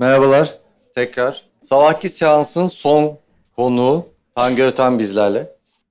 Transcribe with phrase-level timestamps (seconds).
[0.00, 0.54] Merhabalar
[0.94, 1.42] tekrar.
[1.60, 3.18] Sabahki seansın son
[3.56, 5.50] konuğu Tango Öten bizlerle.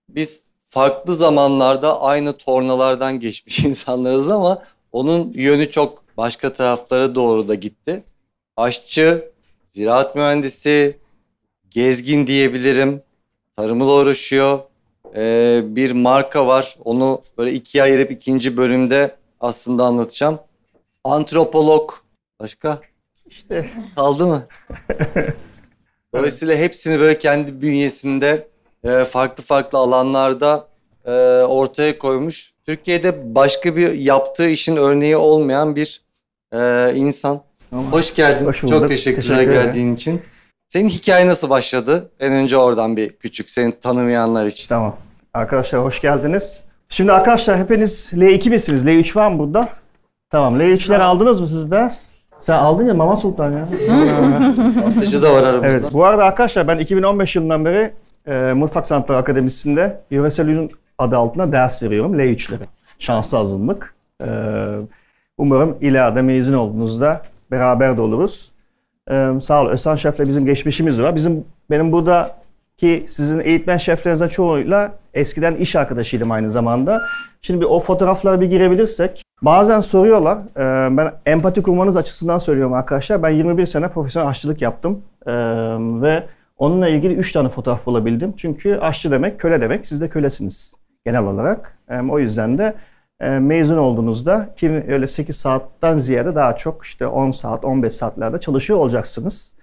[0.10, 7.56] Biz farklı zamanlarda aynı tornalardan geçmiş insanlarız ama onun yönü çok başka taraflara doğru da
[7.56, 8.04] gitti.
[8.58, 9.32] Aşçı,
[9.72, 10.98] ziraat mühendisi,
[11.70, 13.02] gezgin diyebilirim.
[13.56, 14.60] Tarımla uğraşıyor.
[15.16, 16.78] Ee, bir marka var.
[16.86, 20.40] Onu böyle ikiye ayırıp ikinci bölümde aslında anlatacağım.
[21.04, 21.92] Antropolog.
[22.40, 22.82] Başka?
[23.26, 24.44] İşte Kaldı mı?
[26.16, 28.48] Dolayısıyla hepsini böyle kendi bünyesinde
[28.84, 30.68] e, farklı farklı alanlarda
[31.06, 31.12] e,
[31.44, 32.54] ortaya koymuş.
[32.66, 36.02] Türkiye'de başka bir yaptığı işin örneği olmayan bir
[36.54, 37.42] e, insan.
[37.92, 38.46] Hoş geldin.
[38.46, 38.80] Hoş bulduk.
[38.80, 40.22] Çok teşekkürler Teşekkür geldiğin için.
[40.68, 42.12] Senin hikaye nasıl başladı?
[42.20, 44.68] En önce oradan bir küçük seni tanımayanlar için.
[44.70, 44.98] tamam.
[45.34, 46.64] Arkadaşlar hoş geldiniz.
[46.90, 48.84] Şimdi arkadaşlar hepiniz L2 misiniz?
[48.84, 49.70] L3 var mı burada?
[50.30, 50.60] Tamam.
[50.60, 51.90] L3'leri aldınız mı siz de?
[52.46, 53.68] Sen aldın ya Mama Sultan ya.
[54.84, 55.68] Hastacı da var aramızda.
[55.68, 55.94] evet.
[55.94, 57.94] Bu arada arkadaşlar ben 2015 yılından beri
[58.28, 62.64] e, Mutfak Sanatları Akademisi'nde yöresel adı altında ders veriyorum L3'leri.
[63.00, 63.96] Şanslı azınlık.
[64.22, 64.28] E,
[65.38, 67.22] umarım ileride mezun olduğunuzda
[67.52, 68.52] beraber de oluruz.
[69.12, 69.68] E, sağ ol.
[69.68, 71.16] Özhan Şef'le bizim geçmişimiz var.
[71.16, 71.92] Bizim benim
[72.82, 77.02] buradaki sizin eğitmen şeflerinizden çoğuyla eskiden iş arkadaşıydım aynı zamanda.
[77.42, 79.24] Şimdi bir o fotoğraflara bir girebilirsek.
[79.42, 80.38] Bazen soruyorlar.
[80.38, 83.24] e, ben empati kurmanız açısından söylüyorum arkadaşlar.
[83.24, 85.02] Ben 21 sene profesyonel aşçılık yaptım.
[85.26, 85.34] E,
[86.02, 86.24] ve
[86.58, 88.34] onunla ilgili 3 tane fotoğraf bulabildim.
[88.38, 89.88] Çünkü aşçı demek köle demek.
[89.88, 90.74] Siz de kölesiniz
[91.06, 91.78] genel olarak.
[91.90, 92.74] E, o yüzden de
[93.40, 98.80] mezun olduğunuzda kimi öyle 8 saatten ziyade daha çok işte 10 saat, 15 saatlerde çalışıyor
[98.80, 99.56] olacaksınız.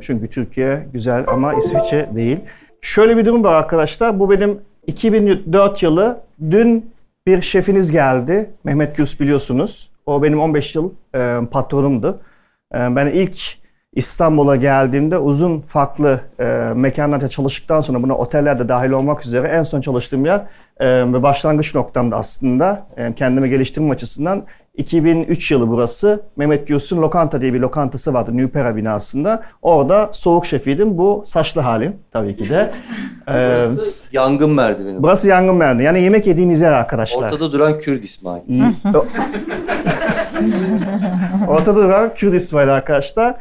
[0.00, 2.38] Çünkü Türkiye güzel ama İsviçre değil.
[2.80, 4.20] Şöyle bir durum var arkadaşlar.
[4.20, 6.20] Bu benim 2004 yılı.
[6.50, 6.90] Dün
[7.26, 8.50] bir şefiniz geldi.
[8.64, 9.90] Mehmet Gürs biliyorsunuz.
[10.06, 10.90] O benim 15 yıl
[11.50, 12.20] patronumdu.
[12.74, 13.38] Ben ilk
[13.94, 16.20] İstanbul'a geldiğimde uzun farklı
[16.74, 20.42] mekanlarda çalıştıktan sonra buna otellerde dahil olmak üzere en son çalıştığım yer
[20.80, 22.86] ve başlangıç noktamda aslında
[23.16, 24.44] kendimi geliştirme açısından
[24.78, 26.20] 2003 yılı burası.
[26.36, 29.42] Mehmet Gürs'ün Lokanta diye bir lokantası vardı Nüpera binasında.
[29.62, 30.98] Orada soğuk şefiydim.
[30.98, 32.70] Bu saçlı halim tabii ki de.
[33.28, 33.66] E,
[34.12, 35.02] Yangın merdiveni.
[35.02, 35.84] burası yangın merdiven.
[35.84, 37.22] Yani yemek yediğimiz yer arkadaşlar.
[37.22, 38.42] Ortada duran Kürt İsmail.
[41.48, 43.36] Ortada duran Kürt İsmail arkadaşlar.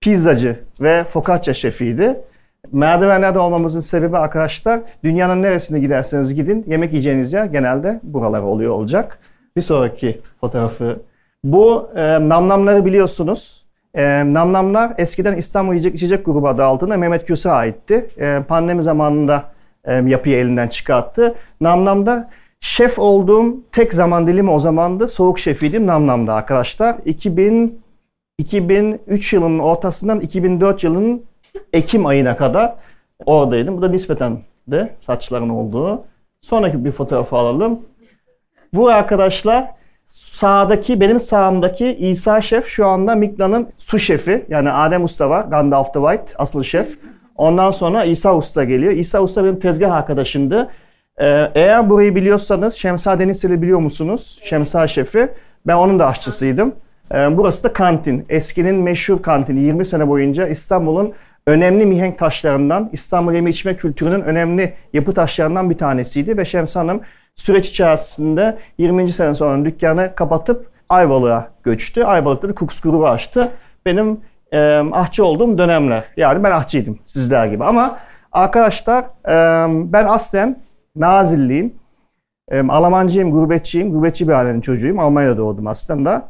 [0.00, 2.20] Pizzacı ve focaccia şefiydi.
[2.72, 9.18] Merdivenlerde olmamızın sebebi arkadaşlar dünyanın neresine giderseniz gidin yemek yiyeceğiniz yer genelde buralar oluyor olacak.
[9.56, 11.02] Bir sonraki fotoğrafı.
[11.44, 13.64] Bu e, namnamları biliyorsunuz.
[13.94, 18.10] E, namnamlar eskiden İstanbul Yiyecek İçecek Grubu adı altında Mehmet Kürs'e aitti.
[18.18, 19.52] E, pandemi zamanında
[19.84, 21.34] e, yapıyı elinden çıkarttı.
[21.60, 22.30] Namnamda
[22.60, 25.08] şef olduğum tek zaman dilimi o zamandı.
[25.08, 26.96] Soğuk şefiydim Namnam'da arkadaşlar.
[27.04, 27.82] 2000
[28.38, 31.22] 2003 yılının ortasından 2004 yılının
[31.72, 32.74] Ekim ayına kadar
[33.26, 33.76] oradaydım.
[33.76, 34.38] Bu da nispeten
[34.68, 36.04] de saçların olduğu.
[36.40, 37.80] Sonraki bir fotoğrafı alalım.
[38.74, 39.70] Bu arkadaşlar
[40.08, 44.44] sağdaki benim sağımdaki İsa Şef şu anda Mikla'nın su şefi.
[44.48, 45.40] Yani Adem Usta.
[45.50, 46.98] Gandalf the White asıl şef.
[47.36, 48.92] Ondan sonra İsa Usta geliyor.
[48.92, 50.70] İsa Usta benim tezgah arkadaşımdı.
[51.18, 54.40] Ee, eğer burayı biliyorsanız Şemsa Denizli'yi biliyor musunuz?
[54.44, 55.28] Şemsa Şefi.
[55.66, 56.74] Ben onun da aşçısıydım.
[57.14, 58.26] Ee, burası da kantin.
[58.28, 59.60] Eskinin meşhur kantini.
[59.60, 61.12] 20 sene boyunca İstanbul'un
[61.46, 66.36] önemli mihenk taşlarından, İstanbul yeme içme kültürünün önemli yapı taşlarından bir tanesiydi.
[66.36, 67.00] Ve Şemsa Hanım
[67.36, 69.12] süreç içerisinde 20.
[69.12, 72.04] sene sonra dükkanı kapatıp Ayvalık'a göçtü.
[72.04, 73.50] Ayvalık'ta da Cooks Group'u açtı.
[73.86, 74.20] Benim
[74.52, 76.04] e, ahçı olduğum dönemler.
[76.16, 77.64] Yani ben ahçıydım sizler gibi.
[77.64, 77.98] Ama
[78.32, 79.34] arkadaşlar e,
[79.92, 80.58] ben aslen
[80.96, 81.74] Nazilliyim.
[82.50, 83.92] E, Almancıyım, gurbetçiyim.
[83.92, 84.98] Gurbetçi bir ailenin çocuğuyum.
[84.98, 86.28] Almanya'da doğdum aslında.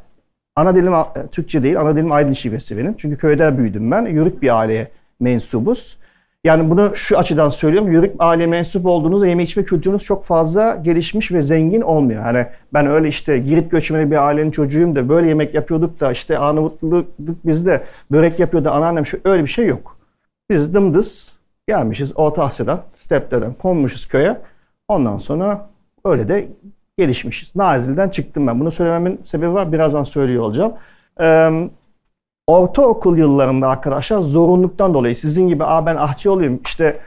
[0.57, 0.93] Ana dilim
[1.33, 2.97] Türkçe değil, ana dilim Aydın şivesi benim.
[2.97, 4.07] Çünkü köyde büyüdüm ben.
[4.07, 4.89] Yörük bir aileye
[5.21, 5.99] mensubuz.
[6.45, 7.93] Yani bunu şu açıdan söylüyorum.
[7.93, 12.23] Yörük aileye mensup olduğunuzda yeme içme kültürünüz çok fazla gelişmiş ve zengin olmuyor.
[12.23, 16.39] Hani ben öyle işte Girit göçmeni bir ailenin çocuğuyum da böyle yemek yapıyorduk da işte
[16.39, 19.97] Arnavutluk bizde börek yapıyordu anneannem şu öyle bir şey yok.
[20.51, 21.33] Biz dımdız
[21.69, 24.41] gelmişiz Orta Asya'dan, steplerden konmuşuz köye.
[24.89, 25.71] Ondan sonra
[26.05, 26.49] öyle de
[26.99, 27.57] gelişmişiz.
[27.57, 28.61] Nazil'den çıktım ben.
[28.61, 29.73] Bunu söylememin sebebi var.
[29.73, 30.73] Birazdan söylüyor olacağım.
[31.21, 31.51] Ee,
[32.47, 37.01] ortaokul yıllarında arkadaşlar zorunluluktan dolayı sizin gibi Aa, ben ahçı olayım işte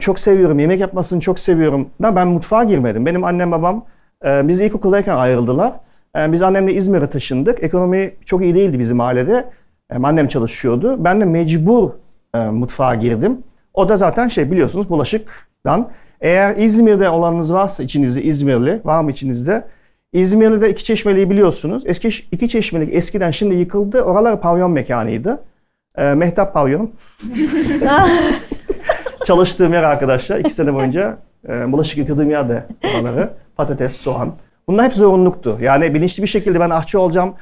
[0.00, 3.06] çok seviyorum yemek yapmasını çok seviyorum da ben mutfağa girmedim.
[3.06, 3.84] Benim annem babam
[4.24, 5.72] e, biz ilkokuldayken ayrıldılar.
[6.16, 7.62] E, biz annemle İzmir'e taşındık.
[7.62, 9.50] Ekonomi çok iyi değildi bizim ailede.
[9.90, 11.04] Em, annem çalışıyordu.
[11.04, 11.90] Ben de mecbur
[12.34, 13.38] e, mutfağa girdim.
[13.74, 15.88] O da zaten şey biliyorsunuz bulaşıktan.
[16.20, 19.64] Eğer İzmir'de olanınız varsa içinizde İzmirli, var mı içinizde?
[20.12, 21.82] İzmir'de iki çeşmeliği biliyorsunuz.
[21.86, 24.02] Eski iki çeşmelik eskiden şimdi yıkıldı.
[24.02, 25.42] Oralar pavyon mekanıydı.
[25.98, 26.90] E, Mehtap Pavyonum.
[29.24, 30.38] Çalıştığım yer arkadaşlar.
[30.38, 31.18] iki sene boyunca
[31.48, 33.30] e, bulaşık yıkadığım yerde oraları.
[33.56, 34.34] Patates, soğan.
[34.68, 35.58] Bunlar hep zorunluluktu.
[35.60, 37.34] Yani bilinçli bir şekilde ben aşçı olacağım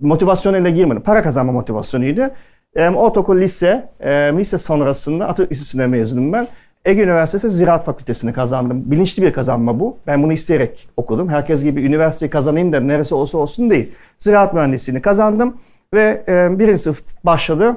[0.00, 1.02] motivasyonuyla girmedim.
[1.02, 2.30] Para kazanma motivasyonuydu.
[2.76, 6.48] E, ortaokul, lise, e, lise sonrasında Atatürk Lisesi'ne mezunum ben.
[6.86, 8.90] Ege Üniversitesi Ziraat Fakültesini kazandım.
[8.90, 9.96] Bilinçli bir kazanma bu.
[10.06, 11.28] Ben bunu isteyerek okudum.
[11.28, 13.92] Herkes gibi üniversiteyi kazanayım da neresi olsa olsun değil.
[14.18, 15.56] Ziraat mühendisliğini kazandım
[15.94, 17.76] ve e, birinci sınıf başladı.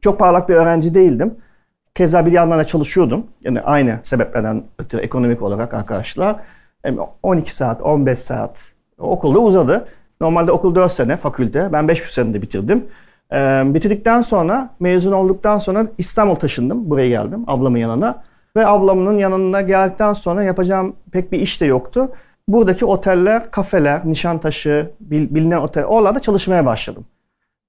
[0.00, 1.34] Çok parlak bir öğrenci değildim.
[1.94, 3.26] Keza bir yandan da çalışıyordum.
[3.40, 6.36] Yani aynı sebeplerden ötürü ekonomik olarak arkadaşlar.
[7.22, 8.58] 12 saat, 15 saat
[8.98, 9.88] okulda uzadı.
[10.20, 11.72] Normalde okul 4 sene, fakülte.
[11.72, 12.84] Ben 5,5 senede bitirdim.
[13.32, 16.90] Ee, bitirdikten sonra, mezun olduktan sonra İstanbul taşındım.
[16.90, 18.22] Buraya geldim, ablamın yanına.
[18.56, 22.10] Ve ablamın yanına geldikten sonra yapacağım pek bir iş de yoktu.
[22.48, 27.04] Buradaki oteller, kafeler, Nişantaşı, bil, bilinen otel, oralarda çalışmaya başladım.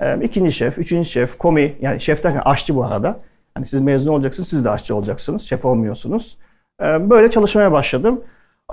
[0.01, 3.19] Ee, ikinci şef, üçüncü şef, komi, yani şef derken aşçı bu arada.
[3.55, 6.37] Hani siz mezun olacaksınız, siz de aşçı olacaksınız, şef olmuyorsunuz.
[6.81, 8.21] Ee, böyle çalışmaya başladım.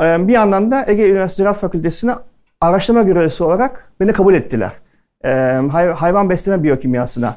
[0.00, 2.14] Ee, bir yandan da Ege Üniversitesi Ziraat Fakültesi'ne
[2.60, 4.72] araştırma görevlisi olarak beni kabul ettiler.
[5.94, 7.36] Hayvan besleme biyokimyasına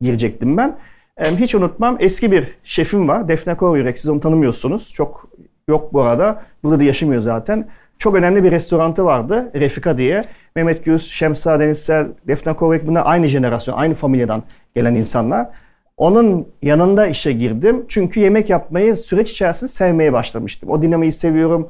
[0.00, 0.76] girecektim ben.
[1.24, 3.28] Hiç unutmam eski bir şefim var.
[3.28, 3.98] Defne Koryürek.
[3.98, 4.92] Siz onu tanımıyorsunuz.
[4.92, 5.28] Çok
[5.68, 6.42] yok bu arada.
[6.62, 7.68] Burada da yaşamıyor zaten.
[7.98, 9.50] Çok önemli bir restorantı vardı.
[9.54, 10.24] Refika diye.
[10.56, 14.42] Mehmet Güz, Şemsa Denizsel, Defne Koryürek bunlar aynı jenerasyon, aynı familyadan
[14.74, 15.48] gelen insanlar.
[15.96, 17.84] Onun yanında işe girdim.
[17.88, 20.70] Çünkü yemek yapmayı süreç içerisinde sevmeye başlamıştım.
[20.70, 21.68] O dinamiği seviyorum.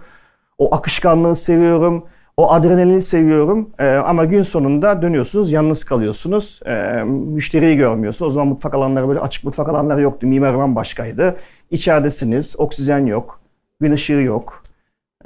[0.59, 2.05] O akışkanlığı seviyorum.
[2.37, 6.61] O adrenalini seviyorum ee, ama gün sonunda dönüyorsunuz, yalnız kalıyorsunuz.
[6.67, 8.31] Ee, müşteriyi görmüyorsunuz.
[8.31, 10.27] O zaman mutfak alanları böyle açık mutfak alanları yoktu.
[10.27, 11.37] Mimar başkaydı.
[11.71, 13.41] İçeridesiniz, oksijen yok,
[13.81, 14.63] gün ışığı yok.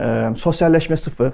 [0.01, 1.33] Ee, sosyalleşme sıfır.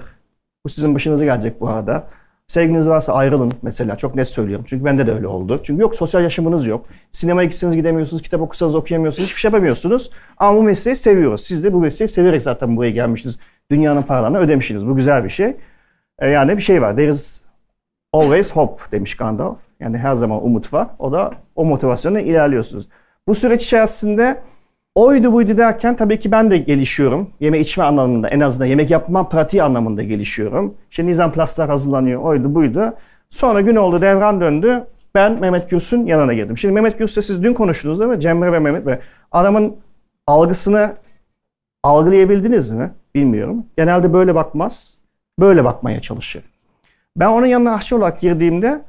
[0.65, 2.07] Bu sizin başınıza gelecek bu arada.
[2.47, 3.97] Sevginiz varsa ayrılın mesela.
[3.97, 4.65] Çok net söylüyorum.
[4.69, 5.61] Çünkü bende de öyle oldu.
[5.63, 6.85] Çünkü yok sosyal yaşamınız yok.
[7.11, 8.23] Sinemaya gitseniz gidemiyorsunuz.
[8.23, 9.29] Kitap okusanız okuyamıyorsunuz.
[9.29, 10.11] Hiçbir şey yapamıyorsunuz.
[10.37, 11.41] Ama bu mesleği seviyoruz.
[11.41, 13.39] Siz de bu mesleği severek zaten buraya gelmişsiniz.
[13.71, 14.87] Dünyanın paralarını ödemişsiniz.
[14.87, 15.55] Bu güzel bir şey.
[16.19, 16.95] E yani bir şey var.
[16.95, 17.43] There is
[18.13, 19.59] always hope demiş Gandalf.
[19.79, 20.87] Yani her zaman umut var.
[20.99, 22.87] O da o motivasyonla ilerliyorsunuz.
[23.27, 24.41] Bu süreç içerisinde
[24.95, 27.29] oydu buydu derken tabii ki ben de gelişiyorum.
[27.39, 30.75] Yeme içme anlamında en azından yemek yapma pratiği anlamında gelişiyorum.
[30.91, 32.93] İşte nizam plaslar hazırlanıyor oydu buydu.
[33.29, 34.83] Sonra gün oldu devran döndü.
[35.15, 36.57] Ben Mehmet Gürs'ün yanına girdim.
[36.57, 38.19] Şimdi Mehmet Gürs'le siz dün konuştunuz değil mi?
[38.19, 38.99] Cemre ve Mehmet ve
[39.31, 39.75] adamın
[40.27, 40.93] algısını
[41.87, 42.91] algılayabildiniz mi?
[43.15, 43.65] Bilmiyorum.
[43.77, 44.93] Genelde böyle bakmaz.
[45.39, 46.43] Böyle bakmaya çalışır.
[47.17, 48.81] Ben onun yanına aşçı olarak girdiğimde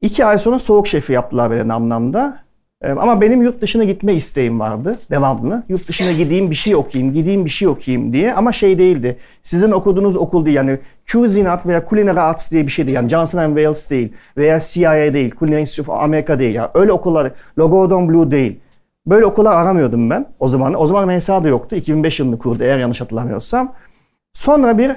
[0.00, 2.42] iki ay sonra soğuk şefi yaptılar beni anlamda.
[2.82, 5.62] Ee, ama benim yurt dışına gitme isteğim vardı devamlı.
[5.68, 8.34] Yurt dışına gideyim bir şey okuyayım, gideyim bir şey okuyayım diye.
[8.34, 9.16] Ama şey değildi.
[9.42, 12.94] Sizin okuduğunuz okul değil yani Cuisine Art veya Culinary Arts diye bir şey değil.
[12.94, 16.54] Yani Johnson Wales değil veya CIA değil, Culinary Institute of America değil.
[16.54, 18.60] Yani öyle okullar, Logodon Blue değil.
[19.06, 20.80] Böyle okullar aramıyordum ben o zaman.
[20.80, 21.76] O zaman MSA da yoktu.
[21.76, 23.74] 2005 yılını kurdu eğer yanlış hatırlamıyorsam.
[24.32, 24.96] Sonra bir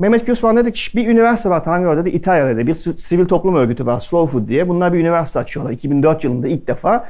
[0.00, 2.66] Mehmet Kösman dedi ki bir üniversite var Tanrı dedi İtalya'da dedi.
[2.66, 4.68] Bir sivil toplum örgütü var Slow Food diye.
[4.68, 7.08] Bunlar bir üniversite açıyorlar 2004 yılında ilk defa.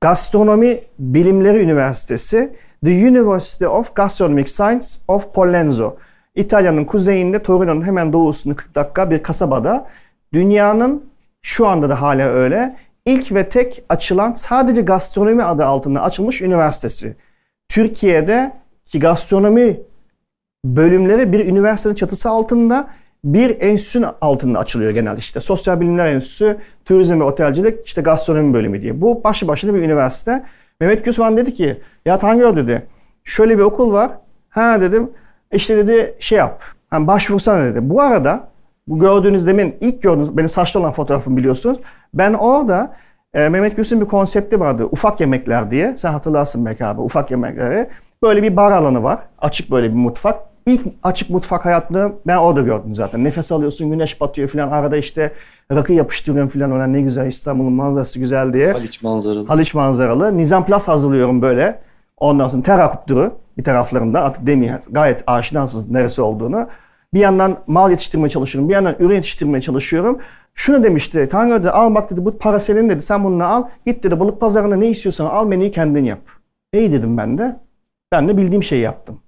[0.00, 2.52] Gastronomi Bilimleri Üniversitesi
[2.84, 5.96] The University of Gastronomic Science of Pollenzo.
[6.34, 9.86] İtalya'nın kuzeyinde Torino'nun hemen doğusunda 40 dakika bir kasabada
[10.32, 11.04] dünyanın
[11.42, 12.76] şu anda da hala öyle
[13.06, 17.16] ilk ve tek açılan sadece gastronomi adı altında açılmış üniversitesi.
[17.68, 18.52] Türkiye'de
[18.84, 19.80] ki gastronomi
[20.64, 22.88] bölümleri bir üniversitenin çatısı altında
[23.24, 25.40] bir enstitünün altında açılıyor genelde işte.
[25.40, 29.00] Sosyal Bilimler Enstitüsü, Turizm ve Otelcilik, işte gastronomi bölümü diye.
[29.00, 30.44] Bu başlı başına bir üniversite.
[30.80, 32.86] Mehmet Güsman dedi ki, ya Tangör dedi,
[33.24, 34.10] şöyle bir okul var.
[34.48, 35.10] Ha dedim,
[35.52, 36.62] işte dedi şey yap,
[36.92, 37.78] yani başvursana dedi.
[37.82, 38.48] Bu arada,
[38.86, 41.78] bu gördüğünüz demin ilk gördüğünüz, benim saçlı olan fotoğrafım biliyorsunuz.
[42.14, 42.92] Ben orada
[43.34, 44.88] e, Mehmet Gülsün bir konsepti vardı.
[44.90, 45.94] Ufak yemekler diye.
[45.98, 47.88] Sen hatırlarsın belki abi ufak yemekleri.
[48.22, 49.18] Böyle bir bar alanı var.
[49.38, 50.40] Açık böyle bir mutfak.
[50.66, 53.24] İlk açık mutfak hayatını ben orada gördüm zaten.
[53.24, 54.68] Nefes alıyorsun, güneş batıyor falan.
[54.70, 55.32] Arada işte
[55.72, 56.72] rakı yapıştırıyorum falan.
[56.72, 58.72] Ona ne güzel İstanbul'un manzarası güzel diye.
[58.72, 59.46] Haliç manzaralı.
[59.46, 60.38] Haliç manzaralı.
[60.38, 61.80] Nizam Plus hazırlıyorum böyle.
[62.16, 64.20] Ondan sonra ter akıptırı bir taraflarımda.
[64.22, 66.68] Artık demeyeyim gayet aşinasınız neresi olduğunu.
[67.14, 68.68] Bir yandan mal yetiştirmeye çalışıyorum.
[68.68, 70.20] Bir yandan ürün yetiştirmeye çalışıyorum.
[70.54, 71.28] Şunu demişti.
[71.30, 73.02] Tanrı dedi al bak dedi bu para senin dedi.
[73.02, 73.64] Sen bunu al.
[73.86, 76.20] Git dedi balık pazarında ne istiyorsan al menüyü kendin yap.
[76.72, 77.56] İyi dedim ben de.
[78.12, 79.20] Ben de bildiğim şeyi yaptım.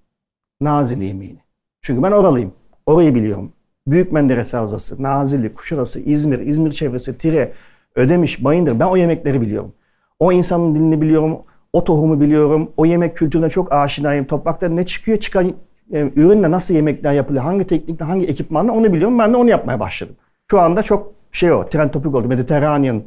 [0.61, 1.39] Nazilli yemeğini.
[1.83, 2.53] Çünkü ben oralıyım.
[2.87, 3.53] Orayı biliyorum.
[3.87, 7.53] Büyük Menderes Havzası, Nazilli, Kuşadası, İzmir, İzmir çevresi, Tire,
[7.95, 8.81] Ödemiş, Bayındır.
[8.81, 9.73] Ben o yemekleri biliyorum.
[10.19, 11.39] O insanın dilini biliyorum.
[11.73, 12.71] O tohumu biliyorum.
[12.77, 14.25] O yemek kültürüne çok aşinayım.
[14.25, 15.55] Toprakta ne çıkıyor, çıkan
[15.93, 19.19] e, ürünle nasıl yemekler yapılıyor, hangi teknikle, hangi ekipmanla onu biliyorum.
[19.19, 20.17] Ben de onu yapmaya başladım.
[20.51, 22.29] Şu anda çok şey o, trend topik oldu.
[22.29, 23.03] Mediterranean,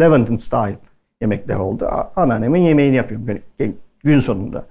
[0.00, 0.78] Levantin style.
[1.20, 1.90] yemekler oldu.
[2.16, 3.26] Anneannemin yemeğini yapıyorum
[4.04, 4.66] gün sonunda.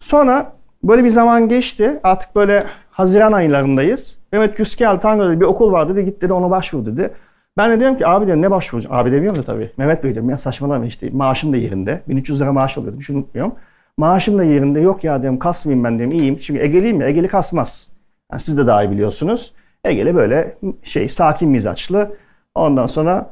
[0.00, 2.00] Sonra böyle bir zaman geçti.
[2.02, 4.18] Artık böyle Haziran aylarındayız.
[4.32, 5.00] Mehmet Gürs geldi.
[5.02, 6.04] Tanrı'da bir okul var dedi.
[6.04, 7.10] Git dedi ona başvur dedi.
[7.56, 8.96] Ben de diyorum ki abi diyorum ne başvuracağım?
[8.96, 9.70] Abi demiyorum da tabii.
[9.76, 12.02] Mehmet Bey diyorum ya saçmalama işte maaşım da yerinde.
[12.08, 13.02] 1300 lira maaş alıyordum.
[13.02, 13.54] Şunu unutmuyorum.
[13.98, 14.80] Maaşım da yerinde.
[14.80, 16.14] Yok ya diyorum kasmayayım ben diyorum.
[16.14, 16.38] iyiyim.
[16.38, 17.08] Çünkü Ege'liyim ya.
[17.08, 17.88] Egeli kasmaz.
[18.32, 19.52] Yani siz de daha iyi biliyorsunuz.
[19.84, 22.16] Egeli böyle şey sakin mizaçlı.
[22.54, 23.30] Ondan sonra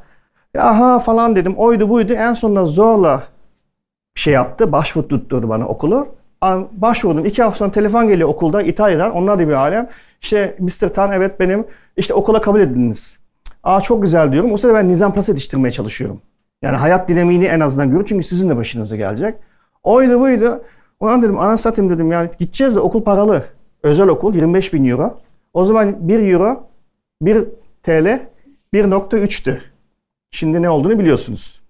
[0.59, 1.53] aha falan dedim.
[1.57, 2.13] Oydu buydu.
[2.13, 3.23] En sonunda zorla
[4.15, 4.71] şey yaptı.
[4.71, 6.07] Başvuru bana okulu.
[6.71, 7.25] Başvurdum.
[7.25, 9.11] iki hafta sonra telefon geliyor okulda İtalya'dan.
[9.11, 9.89] Onlar da bir alem.
[10.21, 10.89] İşte Mr.
[10.93, 11.65] Tan evet benim.
[11.97, 13.17] İşte okula kabul edildiniz.
[13.63, 14.51] Aa çok güzel diyorum.
[14.53, 16.21] O sırada ben Nizam Plus yetiştirmeye çalışıyorum.
[16.61, 18.03] Yani hayat dinamiğini en azından görün.
[18.05, 19.35] Çünkü sizin de başınıza gelecek.
[19.85, 20.63] Oydu buydu.
[20.99, 23.43] Ulan dedim ana satayım dedim yani gideceğiz de okul paralı.
[23.83, 25.17] Özel okul 25 bin euro.
[25.53, 26.67] O zaman 1 euro
[27.21, 27.45] 1
[27.83, 28.27] TL
[28.73, 29.61] 1.3'tü.
[30.31, 31.61] Şimdi ne olduğunu biliyorsunuz.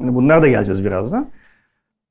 [0.00, 1.28] Yani bunlar da geleceğiz birazdan.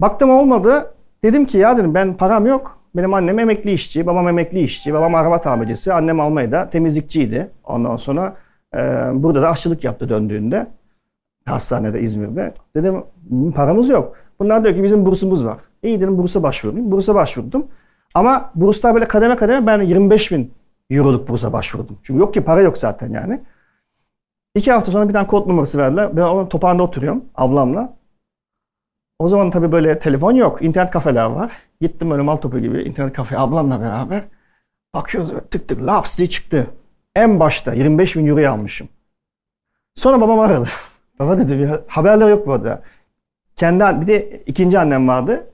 [0.01, 0.93] Baktım olmadı.
[1.23, 2.79] Dedim ki ya dedim ben param yok.
[2.95, 7.51] Benim annem emekli işçi, babam emekli işçi, babam araba tamircisi, annem Almanya'da temizlikçiydi.
[7.63, 8.35] Ondan sonra
[8.75, 8.79] e,
[9.13, 10.67] burada da aşçılık yaptı döndüğünde.
[11.45, 12.53] Hastanede İzmir'de.
[12.75, 13.03] Dedim
[13.55, 14.24] paramız yok.
[14.39, 15.57] Bunlar diyor ki bizim bursumuz var.
[15.83, 16.91] İyi dedim bursa başvurdum.
[16.91, 17.67] Bursa başvurdum.
[18.13, 20.53] Ama burslar böyle kademe kademe ben 25 bin
[20.89, 21.97] euroluk bursa başvurdum.
[22.03, 23.41] Çünkü yok ki para yok zaten yani.
[24.55, 26.17] İki hafta sonra bir tane kod numarası verdiler.
[26.17, 27.97] Ben onun topağında oturuyorum ablamla.
[29.19, 30.61] O zaman tabii böyle telefon yok.
[30.61, 31.51] internet kafeler var.
[31.81, 34.23] Gittim öyle mal topu gibi internet kafe ablamla beraber.
[34.93, 36.67] Bakıyoruz böyle tık tık laps diye çıktı.
[37.15, 38.89] En başta 25 bin euroyu almışım.
[39.95, 40.67] Sonra babam aradı.
[41.19, 42.81] Baba dedi bir haberler yok burada.
[43.55, 45.47] Kendi bir de ikinci annem vardı.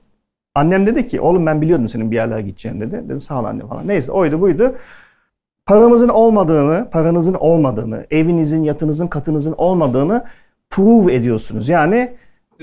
[0.54, 2.92] Annem dedi ki oğlum ben biliyordum senin bir yerlere gideceğini dedi.
[3.04, 3.88] Dedim sağ ol anne falan.
[3.88, 4.74] Neyse oydu buydu.
[5.66, 10.24] Paramızın olmadığını, paranızın olmadığını, evinizin, yatınızın, katınızın olmadığını
[10.70, 11.68] prove ediyorsunuz.
[11.68, 12.12] Yani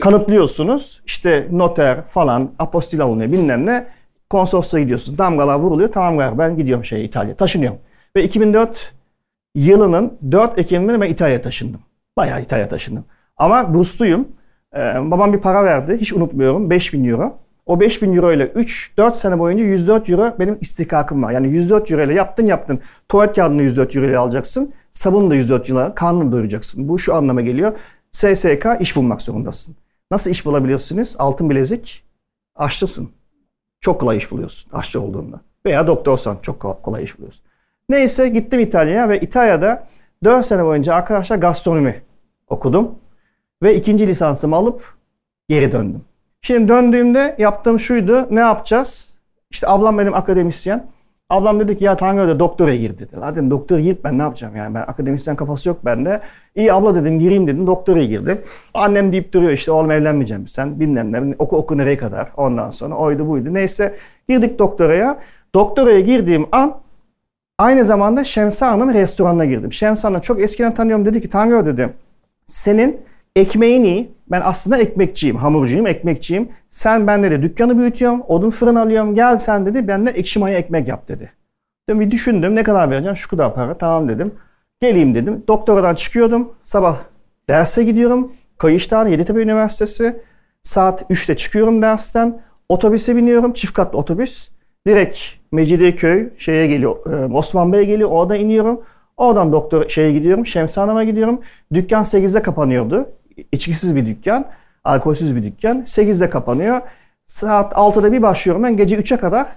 [0.01, 1.01] kanıtlıyorsunuz.
[1.05, 3.87] İşte noter falan, apostil alınıyor bilmem ne.
[4.29, 5.17] Konsolosluğa gidiyorsunuz.
[5.17, 5.91] Damgalar vuruluyor.
[5.91, 7.35] Tamam galiba ben gidiyorum şeye İtalya.
[7.35, 7.79] Taşınıyorum.
[8.15, 8.93] Ve 2004
[9.55, 11.81] yılının 4 Ekim'inde ben İtalya'ya taşındım.
[12.17, 13.05] Bayağı İtalya'ya taşındım.
[13.37, 14.27] Ama bursluyum.
[14.75, 14.79] Ee,
[15.11, 15.97] babam bir para verdi.
[16.01, 16.69] Hiç unutmuyorum.
[16.69, 17.37] 5000 euro.
[17.65, 21.31] O 5000 euro ile 3-4 sene boyunca 104 euro benim istikakım var.
[21.31, 22.79] Yani 104 euro ile yaptın yaptın.
[23.09, 24.73] Tuvalet kağıdını 104 euro ile alacaksın.
[24.91, 26.87] Sabunu da 104 euro karnını doyuracaksın.
[26.89, 27.77] Bu şu anlama geliyor.
[28.11, 29.75] SSK iş bulmak zorundasın.
[30.11, 31.15] Nasıl iş bulabiliyorsunuz?
[31.19, 32.03] Altın bilezik,
[32.55, 33.09] aşçısın.
[33.81, 35.41] Çok kolay iş buluyorsun aşçı olduğunda.
[35.65, 37.43] Veya doktorsan çok kolay iş buluyorsun.
[37.89, 39.87] Neyse gittim İtalya'ya ve İtalya'da
[40.23, 42.01] 4 sene boyunca arkadaşlar gastronomi
[42.47, 42.95] okudum.
[43.63, 44.83] Ve ikinci lisansımı alıp
[45.49, 46.01] geri döndüm.
[46.41, 48.27] Şimdi döndüğümde yaptığım şuydu.
[48.31, 49.13] Ne yapacağız?
[49.51, 50.87] İşte ablam benim akademisyen.
[51.29, 53.19] Ablam dedi ki ya Tanrı'da doktora gir dedi.
[53.19, 56.21] La doktora girip ben ne yapacağım yani ben akademisyen kafası yok bende.
[56.55, 58.41] İyi abla dedim gireyim dedim doktora girdim.
[58.73, 62.95] Annem deyip duruyor işte oğlum evlenmeyeceğim sen bilmem ne oku oku nereye kadar ondan sonra
[62.95, 63.53] oydu buydu.
[63.53, 63.95] Neyse
[64.29, 65.19] girdik doktoraya.
[65.55, 66.75] Doktoraya girdiğim an
[67.57, 69.73] aynı zamanda Şemsa Hanım restoranına girdim.
[69.73, 71.89] Şemsa Hanım çok eskiden tanıyorum dedi ki Tanrı dedi
[72.45, 73.01] senin
[73.35, 74.11] ekmeğin iyi.
[74.31, 76.49] Ben aslında ekmekçiyim, hamurcuyum, ekmekçiyim.
[76.69, 79.15] Sen ben dedi dükkanı büyütüyorum, odun fırın alıyorum.
[79.15, 81.31] Gel sen dedi benimle ekşi maya ekmek yap dedi.
[81.87, 83.15] Ben bir düşündüm ne kadar vereceğim?
[83.15, 83.77] Şu kadar para.
[83.77, 84.33] Tamam dedim.
[84.81, 85.43] Geleyim dedim.
[85.47, 86.53] Doktoradan çıkıyordum.
[86.63, 86.97] Sabah
[87.49, 88.33] derse gidiyorum.
[88.57, 90.21] Kayıştan Yeditepe Üniversitesi.
[90.63, 92.41] Saat 3'te çıkıyorum dersten.
[92.69, 93.53] Otobüse biniyorum.
[93.53, 94.49] Çift katlı otobüs.
[94.87, 95.17] Direkt
[95.51, 96.95] Mecidiyeköy şeye geliyor.
[97.33, 98.09] Osman Bey'e geliyor.
[98.09, 98.81] Orada iniyorum.
[99.17, 100.45] Oradan doktor şeye gidiyorum.
[100.45, 101.41] Şemsi Hanım'a gidiyorum.
[101.73, 103.09] Dükkan 8'de kapanıyordu.
[103.51, 104.45] İçkisiz bir dükkan.
[104.83, 105.81] Alkolsüz bir dükkan.
[105.81, 106.81] 8'de kapanıyor.
[107.27, 108.77] Saat 6'da bir başlıyorum ben.
[108.77, 109.47] Gece 3'e kadar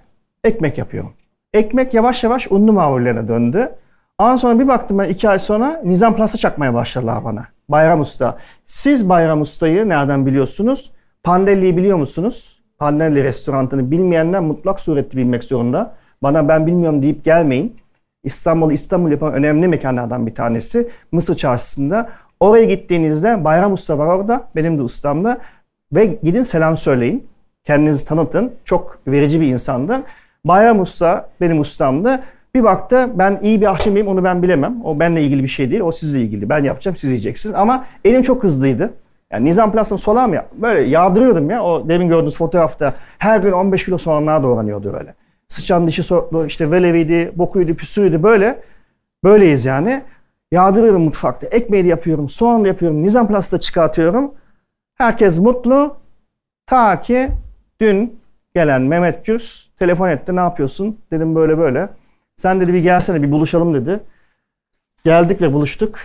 [0.45, 1.13] ekmek yapıyorum.
[1.53, 3.73] Ekmek yavaş yavaş unlu mamullerine döndü.
[4.19, 7.47] Ondan sonra bir baktım ben 2 ay sonra Nizam Plus'ı çakmaya başladılar bana.
[7.69, 8.39] Bayram Usta.
[8.67, 10.93] Siz Bayram Usta'yı nereden biliyorsunuz?
[11.23, 12.63] Pandelli'yi biliyor musunuz?
[12.79, 15.95] Pandelli restorantını bilmeyenler mutlak surette bilmek zorunda.
[16.23, 17.77] Bana ben bilmiyorum deyip gelmeyin.
[18.25, 20.91] İstanbul'u İstanbul yapan önemli mekanlardan bir tanesi.
[21.13, 22.11] Mısır Çarşısı'nda.
[22.43, 24.49] Oraya gittiğinizde Bayram Usta var orada.
[24.57, 25.39] Benim de ustamda.
[25.93, 27.27] Ve gidin selam söyleyin.
[27.65, 28.53] Kendinizi tanıtın.
[28.65, 30.03] Çok verici bir insandı.
[30.45, 32.23] Bayram Usta benim ustamdı.
[32.55, 34.77] Bir baktı ben iyi bir aşçı mıyım onu ben bilemem.
[34.85, 35.81] O benimle ilgili bir şey değil.
[35.81, 36.49] O sizle ilgili.
[36.49, 37.55] Ben yapacağım siz yiyeceksiniz.
[37.55, 38.95] Ama elim çok hızlıydı.
[39.33, 40.47] Yani Nizam Plus'ın solar mı ya?
[40.55, 41.65] Böyle yağdırıyordum ya.
[41.65, 42.95] O demin gördüğünüz fotoğrafta.
[43.19, 45.15] Her gün 15 kilo soğanlar doğranıyordu öyle.
[45.49, 48.61] Sıçan dişi soklu, işte veleviydi, bokuydu, püsüydü böyle.
[49.25, 50.03] Böyleyiz yani.
[50.53, 51.47] Yağdırıyorum mutfakta.
[51.47, 54.35] Ekmeği de yapıyorum, soğan da yapıyorum, Nizam Plus'ta çıkartıyorum.
[54.95, 55.97] Herkes mutlu.
[56.67, 57.29] Ta ki
[57.81, 58.21] dün
[58.55, 60.37] gelen Mehmet Gürs telefon etti.
[60.37, 60.99] Ne yapıyorsun?
[61.11, 61.89] Dedim böyle böyle.
[62.37, 64.01] Sen dedi bir gelsene bir buluşalım dedi.
[65.05, 65.99] Geldik ve buluştuk.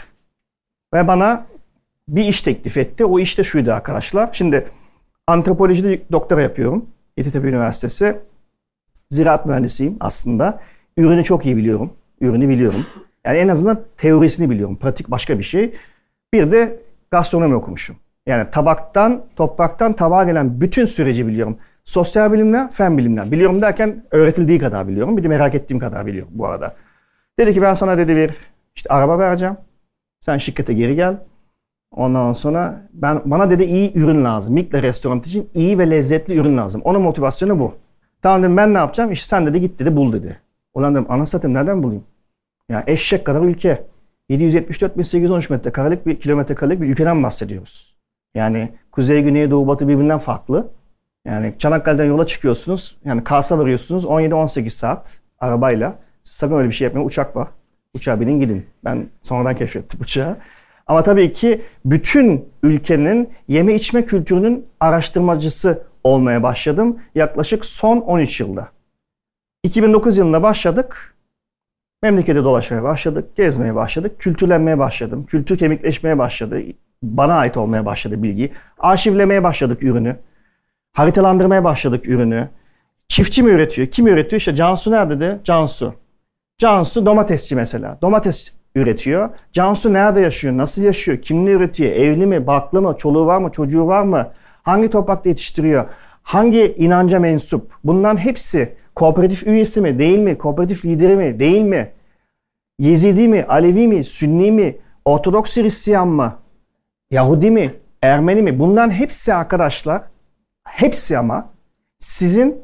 [0.94, 1.46] Ve bana
[2.10, 3.06] bir iş teklif etti.
[3.06, 4.30] O iş de şuydu arkadaşlar.
[4.34, 4.68] Şimdi
[5.28, 6.86] antropolojide doktora yapıyorum.
[7.18, 8.20] Yeditepe Üniversitesi.
[9.12, 10.62] Ziraat mühendisiyim aslında.
[10.98, 11.94] Ürünü çok iyi biliyorum.
[12.22, 12.86] Ürünü biliyorum.
[13.28, 14.76] Yani en azından teorisini biliyorum.
[14.76, 15.74] Pratik başka bir şey.
[16.34, 16.80] Bir de
[17.12, 17.96] gastronomi okumuşum.
[18.26, 21.58] Yani tabaktan, topraktan tabağa gelen bütün süreci biliyorum.
[21.86, 23.32] Sosyal bilimler, fen bilimler.
[23.32, 25.18] Biliyorum derken öğretildiği kadar biliyorum.
[25.18, 26.76] Bir de merak ettiğim kadar biliyorum bu arada.
[27.40, 28.32] Dedi ki ben sana dedi bir
[28.76, 29.58] işte araba vereceğim.
[30.20, 31.18] Sen şirkete geri gel.
[31.92, 34.54] Ondan sonra ben bana dedi iyi ürün lazım.
[34.54, 36.82] Mikle restoran için iyi ve lezzetli ürün lazım.
[36.84, 37.74] Onun motivasyonu bu.
[38.22, 39.12] Tamam dedim ben ne yapacağım?
[39.12, 40.40] İşte sen dedi git dedi bul dedi.
[40.74, 42.04] Ulan dedim ana satayım nereden bulayım?
[42.70, 43.84] Ya eşek kadar ülke.
[44.30, 47.98] 774.813 metrekarelik bir kilometre karelik bir ülkeden bahsediyoruz.
[48.36, 50.72] Yani kuzey, güney, doğu, batı birbirinden farklı.
[51.26, 52.98] Yani Çanakkale'den yola çıkıyorsunuz.
[53.06, 56.00] Yani Kars'a varıyorsunuz 17-18 saat arabayla.
[56.24, 57.08] Sakın öyle bir şey yapmayın.
[57.08, 57.48] Uçak var.
[57.94, 58.66] Uçağa binin gidin.
[58.84, 60.38] Ben sonradan keşfettim uçağı.
[60.88, 67.00] Ama tabii ki bütün ülkenin yeme içme kültürünün araştırmacısı olmaya başladım.
[67.16, 68.68] Yaklaşık son 13 yılda.
[69.64, 71.17] 2009 yılında başladık.
[72.04, 75.26] Memlekete dolaşmaya başladık, gezmeye başladık, kültürlenmeye başladım.
[75.26, 76.62] Kültür kemikleşmeye başladı.
[77.04, 78.52] Bana ait olmaya başladı bilgi.
[78.80, 80.16] Arşivlemeye başladık ürünü.
[80.94, 82.50] Haritalandırmaya başladık ürünü.
[83.08, 83.88] Çiftçi mi üretiyor?
[83.88, 84.40] Kim üretiyor?
[84.40, 85.40] İşte Cansu nerede de?
[85.44, 85.94] Cansu.
[86.58, 87.98] Cansu domatesçi mesela.
[88.02, 89.30] Domates üretiyor.
[89.52, 90.58] Cansu nerede yaşıyor?
[90.58, 91.22] Nasıl yaşıyor?
[91.22, 91.92] Kimle üretiyor?
[91.92, 92.48] Evli mi?
[92.48, 92.96] Baklı mı?
[92.98, 93.52] Çoluğu var mı?
[93.52, 94.32] Çocuğu var mı?
[94.64, 95.86] Hangi toprakta yetiştiriyor?
[96.24, 97.72] Hangi inanca mensup?
[97.84, 100.00] Bunların hepsi kooperatif üyesi mi?
[100.00, 100.38] Değil mi?
[100.38, 101.40] Kooperatif lideri mi?
[101.40, 101.92] Değil mi?
[102.80, 103.46] Yezidi mi?
[103.48, 104.04] Alevi mi?
[104.04, 104.78] Sünni mi?
[105.06, 106.36] Ortodoks Hristiyan mı?
[107.12, 107.74] Yahudi mi?
[108.02, 108.60] Ermeni mi?
[108.60, 110.02] Bunların hepsi arkadaşlar
[110.68, 111.50] hepsi ama
[112.00, 112.62] sizin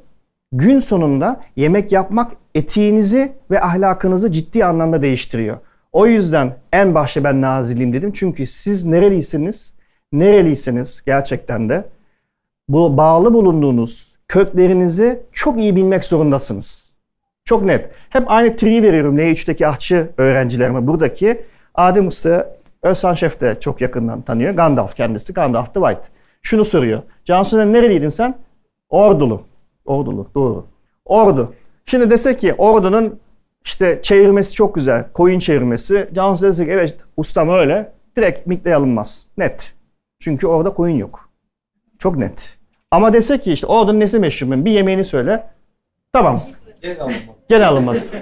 [0.52, 5.58] gün sonunda yemek yapmak etiğinizi ve ahlakınızı ciddi anlamda değiştiriyor.
[5.92, 8.12] O yüzden en başta ben naziliyim dedim.
[8.14, 9.74] Çünkü siz nereliyseniz,
[10.12, 11.86] nereliyseniz gerçekten de
[12.70, 16.92] bu bağlı bulunduğunuz köklerinizi çok iyi bilmek zorundasınız.
[17.46, 17.90] Çok net.
[18.10, 20.88] Hep aynı triyi veriyorum L3'teki ahçı öğrencilerime.
[20.88, 21.42] Buradaki
[21.76, 24.54] Adem Usta, Özhan Şef de çok yakından tanıyor.
[24.54, 26.02] Gandalf kendisi, Gandalf the White.
[26.42, 27.02] Şunu soruyor.
[27.26, 28.38] Cansu'nun nereliydin sen?
[28.90, 29.44] Ordulu.
[29.86, 30.66] Ordulu, doğru.
[31.06, 31.54] Ordu.
[31.86, 33.20] Şimdi desek ki Ordu'nun
[33.66, 35.12] işte çevirmesi çok güzel.
[35.14, 36.10] Koyun çevirmesi.
[36.14, 37.92] Cansu desek evet ustam öyle.
[38.18, 39.28] Direkt mikle alınmaz.
[39.38, 39.74] Net.
[40.20, 41.30] Çünkü orada koyun yok.
[42.00, 42.63] Çok net.
[42.94, 44.66] Ama desek ki işte Ordu'nun nesi meşhur?
[44.66, 45.44] Bir yemeğini söyle.
[46.14, 46.40] Tamam.
[47.50, 48.14] Gene alınmaz.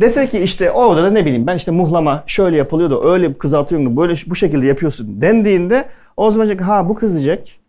[0.00, 3.86] Dese ki işte orada da ne bileyim ben işte muhlama şöyle yapılıyor da öyle kızartıyorum
[3.86, 7.60] da böyle bu şekilde yapıyorsun dendiğinde o zaman diyecek ha bu kız diyecek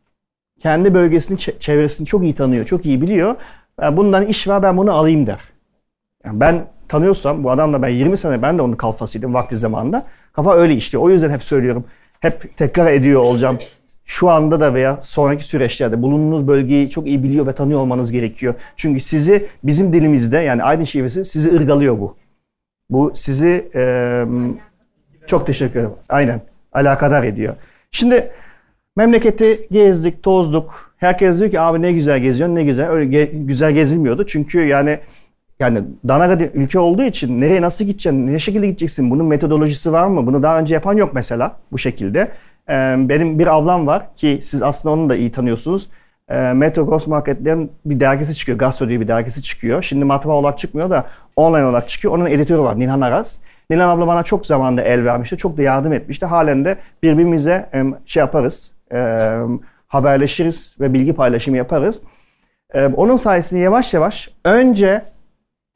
[0.59, 3.35] kendi bölgesini çevresini çok iyi tanıyor, çok iyi biliyor.
[3.81, 5.39] Yani bundan iş var ben bunu alayım der.
[6.25, 10.05] Yani ben tanıyorsam bu adamla ben 20 sene ben de onun kalfasıydım vakti zamanında.
[10.33, 11.03] Kafa öyle işliyor.
[11.03, 11.85] O yüzden hep söylüyorum.
[12.19, 13.59] Hep tekrar ediyor olacağım.
[14.05, 18.53] Şu anda da veya sonraki süreçlerde bulunduğunuz bölgeyi çok iyi biliyor ve tanıyor olmanız gerekiyor.
[18.75, 22.15] Çünkü sizi bizim dilimizde yani Aydın şivesi sizi ırgalıyor bu.
[22.89, 24.23] Bu sizi e,
[25.27, 25.93] çok teşekkür ederim.
[26.09, 26.41] Aynen
[26.73, 27.55] alakadar ediyor.
[27.91, 28.31] Şimdi
[28.95, 30.93] memleketi gezdik, tozduk.
[30.97, 32.89] Herkes diyor ki abi ne güzel geziyorsun, ne güzel.
[32.89, 34.25] Öyle ge- güzel gezilmiyordu.
[34.25, 34.99] Çünkü yani
[35.59, 40.27] yani Danaga ülke olduğu için nereye nasıl gideceksin, ne şekilde gideceksin, bunun metodolojisi var mı?
[40.27, 42.31] Bunu daha önce yapan yok mesela bu şekilde.
[43.09, 45.89] Benim bir ablam var ki siz aslında onu da iyi tanıyorsunuz.
[46.53, 48.57] Metro Gross Market'lerin bir dergisi çıkıyor.
[48.57, 49.81] Gastro diye bir dergisi çıkıyor.
[49.81, 52.13] Şimdi matbaa olarak çıkmıyor da online olarak çıkıyor.
[52.13, 53.39] Onun editörü var Nilhan Aras.
[53.69, 55.37] Nilhan abla bana çok zamanda el vermişti.
[55.37, 56.25] Çok da yardım etmişti.
[56.25, 57.69] Halen de birbirimize
[58.05, 58.73] şey yaparız.
[59.87, 62.01] haberleşiriz ve bilgi paylaşımı yaparız.
[62.95, 65.05] onun sayesinde yavaş yavaş önce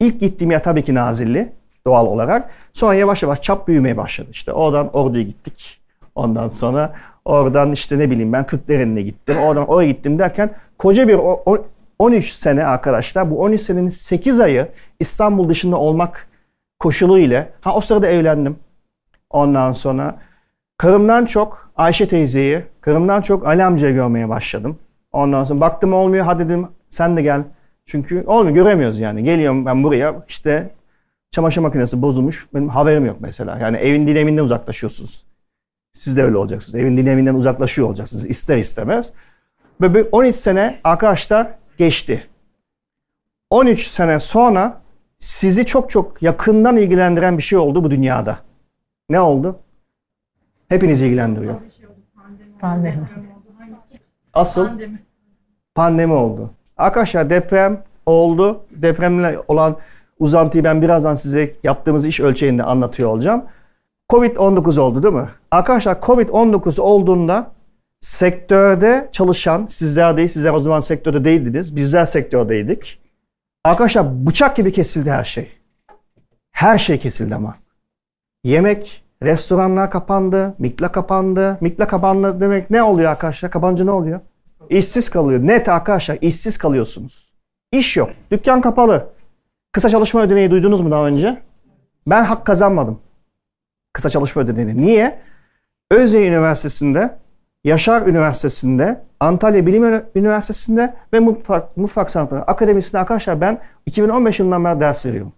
[0.00, 1.52] ilk gittiğim yer tabii ki Nazilli
[1.86, 2.50] doğal olarak.
[2.72, 4.28] Sonra yavaş yavaş çap büyümeye başladı.
[4.32, 5.77] İşte oradan Ordu'ya gittik.
[6.18, 9.36] Ondan sonra oradan işte ne bileyim ben Kırklareli'ne gittim.
[9.38, 11.18] Oradan oraya gittim derken koca bir
[11.98, 13.30] 13 sene arkadaşlar.
[13.30, 14.68] Bu 13 senenin 8 ayı
[15.00, 16.28] İstanbul dışında olmak
[16.78, 18.56] koşulu ile ha o sırada evlendim.
[19.30, 20.18] Ondan sonra
[20.78, 24.78] karımdan çok Ayşe teyzeyi, karımdan çok Ali amcayı görmeye başladım.
[25.12, 26.24] Ondan sonra baktım olmuyor.
[26.24, 27.42] Hadi dedim sen de gel.
[27.86, 29.24] Çünkü olmuyor göremiyoruz yani.
[29.24, 30.70] Geliyorum ben buraya işte
[31.30, 32.46] çamaşır makinesi bozulmuş.
[32.54, 33.58] Benim haberim yok mesela.
[33.58, 35.27] Yani evin dinaminden uzaklaşıyorsunuz.
[35.92, 36.74] Siz de öyle olacaksınız.
[36.74, 39.12] Evin dinaminden uzaklaşıyor olacaksınız ister istemez.
[39.80, 42.26] Ve 13 sene arkadaşlar geçti.
[43.50, 44.80] 13 sene sonra
[45.18, 48.38] sizi çok çok yakından ilgilendiren bir şey oldu bu dünyada.
[49.10, 49.58] Ne oldu?
[50.68, 51.54] Hepinizi ilgilendiriyor.
[52.60, 53.08] Pandemi.
[54.34, 54.98] Asıl Pandemi.
[55.74, 56.50] pandemi oldu.
[56.76, 58.64] Arkadaşlar deprem oldu.
[58.70, 59.76] Depremle olan
[60.18, 63.44] uzantıyı ben birazdan size yaptığımız iş ölçeğinde anlatıyor olacağım.
[64.12, 65.28] Covid-19 oldu değil mi?
[65.50, 67.50] Arkadaşlar Covid-19 olduğunda
[68.00, 73.00] sektörde çalışan, sizler değil, sizler o zaman sektörde değildiniz, bizler sektördeydik.
[73.64, 75.52] Arkadaşlar bıçak gibi kesildi her şey.
[76.52, 77.56] Her şey kesildi ama.
[78.44, 81.58] Yemek, restoranlar kapandı, mikla kapandı.
[81.60, 83.50] Mikla kapandı demek ne oluyor arkadaşlar?
[83.50, 84.20] Kapanınca ne oluyor?
[84.70, 85.40] İşsiz kalıyor.
[85.40, 87.32] Net arkadaşlar işsiz kalıyorsunuz.
[87.72, 88.10] İş yok.
[88.30, 89.10] Dükkan kapalı.
[89.72, 91.42] Kısa çalışma ödeneği duydunuz mu daha önce?
[92.06, 93.00] Ben hak kazanmadım.
[93.98, 94.82] Kısa çalışma ödeneğini.
[94.82, 95.18] Niye?
[95.90, 97.14] Özyeğin Üniversitesi'nde,
[97.64, 104.80] Yaşar Üniversitesi'nde, Antalya Bilim Üniversitesi'nde ve Mutfak, Mutfak Sanatları Akademisi'nde arkadaşlar ben 2015 yılından beri
[104.80, 105.32] ders veriyorum.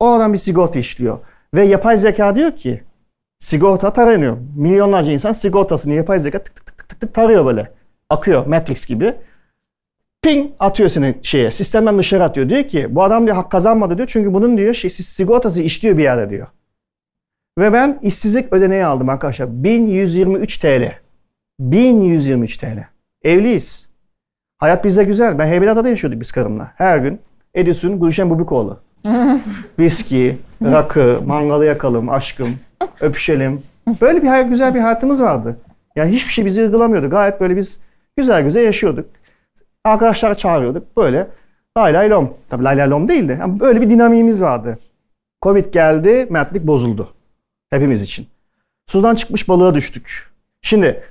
[0.00, 1.18] O adam bir sigorta işliyor.
[1.54, 2.82] Ve yapay zeka diyor ki
[3.40, 4.36] sigorta taranıyor.
[4.56, 7.72] Milyonlarca insan sigortasını yapay zeka tık tık tık tık tık tarıyor böyle.
[8.10, 9.14] Akıyor Matrix gibi.
[10.22, 11.50] Ping atıyor seni şeye.
[11.50, 12.48] Sistemden dışarı atıyor.
[12.48, 14.08] Diyor ki bu adam diyor hak kazanmadı diyor.
[14.12, 16.46] Çünkü bunun diyor şey, sigortası işliyor bir yerde diyor.
[17.58, 19.48] Ve ben işsizlik ödeneği aldım arkadaşlar.
[19.64, 20.92] 1123 TL.
[21.60, 22.84] 1123 TL.
[23.22, 23.88] Evliyiz.
[24.58, 25.38] Hayat bize güzel.
[25.38, 26.72] Ben Heybeliada'da yaşıyorduk biz karımla.
[26.76, 27.20] Her gün
[27.54, 28.80] Edison Gülşen Bubikoğlu.
[29.78, 32.48] Viski, rakı, mangalı yakalım, aşkım,
[33.00, 33.62] öpüşelim.
[34.00, 35.56] Böyle bir hayat, güzel bir hayatımız vardı.
[35.96, 37.10] Yani hiçbir şey bizi ırgılamıyordu.
[37.10, 37.80] Gayet böyle biz
[38.16, 39.06] güzel güzel yaşıyorduk.
[39.84, 40.96] Arkadaşlar çağırıyorduk.
[40.96, 41.26] Böyle
[41.78, 42.34] lay lay lom.
[42.48, 43.36] Tabii lay lay lom değildi.
[43.40, 44.78] Yani böyle bir dinamiğimiz vardı.
[45.42, 47.08] Covid geldi, mertlik bozuldu.
[47.70, 48.26] Hepimiz için.
[48.86, 50.30] Sudan çıkmış balığa düştük.
[50.62, 51.02] Şimdi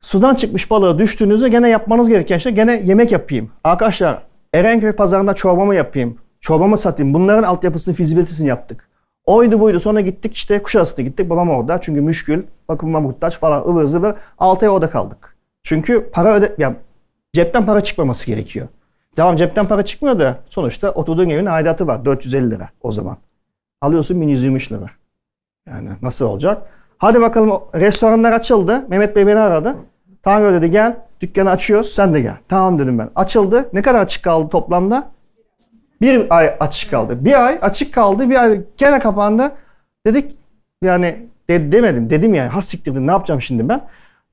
[0.00, 3.50] sudan çıkmış balığa düştüğünüzde gene yapmanız gereken şey gene yemek yapayım.
[3.64, 4.22] Arkadaşlar
[4.54, 6.18] Erenköy pazarında çorbamı yapayım.
[6.40, 7.14] Çorbamı satayım.
[7.14, 8.88] Bunların altyapısını, fizibilitesini yaptık.
[9.24, 9.80] Oydu buydu.
[9.80, 11.30] Sonra gittik işte Kuşadası'na gittik.
[11.30, 11.80] Babam orada.
[11.80, 14.14] Çünkü müşkül, bakıma muhtaç falan ıvır zıvır.
[14.38, 15.36] 6 ay orada kaldık.
[15.62, 16.54] Çünkü para öde...
[16.58, 16.76] Yani
[17.32, 18.68] cepten para çıkmaması gerekiyor.
[19.16, 22.04] Tamam cepten para çıkmıyor da sonuçta oturduğun evin aidatı var.
[22.04, 23.16] 450 lira o zaman.
[23.80, 24.90] Alıyorsun 1123 lira.
[25.70, 26.62] Yani nasıl olacak?
[26.98, 28.84] Hadi bakalım restoranlar açıldı.
[28.88, 29.76] Mehmet Bey beni aradı.
[30.22, 32.36] Tanrı dedi gel dükkanı açıyoruz sen de gel.
[32.48, 33.10] Tamam dedim ben.
[33.14, 33.68] Açıldı.
[33.72, 35.10] Ne kadar açık kaldı toplamda?
[36.00, 37.24] Bir ay açık kaldı.
[37.24, 38.30] Bir ay açık kaldı.
[38.30, 39.52] Bir ay gene kapandı.
[40.06, 40.36] Dedik
[40.82, 42.10] yani de, demedim.
[42.10, 43.80] Dedim yani has siktirdim ne yapacağım şimdi ben.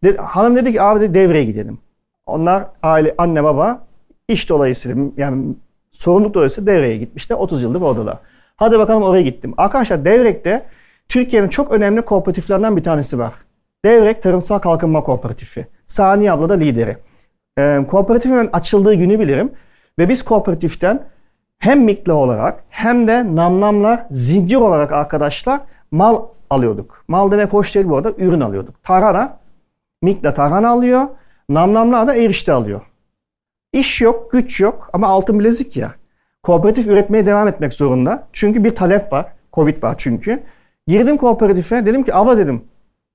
[0.04, 1.80] De, hanım dedi ki abi de devreye gidelim.
[2.26, 3.82] Onlar aile anne baba
[4.28, 5.56] iş dolayısıyla yani
[5.91, 7.36] sorumluluk dolayısıyla devreye gitmişler.
[7.36, 8.17] 30 yıldır oradalar.
[8.56, 9.54] Hadi bakalım oraya gittim.
[9.58, 10.65] Arkadaşlar Devrek'te
[11.09, 13.33] Türkiye'nin çok önemli kooperatiflerinden bir tanesi var.
[13.85, 15.67] Devrek Tarımsal Kalkınma Kooperatifi.
[15.85, 16.97] Saniye abla da lideri.
[17.59, 19.51] Ee, kooperatifin açıldığı günü bilirim.
[19.99, 21.03] Ve biz kooperatiften
[21.59, 27.03] hem mikle olarak hem de namlamlar zincir olarak arkadaşlar mal alıyorduk.
[27.07, 28.83] Mal demek hoş değil bu arada ürün alıyorduk.
[28.83, 29.37] Tarhana,
[30.01, 31.07] mikle tarhana alıyor.
[31.49, 32.81] Namlamlar da erişte alıyor.
[33.73, 35.91] İş yok, güç yok ama altın bilezik ya.
[36.43, 38.27] Kooperatif üretmeye devam etmek zorunda.
[38.33, 39.25] Çünkü bir talep var.
[39.53, 40.43] Covid var çünkü.
[40.88, 41.86] Girdim kooperatife.
[41.86, 42.63] Dedim ki abla dedim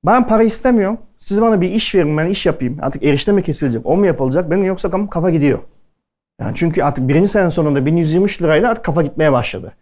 [0.05, 0.99] ben para istemiyorum.
[1.19, 2.79] Siz bana bir iş verin ben iş yapayım.
[2.83, 3.87] Artık erişte mi kesilecek?
[3.87, 4.51] O mu yapılacak?
[4.51, 5.59] Benim yoksa kafa gidiyor.
[6.41, 9.73] Yani çünkü artık birinci sene sonunda 1123 lirayla artık kafa gitmeye başladı.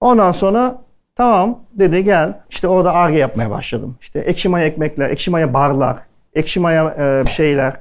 [0.00, 0.82] Ondan sonra
[1.14, 2.40] tamam dedi gel.
[2.50, 3.96] İşte orada arge yapmaya başladım.
[4.00, 5.96] İşte ekşi maya ekmekler, ekşi maya barlar,
[6.34, 7.80] ekşi maya e, şeyler.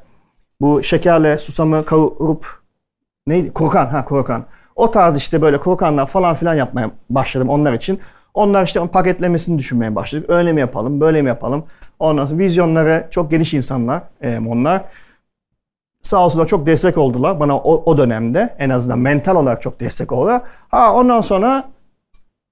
[0.61, 2.61] Bu şekerle susamı kavurup
[3.27, 3.53] neydi?
[3.53, 4.45] Krokan ha krokan.
[4.75, 7.99] O tarz işte böyle krokanlar falan filan yapmaya başladım onlar için.
[8.33, 10.29] Onlar işte paketlemesini düşünmeye başladık.
[10.29, 11.65] Öyle mi yapalım, böyle mi yapalım?
[11.99, 14.03] Ondan sonra vizyonları çok geniş insanlar
[14.47, 14.85] onlar.
[16.01, 18.55] Sağ olsunlar çok destek oldular bana o, o dönemde.
[18.59, 20.41] En azından mental olarak çok destek oldular.
[20.69, 21.69] Ha ondan sonra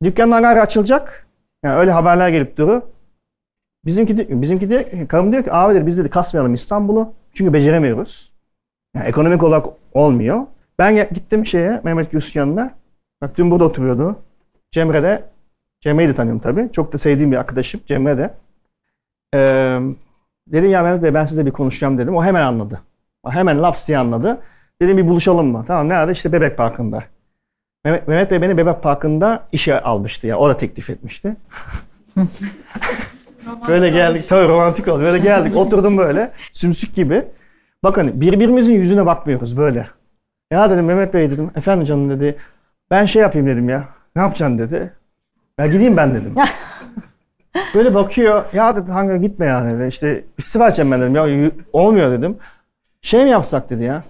[0.04, 1.28] dükkanlar açılacak.
[1.64, 2.82] Yani öyle haberler gelip duruyor.
[3.86, 7.14] Bizimki, bizimki de karım diyor ki abi dedi, biz dedi kasmayalım İstanbul'u.
[7.34, 8.34] Çünkü beceremiyoruz.
[8.96, 10.46] Yani ekonomik olarak olmuyor.
[10.80, 12.72] Ben gittim şeye Mehmet Gülsün yanına.
[13.22, 14.16] Bak dün burada oturuyordu.
[14.72, 15.24] Cemre de
[15.82, 16.70] Cemre'yi de tanıyorum tabii.
[16.74, 18.34] Çok da sevdiğim bir arkadaşım Cemre de.
[19.34, 19.80] Ee,
[20.48, 22.16] dedim ya Mehmet Bey ben size bir konuşacağım dedim.
[22.16, 22.82] O hemen anladı.
[23.24, 24.42] O hemen laps diye anladı.
[24.82, 25.64] Dedim bir buluşalım mı?
[25.68, 26.12] Tamam nerede?
[26.12, 27.04] İşte Bebek Parkı'nda.
[27.86, 30.38] Mehmet, Mehmet Bey beni Bebek Parkı'nda işe almıştı ya.
[30.38, 31.36] O da teklif etmişti.
[33.68, 34.26] böyle geldik.
[34.30, 35.02] Tabii romantik oldu.
[35.02, 35.56] Böyle geldik.
[35.56, 36.32] Oturdum böyle.
[36.54, 37.26] Sümsük gibi.
[37.84, 39.88] Bakın birbirimizin yüzüne bakmıyoruz böyle.
[40.52, 41.52] Ya dedim Mehmet Bey dedim.
[41.56, 42.38] Efendim canım dedi.
[42.92, 43.90] Ben şey yapayım dedim ya.
[44.16, 44.94] Ne yapacaksın dedi.
[45.60, 46.36] Ya gideyim ben dedim.
[47.76, 48.46] Böyle bakıyor.
[48.54, 49.88] Ya dedi hangi gitme ya dedi.
[49.88, 51.16] İşte istifa edeceğim ben dedim.
[51.16, 52.38] Ya olmuyor dedim.
[53.02, 54.04] Şey mi yapsak dedi ya.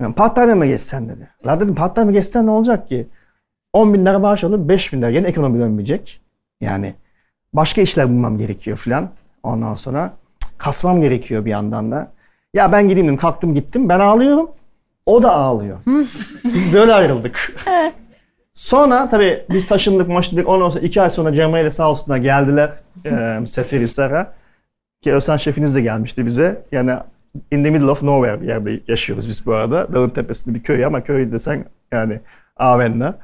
[0.00, 1.28] Yani part-time mi geçsen dedi.
[1.46, 3.06] La dedim part-time geçsen ne olacak ki?
[3.72, 5.10] 10 bin lira maaş alır 5 bin lira.
[5.10, 6.20] Yine ekonomi dönmeyecek.
[6.60, 6.94] Yani
[7.52, 9.10] başka işler bulmam gerekiyor filan.
[9.42, 10.12] Ondan sonra
[10.58, 12.12] kasmam gerekiyor bir yandan da.
[12.54, 13.16] Ya ben gideyim dedim.
[13.16, 13.88] Kalktım gittim.
[13.88, 14.50] Ben ağlıyorum.
[15.06, 15.78] O da ağlıyor.
[16.44, 17.54] Biz böyle ayrıldık.
[18.58, 22.70] Sonra tabii biz taşındık maşındık ondan sonra iki ay sonra Cemre ile sağ olsunlar geldiler
[23.06, 24.32] e, Seferihisar'a.
[25.02, 26.62] Ki Özhan şefiniz de gelmişti bize.
[26.72, 26.92] Yani
[27.52, 29.92] in the middle of nowhere bir yerde yaşıyoruz biz bu arada.
[29.92, 32.20] Dağın tepesinde bir köy ama köy desen yani
[32.56, 33.18] Avenna.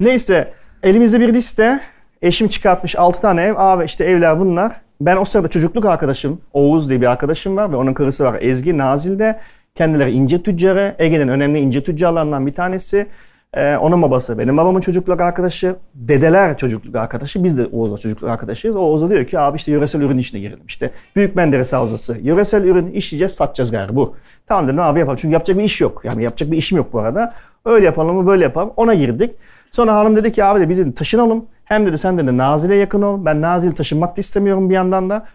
[0.00, 1.80] Neyse elimizde bir liste.
[2.22, 3.54] Eşim çıkartmış 6 tane ev.
[3.56, 4.72] Abi işte evler bunlar.
[5.00, 8.78] Ben o sırada çocukluk arkadaşım Oğuz diye bir arkadaşım var ve onun karısı var Ezgi
[8.78, 9.40] Nazil'de.
[9.74, 10.94] Kendileri incir tüccarı.
[10.98, 13.06] Ege'nin önemli incir tüccarlarından bir tanesi.
[13.54, 15.76] Ee, onun babası benim babamın çocukluk arkadaşı.
[15.94, 17.44] Dedeler çocukluk arkadaşı.
[17.44, 18.76] Biz de Oğuz'la çocukluk arkadaşıyız.
[18.76, 20.66] Oğuz diyor ki abi işte yöresel ürün işine girelim.
[20.68, 22.18] İşte Büyük Menderes Havzası.
[22.22, 24.16] Yöresel ürün işleyeceğiz satacağız galiba bu.
[24.46, 25.18] Tamam dedim abi yapalım.
[25.22, 26.02] Çünkü yapacak bir iş yok.
[26.04, 27.34] Yani yapacak bir işim yok bu arada.
[27.64, 28.72] Öyle yapalım mı böyle yapalım.
[28.76, 29.34] Ona girdik.
[29.72, 31.46] Sonra hanım dedi ki abi de biz dedi, taşınalım.
[31.64, 33.24] Hem dedi sen dedi Nazil'e yakın ol.
[33.24, 35.26] Ben Nazil taşınmak da istemiyorum bir yandan da.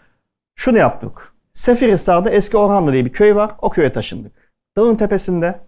[0.55, 1.33] Şunu yaptık.
[1.53, 3.51] Seferihisar'da eski Orhanlı diye bir köy var.
[3.61, 4.31] O köye taşındık.
[4.77, 5.59] Dağın tepesinde.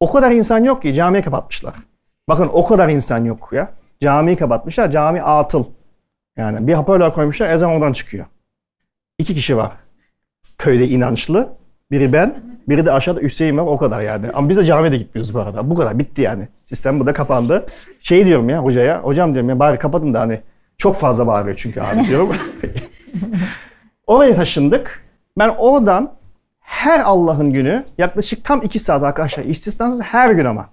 [0.00, 1.74] O kadar insan yok ki camiye kapatmışlar.
[2.28, 3.70] Bakın o kadar insan yok ya.
[4.00, 4.90] Camiyi kapatmışlar.
[4.90, 5.64] Cami atıl.
[6.36, 7.50] Yani bir hoparlör koymuşlar.
[7.50, 8.26] Ezan oradan çıkıyor.
[9.18, 9.72] İki kişi var.
[10.58, 11.48] Köyde inançlı.
[11.90, 12.42] Biri ben.
[12.68, 13.62] Biri de aşağıda Hüseyin var.
[13.62, 14.30] O kadar yani.
[14.30, 15.70] Ama biz de camiye de gitmiyoruz bu arada.
[15.70, 15.98] Bu kadar.
[15.98, 16.48] Bitti yani.
[16.64, 17.66] Sistem burada kapandı.
[18.00, 19.00] Şey diyorum ya hocaya.
[19.02, 20.40] Hocam diyorum ya bari kapatın da hani
[20.78, 22.30] çok fazla bağırıyor çünkü abi diyorum.
[24.06, 25.04] Oraya taşındık.
[25.38, 26.12] Ben oradan
[26.70, 30.68] her Allah'ın günü yaklaşık tam iki saat arkadaşlar istisnasız her gün ama.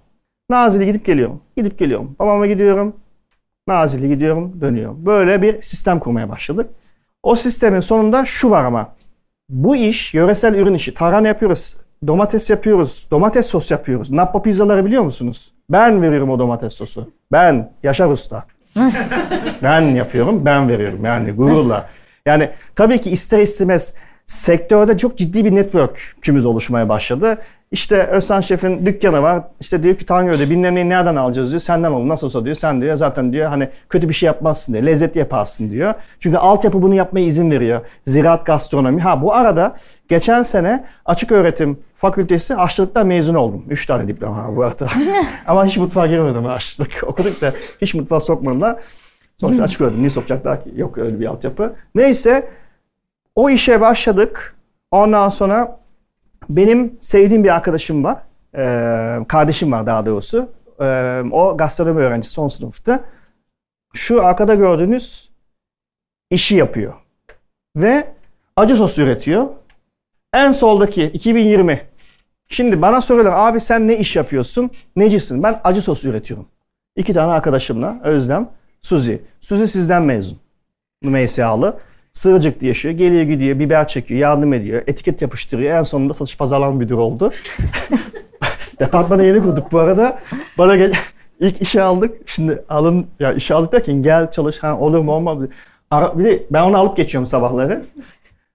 [0.50, 1.42] Nazil'e gidip geliyorum.
[1.58, 2.16] Gidip geliyorum.
[2.20, 2.96] Babama gidiyorum.
[3.68, 5.06] Nazil'e gidiyorum, dönüyorum.
[5.06, 6.70] Böyle bir sistem kurmaya başladık.
[7.24, 8.94] O sistemin sonunda şu var ama.
[9.50, 10.94] Bu iş yöresel ürün işi.
[10.94, 11.78] Tarhana yapıyoruz.
[12.08, 13.08] Domates yapıyoruz.
[13.12, 14.12] Domates sos yapıyoruz.
[14.12, 15.54] Nappa pizzaları biliyor musunuz?
[15.70, 17.12] Ben veriyorum o domates sosu.
[17.32, 18.46] Ben Yaşar Usta.
[19.64, 21.06] ben yapıyorum, ben veriyorum.
[21.06, 21.90] Yani gururla.
[22.26, 23.94] Yani tabii ki ister istemez
[24.28, 27.38] sektörde çok ciddi bir network'ümüz oluşmaya başladı.
[27.72, 29.44] İşte Özhan Şef'in dükkanı var.
[29.60, 31.60] İşte diyor ki Tangöl'de bilmem neyi nereden alacağız diyor.
[31.60, 32.08] Senden olur.
[32.08, 32.56] Nasıl olsa diyor.
[32.56, 34.86] Sen diyor zaten diyor hani kötü bir şey yapmazsın diyor.
[34.86, 35.94] Lezzetli yaparsın diyor.
[36.20, 37.82] Çünkü altyapı bunu yapmaya izin veriyor.
[38.06, 39.02] Ziraat gastronomi.
[39.02, 39.76] Ha bu arada
[40.10, 43.66] geçen sene açık öğretim fakültesi aşçılıktan mezun oldum.
[43.70, 44.88] Üç tane diploma bu arada.
[45.48, 46.92] Ama hiç mutfağa girmedim aşçılık.
[47.04, 48.76] Okuduk da hiç mutfağa sokmadılar.
[49.38, 50.00] Sonuçta açık öğretim.
[50.00, 50.72] Niye sokacaklar ki?
[50.76, 51.76] Yok öyle bir altyapı.
[51.96, 52.48] Neyse
[53.38, 54.56] o işe başladık.
[54.92, 55.80] Ondan sonra
[56.50, 58.18] benim sevdiğim bir arkadaşım var.
[58.56, 60.50] Ee, kardeşim var daha doğrusu.
[60.80, 63.04] Ee, o gastronomi öğrencisi son sınıfta.
[63.94, 65.30] Şu arkada gördüğünüz
[66.32, 66.94] işi yapıyor.
[67.76, 68.08] Ve
[68.56, 69.48] acı sos üretiyor.
[70.34, 71.82] En soldaki 2020.
[72.50, 74.72] Şimdi bana soruyorlar abi sen ne iş yapıyorsun?
[74.96, 75.44] Necisin?
[75.44, 76.48] Ben acı sos üretiyorum.
[76.96, 78.50] İki tane arkadaşımla Özlem,
[78.82, 79.22] Suzi.
[79.42, 80.40] Suzi sizden mezun.
[81.02, 81.80] MSA'lı.
[82.18, 82.96] Sığırcık'ta yaşıyor.
[82.96, 85.80] Geliyor gidiyor, biber çekiyor, yardım ediyor, etiket yapıştırıyor.
[85.80, 87.34] En sonunda satış pazarlama müdürü oldu.
[88.80, 90.20] Departmanı yeni kurduk bu arada.
[90.58, 90.94] Bana gel
[91.40, 92.18] ilk işe aldık.
[92.26, 94.64] Şimdi alın ya işe aldık derken gel çalış.
[94.64, 95.48] Ha olur mu olmaz mı?
[95.92, 97.86] Ara, bir de ben onu alıp geçiyorum sabahları.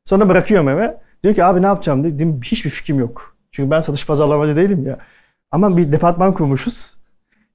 [0.05, 0.97] Sonra bırakıyorum eve.
[1.25, 2.43] Diyor ki abi ne yapacağım diyor.
[2.45, 3.37] Hiçbir fikrim yok.
[3.53, 4.99] Çünkü ben satış pazarlamacı değilim ya.
[5.51, 6.95] Ama bir departman kurmuşuz.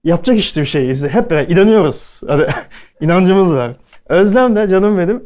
[0.03, 0.91] Yapacak işte bir şey.
[0.91, 2.21] İşte hep beraber inanıyoruz.
[2.27, 2.47] Hani,
[3.01, 3.75] inancımız var.
[4.09, 5.23] Özlem de canım benim.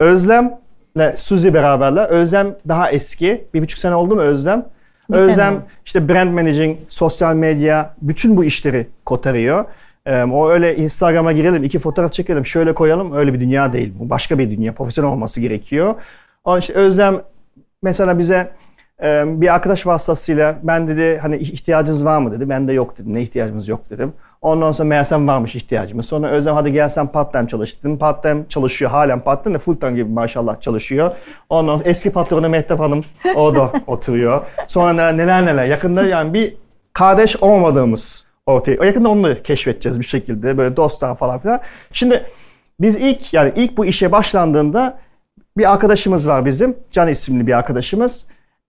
[0.00, 2.04] Özlem'le Suzi beraberler.
[2.04, 3.44] Özlem daha eski.
[3.54, 4.66] Bir buçuk sene oldu mu Özlem?
[5.10, 5.62] Bir sene Özlem oldu.
[5.86, 9.64] işte brand managing, sosyal medya, bütün bu işleri kotarıyor.
[10.06, 13.12] Ee, o öyle Instagram'a girelim, iki fotoğraf çekelim, şöyle koyalım.
[13.12, 14.10] Öyle bir dünya değil bu.
[14.10, 14.74] Başka bir dünya.
[14.74, 15.94] Profesyonel olması gerekiyor.
[16.44, 17.22] Onun işte Özlem
[17.82, 18.50] mesela bize
[19.24, 22.48] bir arkadaş vasıtasıyla ben dedi hani ihtiyacınız var mı dedi.
[22.48, 23.14] Ben de yok dedim.
[23.14, 24.12] Ne ihtiyacımız yok dedim.
[24.42, 26.06] Ondan sonra meğersem varmış ihtiyacımız.
[26.06, 27.98] Sonra Özlem hadi gel sen part time çalış dedim.
[27.98, 28.90] Part time çalışıyor.
[28.90, 31.16] Halen part time de full time gibi maşallah çalışıyor.
[31.50, 34.42] Ondan sonra eski patronu Mehtap Hanım o da oturuyor.
[34.68, 35.66] Sonra neler neler.
[35.66, 36.54] Yakında yani bir
[36.92, 38.78] kardeş olmadığımız ortaya.
[38.80, 40.58] O yakında onu keşfedeceğiz bir şekilde.
[40.58, 41.60] Böyle dostlar falan filan.
[41.92, 42.24] Şimdi
[42.80, 44.98] biz ilk yani ilk bu işe başlandığında
[45.56, 46.76] bir arkadaşımız var bizim.
[46.90, 48.26] Can isimli bir arkadaşımız.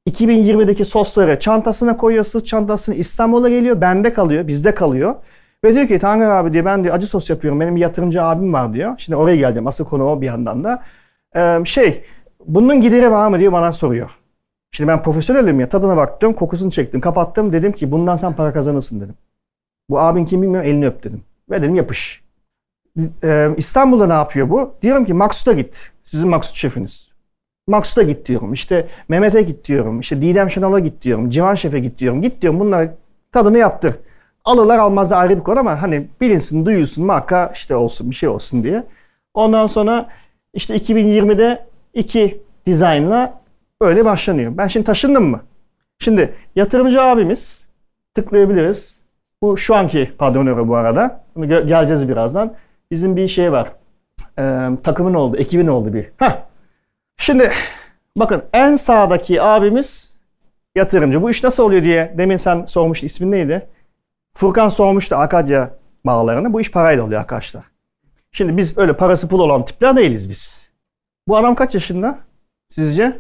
[0.10, 2.25] 2020'deki sosları çantasına koyuyor.
[2.25, 3.81] Sırt çantasını İstanbul'a geliyor.
[3.81, 4.47] Bende kalıyor.
[4.47, 5.15] Bizde kalıyor.
[5.63, 7.60] Ve diyor ki Tanger abi diyor ben diyor acı sos yapıyorum.
[7.60, 8.95] Benim bir yatırımcı abim var diyor.
[8.97, 9.67] Şimdi oraya geleceğim.
[9.67, 10.84] Asıl konu o bir yandan da.
[11.36, 12.04] Ee, şey
[12.45, 14.10] bunun gideri var mı diyor bana soruyor.
[14.71, 17.54] Şimdi ben profesyonelim ya tadına baktım, kokusunu çektim, kapattım.
[17.54, 19.15] Dedim ki bundan sen para kazanırsın dedim.
[19.89, 21.24] Bu abin kim bilmiyorum elini öp dedim.
[21.50, 22.21] Ve dedim yapış.
[23.24, 24.76] Ee, İstanbul'da ne yapıyor bu?
[24.82, 25.91] Diyorum ki Maksut'a git.
[26.04, 27.12] Sizin Maksut şefiniz.
[27.67, 28.54] Maksut'a git diyorum.
[28.54, 30.00] İşte Mehmet'e git diyorum.
[30.00, 31.30] İşte Didem Şenol'a git diyorum.
[31.30, 32.21] Civan Şef'e git diyorum.
[32.21, 32.89] Git diyorum bunlar
[33.32, 33.95] tadını yaptır.
[34.45, 38.63] Alırlar almazlar ayrı bir konu ama hani bilinsin, duyulsun, marka işte olsun bir şey olsun
[38.63, 38.84] diye.
[39.34, 40.10] Ondan sonra
[40.54, 43.41] işte 2020'de iki dizaynla
[43.82, 44.58] öyle başlanıyor.
[44.58, 45.41] Ben şimdi taşındım mı?
[45.99, 47.65] Şimdi yatırımcı abimiz
[48.15, 49.01] tıklayabiliriz.
[49.41, 51.23] Bu şu anki padronörü bu arada.
[51.36, 52.54] Bunu gö- geleceğiz birazdan.
[52.91, 53.71] Bizim bir şey var.
[54.39, 56.06] Ee, takımın oldu, ekibin oldu bir.
[56.17, 56.38] Heh.
[57.17, 57.51] Şimdi
[58.17, 60.19] bakın en sağdaki abimiz
[60.75, 61.21] yatırımcı.
[61.21, 63.08] Bu iş nasıl oluyor diye demin sen sormuştun.
[63.08, 63.67] İsmin neydi?
[64.33, 66.53] Furkan sormuştu Akadya bağlarını.
[66.53, 67.63] Bu iş parayla oluyor arkadaşlar.
[68.31, 70.71] Şimdi biz öyle parası pul olan tipler değiliz biz.
[71.27, 72.19] Bu adam kaç yaşında
[72.69, 73.19] sizce?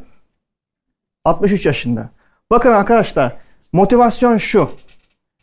[1.25, 2.09] 63 yaşında.
[2.49, 3.37] Bakın arkadaşlar
[3.73, 4.71] motivasyon şu.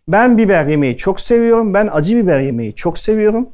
[0.09, 1.74] Ben biber yemeyi çok seviyorum.
[1.74, 3.48] Ben acı biber yemeyi çok seviyorum.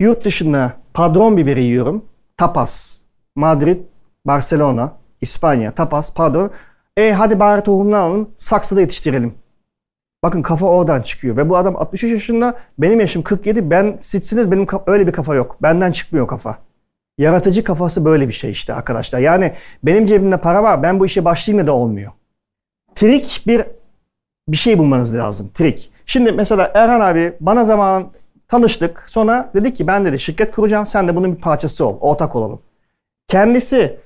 [0.00, 2.04] Yurt dışında padron biberi yiyorum.
[2.36, 2.98] Tapas.
[3.36, 3.80] Madrid,
[4.26, 5.72] Barcelona, İspanya.
[5.74, 6.50] Tapas, padron.
[6.96, 8.28] E hadi bari tohumdan alın.
[8.36, 9.34] Saksıda yetiştirelim.
[10.22, 11.36] Bakın kafa oradan çıkıyor.
[11.36, 12.58] Ve bu adam 63 yaşında.
[12.78, 13.70] Benim yaşım 47.
[13.70, 15.56] Ben sizsiniz benim öyle bir kafa yok.
[15.62, 16.58] Benden çıkmıyor kafa.
[17.18, 19.18] Yaratıcı kafası böyle bir şey işte arkadaşlar.
[19.18, 19.52] Yani
[19.82, 20.82] benim cebimde para var.
[20.82, 22.12] Ben bu işe başlayayım da olmuyor.
[22.94, 23.64] Trik bir
[24.48, 25.50] bir şey bulmanız lazım.
[25.54, 25.90] Trik.
[26.06, 28.12] Şimdi mesela Erhan abi bana zaman
[28.48, 29.04] tanıştık.
[29.06, 30.86] Sonra dedi ki ben dedi şirket kuracağım.
[30.86, 31.96] Sen de bunun bir parçası ol.
[32.00, 32.60] Ortak olalım.
[33.28, 33.96] Kendisi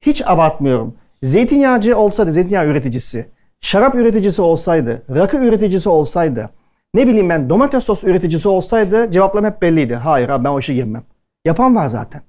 [0.00, 0.94] hiç abartmıyorum.
[1.22, 3.28] Zeytinyağcı olsaydı, zeytinyağı üreticisi,
[3.60, 6.50] şarap üreticisi olsaydı, rakı üreticisi olsaydı,
[6.94, 9.94] ne bileyim ben domates sos üreticisi olsaydı cevaplarım hep belliydi.
[9.94, 11.02] Hayır abi ben o işe girmem.
[11.44, 12.22] Yapan var zaten.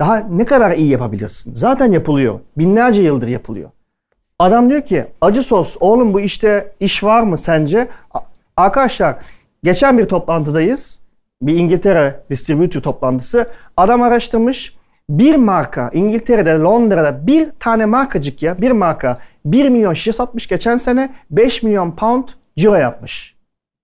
[0.00, 1.54] Daha ne kadar iyi yapabilirsin?
[1.54, 2.40] Zaten yapılıyor.
[2.58, 3.70] Binlerce yıldır yapılıyor.
[4.38, 7.88] Adam diyor ki acı sos oğlum bu işte iş var mı sence?
[8.56, 9.16] Arkadaşlar
[9.64, 11.00] geçen bir toplantıdayız.
[11.42, 13.46] Bir İngiltere distribütör toplantısı.
[13.76, 14.77] Adam araştırmış.
[15.10, 20.76] Bir marka İngiltere'de Londra'da bir tane markacık ya bir marka 1 milyon şişe satmış geçen
[20.76, 23.34] sene 5 milyon pound ciro yapmış.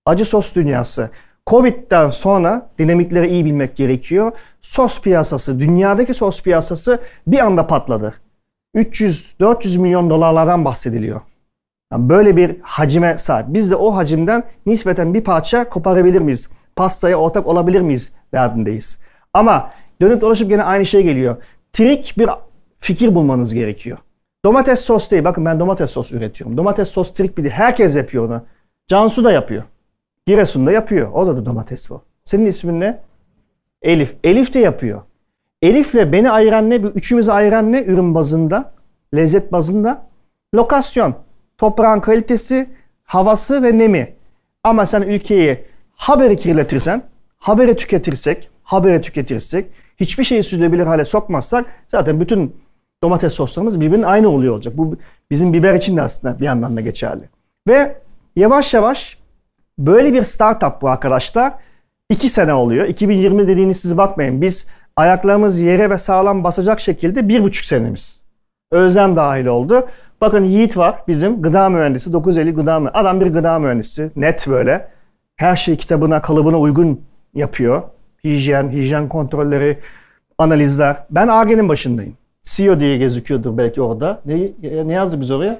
[0.05, 1.09] Acı sos dünyası.
[1.47, 4.31] Covid'den sonra dinamikleri iyi bilmek gerekiyor.
[4.61, 8.13] Sos piyasası, dünyadaki sos piyasası bir anda patladı.
[8.75, 11.21] 300-400 milyon dolarlardan bahsediliyor.
[11.93, 13.45] Yani böyle bir hacime sahip.
[13.49, 16.49] Biz de o hacimden nispeten bir parça koparabilir miyiz?
[16.75, 18.99] Pastaya ortak olabilir miyiz derdindeyiz.
[19.33, 21.35] Ama dönüp dolaşıp gene aynı şey geliyor.
[21.73, 22.29] Trik bir
[22.79, 23.97] fikir bulmanız gerekiyor.
[24.45, 25.23] Domates sos değil.
[25.23, 26.57] Bakın ben domates sos üretiyorum.
[26.57, 27.49] Domates sos trik bir.
[27.49, 28.43] Herkes yapıyor onu.
[28.87, 29.63] Cansu da yapıyor.
[30.27, 31.11] Giresun'da yapıyor.
[31.13, 32.01] O da da domates var.
[32.23, 33.01] Senin ismin ne?
[33.81, 34.15] Elif.
[34.23, 35.01] Elif de yapıyor.
[35.61, 36.75] Elif'le beni ayıran ne?
[36.75, 37.83] Üçümüzü ayıran ne?
[37.83, 38.73] Ürün bazında,
[39.15, 40.07] lezzet bazında.
[40.55, 41.15] Lokasyon,
[41.57, 42.69] toprağın kalitesi,
[43.03, 44.13] havası ve nemi.
[44.63, 47.03] Ama sen ülkeyi haberi kirletirsen,
[47.37, 49.65] haberi tüketirsek, haberi tüketirsek,
[49.97, 52.55] hiçbir şeyi sürdürülebilir hale sokmazsak zaten bütün
[53.03, 54.77] domates soslarımız birbirinin aynı oluyor olacak.
[54.77, 54.97] Bu
[55.31, 57.29] bizim biber için de aslında bir yandan da geçerli.
[57.67, 57.95] Ve
[58.35, 59.17] yavaş yavaş
[59.79, 61.53] böyle bir startup bu arkadaşlar.
[62.09, 62.87] İki sene oluyor.
[62.87, 64.41] 2020 dediğiniz siz bakmayın.
[64.41, 68.23] Biz ayaklarımız yere ve sağlam basacak şekilde bir buçuk senemiz.
[68.71, 69.87] Özlem dahil oldu.
[70.21, 72.99] Bakın Yiğit var bizim gıda mühendisi 950 gıda mühendisi.
[72.99, 74.87] Adam bir gıda mühendisi net böyle.
[75.35, 77.01] Her şey kitabına kalıbına uygun
[77.33, 77.83] yapıyor.
[78.25, 79.77] Hijyen, hijyen kontrolleri,
[80.37, 80.95] analizler.
[81.09, 82.13] Ben ARGE'nin başındayım.
[82.43, 84.21] CEO diye gözüküyordur belki orada.
[84.25, 84.37] Ne,
[84.87, 85.59] ne yazdı biz oraya?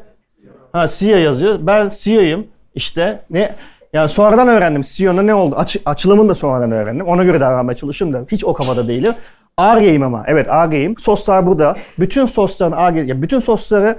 [0.71, 1.59] Ha CEO yazıyor.
[1.61, 2.47] Ben CEO'yum.
[2.75, 3.55] İşte ne
[3.93, 5.55] yani sonradan öğrendim CEO'nun ne oldu?
[5.57, 7.07] Aç, açılımını da sonradan öğrendim.
[7.07, 9.13] Ona göre davranmaya çalışıyorum da hiç o kafada değilim.
[9.57, 10.23] ARGE'yim ama.
[10.27, 10.97] Evet ARGE'yim.
[10.97, 11.75] Soslar burada.
[11.99, 13.95] Bütün sosların ARGE, bütün sosları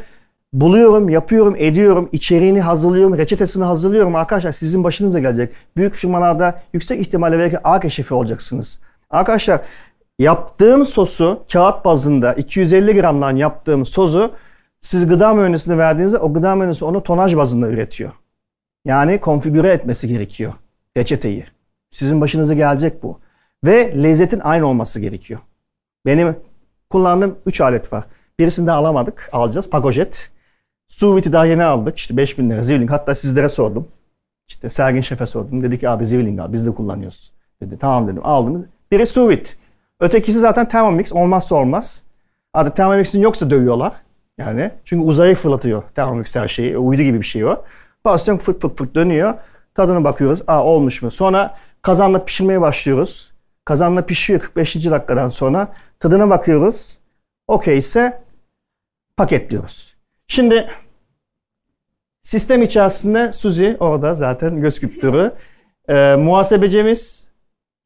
[0.60, 4.14] buluyorum, yapıyorum, ediyorum, içeriğini hazırlıyorum, reçetesini hazırlıyorum.
[4.14, 5.52] Arkadaşlar sizin başınıza gelecek.
[5.76, 8.80] Büyük firmalarda yüksek ihtimalle belki ARGE şefi olacaksınız.
[9.10, 9.60] Arkadaşlar
[10.18, 14.32] yaptığım sosu kağıt bazında 250 gramdan yaptığım sosu
[14.82, 18.12] siz gıda mühendisine verdiğinizde o gıda mühendisi onu tonaj bazında üretiyor.
[18.84, 20.52] Yani konfigüre etmesi gerekiyor
[20.96, 21.46] reçeteyi.
[21.90, 23.20] Sizin başınıza gelecek bu.
[23.64, 25.40] Ve lezzetin aynı olması gerekiyor.
[26.06, 26.36] Benim
[26.90, 28.04] kullandığım 3 alet var.
[28.38, 29.28] Birisini de alamadık.
[29.32, 29.70] Alacağız.
[29.70, 30.35] Pagojet.
[30.88, 31.98] Suvit'i daha yeni aldık.
[31.98, 32.90] İşte 5000 lira Zivling.
[32.90, 33.88] Hatta sizlere sordum.
[34.48, 35.62] İşte Sergin Şef'e sordum.
[35.62, 36.52] Dedi ki abi Zivling al.
[36.52, 37.32] Biz de kullanıyoruz.
[37.60, 38.26] Dedi tamam dedim.
[38.26, 38.68] Aldım.
[38.90, 39.56] Biri Suvit.
[40.00, 41.12] Ötekisi zaten Thermomix.
[41.12, 42.02] Olmazsa olmaz.
[42.54, 43.92] Artık Thermomix'in yoksa dövüyorlar.
[44.38, 46.78] Yani çünkü uzaya fırlatıyor Thermomix her şeyi.
[46.78, 47.64] Uydu gibi bir şey o.
[48.04, 49.34] Baston fırt fırt fırt dönüyor.
[49.74, 50.42] Tadına bakıyoruz.
[50.46, 51.10] Aa olmuş mu?
[51.10, 53.32] Sonra kazanla pişirmeye başlıyoruz.
[53.64, 54.74] Kazanla pişiyor 45.
[54.74, 55.68] dakikadan sonra.
[56.00, 56.98] Tadına bakıyoruz.
[57.48, 58.22] Okey ise
[59.16, 59.95] paketliyoruz.
[60.28, 60.68] Şimdi
[62.22, 65.32] sistem içerisinde Suzi orada zaten göz küptürü.
[65.88, 67.28] Ee, muhasebecimiz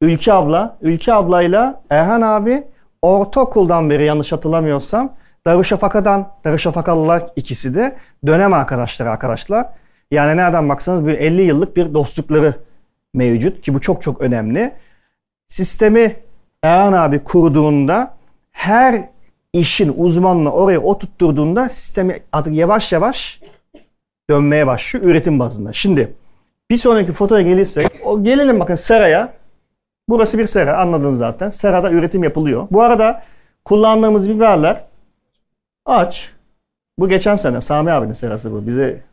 [0.01, 0.77] Ülke abla.
[0.81, 2.63] Ülke ablayla Erhan abi
[3.01, 5.15] ortaokuldan beri yanlış hatırlamıyorsam
[5.47, 9.67] Darüşşafaka'dan, Darüşşafakalılar ikisi de dönem arkadaşlar arkadaşlar.
[10.11, 12.55] Yani nereden baksanız bir 50 yıllık bir dostlukları
[13.13, 14.73] mevcut ki bu çok çok önemli.
[15.49, 16.15] Sistemi
[16.63, 18.17] Erhan abi kurduğunda
[18.51, 19.09] her
[19.53, 23.41] işin uzmanını oraya oturtturduğunda sistemi artık yavaş yavaş
[24.29, 25.73] dönmeye başlıyor üretim bazında.
[25.73, 26.13] Şimdi
[26.71, 29.33] Bir sonraki fotoğrafa gelirsek, o gelelim bakın seraya.
[30.09, 31.49] Burası bir sera anladınız zaten.
[31.49, 32.67] Serada üretim yapılıyor.
[32.71, 33.23] Bu arada
[33.65, 34.85] kullandığımız biberler
[35.85, 36.31] aç.
[36.99, 38.67] Bu geçen sene Sami abinin serası bu.
[38.67, 39.03] Bize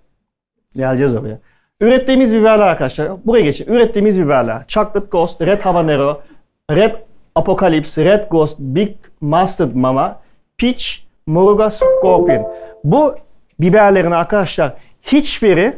[0.76, 1.38] geleceğiz oraya.
[1.80, 3.26] Ürettiğimiz biberler arkadaşlar.
[3.26, 3.66] Buraya geçin.
[3.66, 4.64] Ürettiğimiz biberler.
[4.68, 6.22] Chocolate Ghost, Red Habanero,
[6.70, 6.94] Red
[7.34, 10.20] Apocalypse, Red Ghost, Big Mustard Mama,
[10.58, 10.84] Peach,
[11.26, 12.52] Moruga Scorpion.
[12.84, 13.14] Bu
[13.60, 15.76] biberlerin arkadaşlar hiçbiri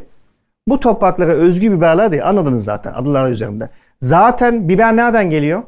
[0.67, 2.29] bu topraklara özgü biberler değil.
[2.29, 3.69] Anladınız zaten adları üzerinde.
[4.01, 5.63] Zaten biber nereden geliyor?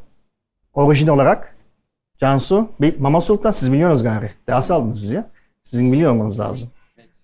[0.74, 1.55] Orijin olarak.
[2.18, 4.26] Cansu, bir Mama Sultan siz biliyorsunuz galiba.
[4.47, 5.30] Ders aldınız siz ya.
[5.64, 6.70] Sizin biliyor olmanız lazım.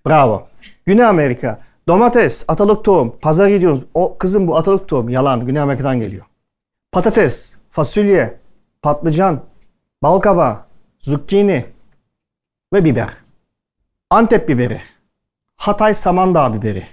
[0.05, 0.47] Bravo.
[0.85, 1.59] Güney Amerika.
[1.87, 3.15] Domates, atalık tohum.
[3.21, 3.83] Pazar gidiyoruz.
[3.93, 5.09] O kızım bu atalık tohum.
[5.09, 5.45] Yalan.
[5.45, 6.25] Güney Amerika'dan geliyor.
[6.91, 8.37] Patates, fasulye,
[8.81, 9.39] patlıcan,
[10.03, 10.57] balkabağı,
[10.99, 11.65] zucchini
[12.73, 13.09] ve biber.
[14.09, 14.81] Antep biberi,
[15.55, 16.83] Hatay Samandağ biberi,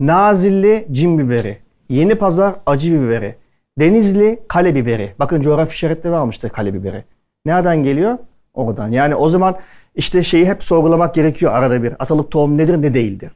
[0.00, 1.58] Nazilli cin biberi,
[1.88, 3.36] Yeni Pazar acı biberi,
[3.78, 5.14] Denizli kale biberi.
[5.18, 7.04] Bakın coğrafi işaretleri almıştır kale biberi.
[7.46, 8.18] Nereden geliyor?
[8.54, 8.88] Oradan.
[8.88, 9.58] Yani o zaman
[9.94, 11.92] işte şeyi hep sorgulamak gerekiyor arada bir.
[11.98, 13.32] Atalık tohum nedir ne değildir.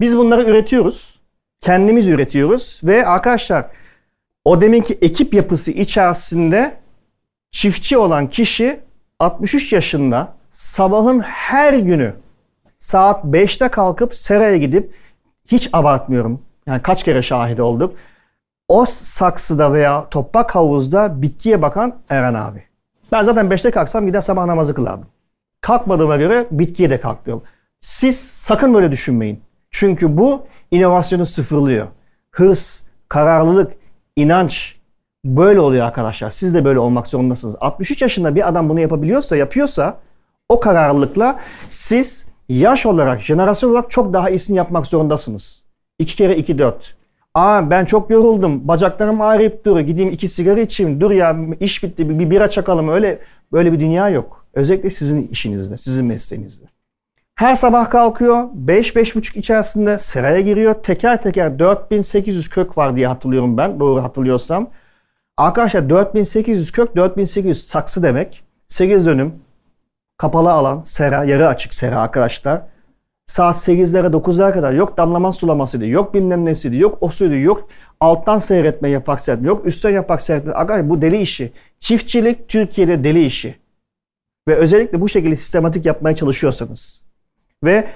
[0.00, 1.20] Biz bunları üretiyoruz.
[1.60, 3.66] Kendimiz üretiyoruz ve arkadaşlar
[4.44, 6.76] o deminki ekip yapısı içerisinde
[7.50, 8.80] çiftçi olan kişi
[9.18, 12.14] 63 yaşında sabahın her günü
[12.78, 14.94] saat 5'te kalkıp seraya gidip
[15.46, 16.42] hiç abartmıyorum.
[16.66, 17.94] Yani kaç kere şahit olduk.
[18.68, 22.64] O saksıda veya toprak havuzda bitkiye bakan Eren abi.
[23.12, 25.06] Ben zaten 5'te kalksam gider sabah namazı kılardım.
[25.60, 27.44] Kalkmadığıma göre bitkiye de kalkmıyorum.
[27.80, 29.40] Siz sakın böyle düşünmeyin.
[29.70, 31.86] Çünkü bu inovasyonu sıfırlıyor.
[32.30, 33.72] Hırs, kararlılık,
[34.16, 34.76] inanç
[35.24, 36.30] böyle oluyor arkadaşlar.
[36.30, 37.56] Siz de böyle olmak zorundasınız.
[37.60, 39.98] 63 yaşında bir adam bunu yapabiliyorsa, yapıyorsa
[40.50, 41.40] o kararlılıkla
[41.70, 45.62] siz yaş olarak, jenerasyon olarak çok daha iyisini yapmak zorundasınız.
[45.98, 46.96] 2 kere 2 4.
[47.34, 48.68] Aa ben çok yoruldum.
[48.68, 49.86] Bacaklarım ağrıyıp duruyor.
[49.86, 51.00] Gideyim iki sigara içeyim.
[51.00, 52.08] Dur ya iş bitti.
[52.08, 52.88] Bir, bir bira çakalım.
[52.88, 53.18] Öyle
[53.52, 54.46] böyle bir dünya yok.
[54.54, 56.64] Özellikle sizin işinizde, sizin mesleğinizde.
[57.34, 58.48] Her sabah kalkıyor.
[58.66, 60.74] 5-5.30 içerisinde seraya giriyor.
[60.74, 63.80] Teker teker 4800 kök var diye hatırlıyorum ben.
[63.80, 64.70] Doğru hatırlıyorsam.
[65.36, 68.44] Arkadaşlar 4800 kök, 4800 saksı demek.
[68.68, 69.34] 8 dönüm
[70.20, 72.62] kapalı alan, sera, yarı açık sera arkadaşlar.
[73.26, 77.68] Saat 8'lere 9'lara kadar yok damlama sulamasıydı, yok bilmem nesiydi, yok o suydu, yok
[78.00, 80.52] alttan seyretme yapak seyretme, yok üstten yapak seyretme.
[80.52, 81.52] Arkadaşlar bu deli işi.
[81.78, 83.54] Çiftçilik Türkiye'de deli işi.
[84.48, 87.02] Ve özellikle bu şekilde sistematik yapmaya çalışıyorsanız.
[87.64, 87.88] Ve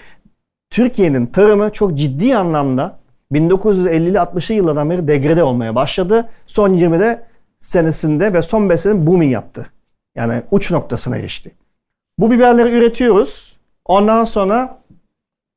[0.71, 2.99] Türkiye'nin tarımı çok ciddi anlamda
[3.33, 6.29] 1950'li 60'lı yıllardan beri degrede olmaya başladı.
[6.47, 7.27] Son 20'de
[7.61, 9.67] senesinde ve son 5 senede booming yaptı.
[10.17, 11.53] Yani uç noktasına geçti.
[12.19, 13.57] Bu biberleri üretiyoruz.
[13.85, 14.79] Ondan sonra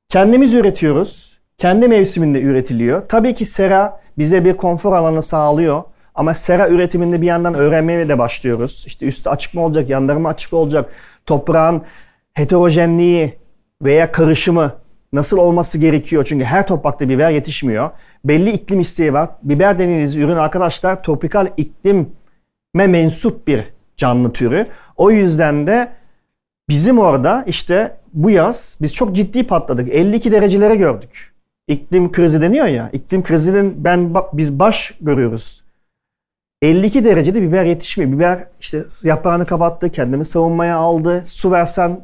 [0.09, 1.37] kendimiz üretiyoruz.
[1.57, 3.07] Kendi mevsiminde üretiliyor.
[3.09, 5.83] Tabii ki sera bize bir konfor alanı sağlıyor.
[6.15, 8.83] Ama sera üretiminde bir yandan öğrenmeye de başlıyoruz.
[8.87, 10.89] İşte üstü açık mı olacak, yanları mı açık olacak?
[11.25, 11.81] Toprağın
[12.33, 13.37] heterojenliği
[13.81, 14.75] veya karışımı
[15.13, 16.25] nasıl olması gerekiyor?
[16.27, 17.89] Çünkü her toprakta biber yetişmiyor.
[18.25, 19.29] Belli iklim isteği var.
[19.43, 22.07] Biber dediğiniz ürün arkadaşlar tropikal iklime
[22.73, 23.63] mensup bir
[23.97, 24.67] canlı türü.
[24.95, 25.91] O yüzden de
[26.69, 29.89] bizim orada işte bu yaz biz çok ciddi patladık.
[29.89, 31.33] 52 derecelere gördük.
[31.67, 32.89] İklim krizi deniyor ya.
[32.93, 35.63] İklim krizinin ben biz baş görüyoruz.
[36.61, 38.11] 52 derecede biber yetişmiyor.
[38.11, 41.23] Biber işte yaprağını kapattı, kendini savunmaya aldı.
[41.25, 41.99] Su versen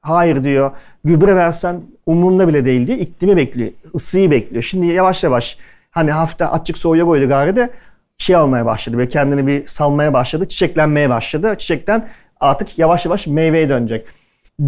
[0.00, 0.70] hayır diyor.
[1.04, 2.98] Gübre versen umurunda bile değil diyor.
[2.98, 4.62] İklimi bekliyor, ısıyı bekliyor.
[4.62, 5.58] Şimdi yavaş yavaş
[5.90, 7.70] hani hafta açık soğuya koydu gari de
[8.18, 8.96] şey almaya başladı.
[8.98, 10.48] Böyle kendini bir salmaya başladı.
[10.48, 11.54] Çiçeklenmeye başladı.
[11.58, 12.08] Çiçekten
[12.40, 14.06] artık yavaş yavaş meyveye dönecek.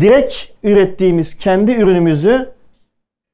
[0.01, 2.49] Direkt ürettiğimiz kendi ürünümüzü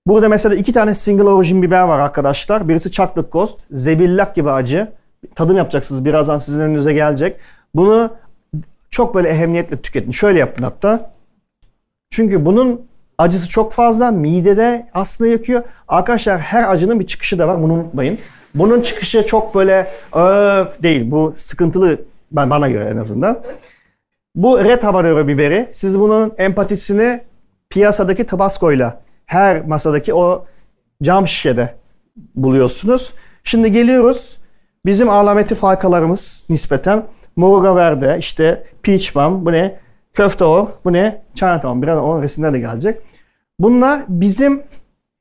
[0.07, 2.69] Burada mesela iki tane single origin biber var arkadaşlar.
[2.69, 4.93] Birisi chocolate ghost, zebillak gibi acı
[5.35, 6.05] tadım yapacaksınız.
[6.05, 7.37] Birazdan sizin önünüze gelecek.
[7.75, 8.11] Bunu
[8.91, 10.11] çok böyle ehemmiyetle tüketin.
[10.11, 11.11] Şöyle yapın hatta.
[12.11, 12.81] Çünkü bunun
[13.19, 14.11] acısı çok fazla.
[14.11, 15.63] Midede aslında yakıyor.
[15.89, 17.63] Arkadaşlar her acının bir çıkışı da var.
[17.63, 18.19] Bunu unutmayın.
[18.55, 19.93] Bunun çıkışı çok böyle
[20.83, 21.11] değil.
[21.11, 22.01] Bu sıkıntılı
[22.33, 23.39] ben bana göre en azından.
[24.37, 25.69] Bu red habanero biberi.
[25.73, 27.21] Siz bunun empatisini
[27.71, 28.93] piyasadaki tabasco ile
[29.27, 30.45] her masadaki o
[31.03, 31.75] cam şişede
[32.35, 33.13] buluyorsunuz.
[33.45, 34.39] Şimdi geliyoruz
[34.87, 37.07] Bizim alameti falkalarımız nispeten
[37.37, 39.79] Moruga Verde, işte Peach Bomb, bu ne?
[40.15, 41.23] Köfte o, bu ne?
[41.35, 43.03] Chinatown, biraz onun resimler de gelecek.
[43.59, 44.63] Bunlar bizim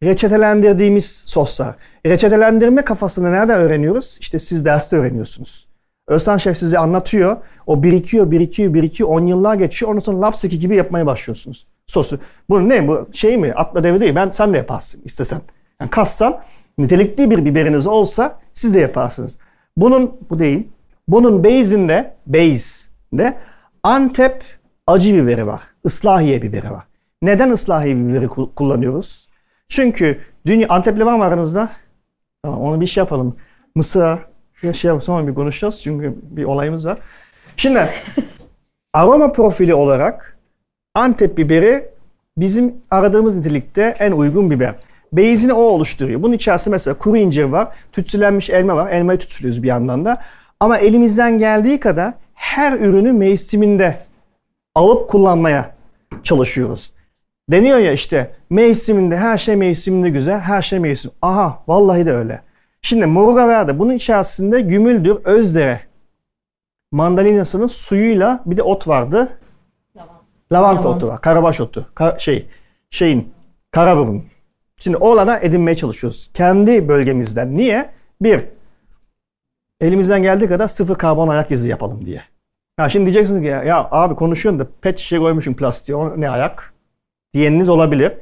[0.04, 1.76] reçetelendirdiğimiz soslar.
[2.06, 4.18] Reçetelendirme kafasını nereden öğreniyoruz?
[4.20, 5.68] İşte siz derste öğreniyorsunuz.
[6.08, 7.38] Özcan Şef size anlatıyor.
[7.68, 9.10] O birikiyor, birikiyor, birikiyor.
[9.10, 9.92] 10 yıllar geçiyor.
[9.92, 11.68] Ondan sonra lapseki gibi yapmaya başlıyorsunuz.
[11.88, 12.20] Sosu.
[12.50, 12.88] Bu ne?
[12.88, 13.54] Bu şey mi?
[13.54, 14.16] Atla devre değil.
[14.16, 15.42] Ben sen de yaparsın istesen.
[15.82, 16.40] Yani kassan
[16.78, 19.38] nitelikli bir biberiniz olsa siz de yaparsınız.
[19.78, 20.68] Bunun bu değil.
[21.08, 23.38] Bunun base'inde base'inde
[23.84, 24.44] Antep
[24.88, 25.62] acı biberi var.
[25.84, 26.84] Islahiye biberi var.
[27.22, 29.28] Neden ıslahiye biberi kullanıyoruz?
[29.70, 31.70] Çünkü dünya Antepli var mı aranızda?
[32.44, 33.36] Tamam, onu bir şey yapalım.
[33.76, 34.20] Mısır'a
[34.74, 36.98] şey sonra bir konuşacağız çünkü bir olayımız var.
[37.58, 37.80] Şimdi
[38.94, 40.38] aroma profili olarak
[40.96, 41.90] Antep biberi
[42.38, 44.76] bizim aradığımız nitelikte en uygun biber.
[45.14, 46.24] Beyzini o oluşturuyor.
[46.24, 48.92] Bunun içerisinde mesela kuru incir var, tütsülenmiş elma var.
[48.92, 50.22] Elmayı tütsülüyoruz bir yandan da.
[50.60, 54.00] Ama elimizden geldiği kadar her ürünü mevsiminde
[54.76, 55.76] alıp kullanmaya
[56.24, 56.92] çalışıyoruz.
[57.52, 61.12] Deniyor ya işte mevsiminde her şey mevsiminde güzel, her şey mevsim.
[61.22, 62.42] Aha vallahi de öyle.
[62.86, 65.82] Şimdi Murugaver'de bunun içerisinde gümüldür, özdere,
[66.92, 69.38] mandalinasının suyuyla bir de ot vardı.
[69.98, 70.24] Lavanta,
[70.54, 72.46] Lavanta otu var, karabaş otu, Ka- şey
[72.90, 73.34] şeyin
[73.72, 74.26] karaburun.
[74.78, 76.32] Şimdi oğlana edinmeye çalışıyoruz.
[76.34, 77.58] Kendi bölgemizden.
[77.58, 77.90] Niye?
[78.22, 78.46] Bir,
[79.82, 82.22] elimizden geldiği kadar sıfır karbon ayak izi yapalım diye.
[82.80, 86.74] Ya şimdi diyeceksiniz ki ya, ya abi konuşuyorsun da pet şişe koymuşsun plastiğe ne ayak
[87.34, 88.14] diyeniniz olabilir.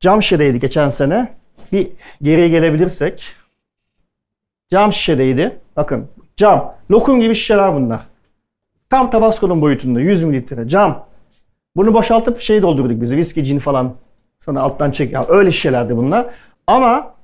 [0.00, 1.34] Cam şişedeydi geçen sene.
[1.72, 1.88] Bir
[2.22, 3.41] geriye gelebilirsek.
[4.72, 5.60] Cam şişedeydi.
[5.76, 6.74] Bakın cam.
[6.90, 8.00] Lokum gibi şişeler bunlar.
[8.90, 11.06] Tam Tabasco'nun boyutunda 100 mililitre cam.
[11.76, 13.16] Bunu boşaltıp şey doldurduk bize.
[13.16, 13.94] Viski, cin falan.
[14.44, 15.12] Sonra alttan çek.
[15.12, 16.26] Ya öyle şişelerdi bunlar.
[16.66, 17.14] Ama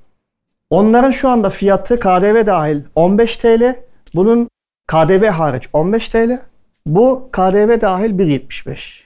[0.69, 3.75] onların şu anda fiyatı KDV dahil 15 TL.
[4.15, 4.49] Bunun
[4.87, 6.41] KDV hariç 15 TL.
[6.85, 9.03] Bu KDV dahil 1.75.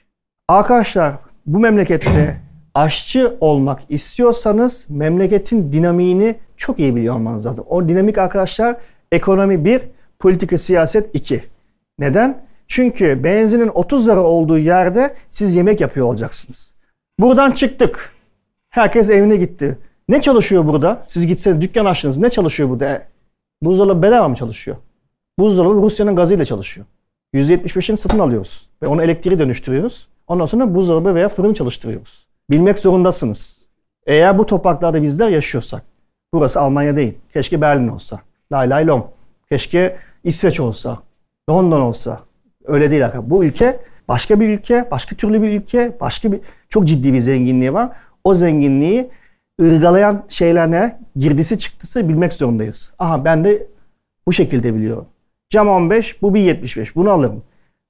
[0.47, 1.13] Arkadaşlar
[1.45, 2.41] bu memlekette
[2.73, 7.65] aşçı olmak istiyorsanız memleketin dinamiğini çok iyi biliyor olmanız lazım.
[7.69, 8.77] O dinamik arkadaşlar
[9.11, 9.81] ekonomi 1,
[10.19, 11.43] politika siyaset 2.
[11.99, 12.43] Neden?
[12.67, 16.73] Çünkü benzinin 30 lira olduğu yerde siz yemek yapıyor olacaksınız.
[17.19, 18.11] Buradan çıktık.
[18.69, 19.77] Herkes evine gitti.
[20.09, 21.03] Ne çalışıyor burada?
[21.07, 22.17] Siz gitseniz dükkan açtınız.
[22.17, 22.85] Ne çalışıyor burada?
[22.85, 23.07] E,
[23.61, 24.77] buzdolabı bedava mı çalışıyor?
[25.39, 26.87] Buzdolabı Rusya'nın gazıyla çalışıyor.
[27.33, 28.69] %75'ini satın alıyoruz.
[28.83, 30.07] Ve onu elektriğe dönüştürüyoruz.
[30.27, 32.27] Ondan sonra buzdolabı veya fırın çalıştırıyoruz.
[32.49, 33.63] Bilmek zorundasınız.
[34.05, 35.83] Eğer bu topraklarda bizler yaşıyorsak.
[36.33, 37.17] Burası Almanya değil.
[37.33, 38.19] Keşke Berlin olsa.
[38.51, 39.07] Lay lay lom.
[39.49, 40.99] Keşke İsveç olsa.
[41.49, 42.19] London olsa.
[42.65, 43.03] Öyle değil.
[43.23, 46.39] Bu ülke başka bir ülke, başka türlü bir ülke, başka bir
[46.69, 47.89] çok ciddi bir zenginliği var.
[48.23, 49.09] O zenginliği
[49.61, 50.99] ırgalayan şeyler ne?
[51.15, 52.91] Girdisi çıktısı bilmek zorundayız.
[52.99, 53.67] Aha ben de
[54.27, 55.05] bu şekilde biliyorum.
[55.49, 56.95] Cam 15, bu 1.75.
[56.95, 57.43] Bunu alırım.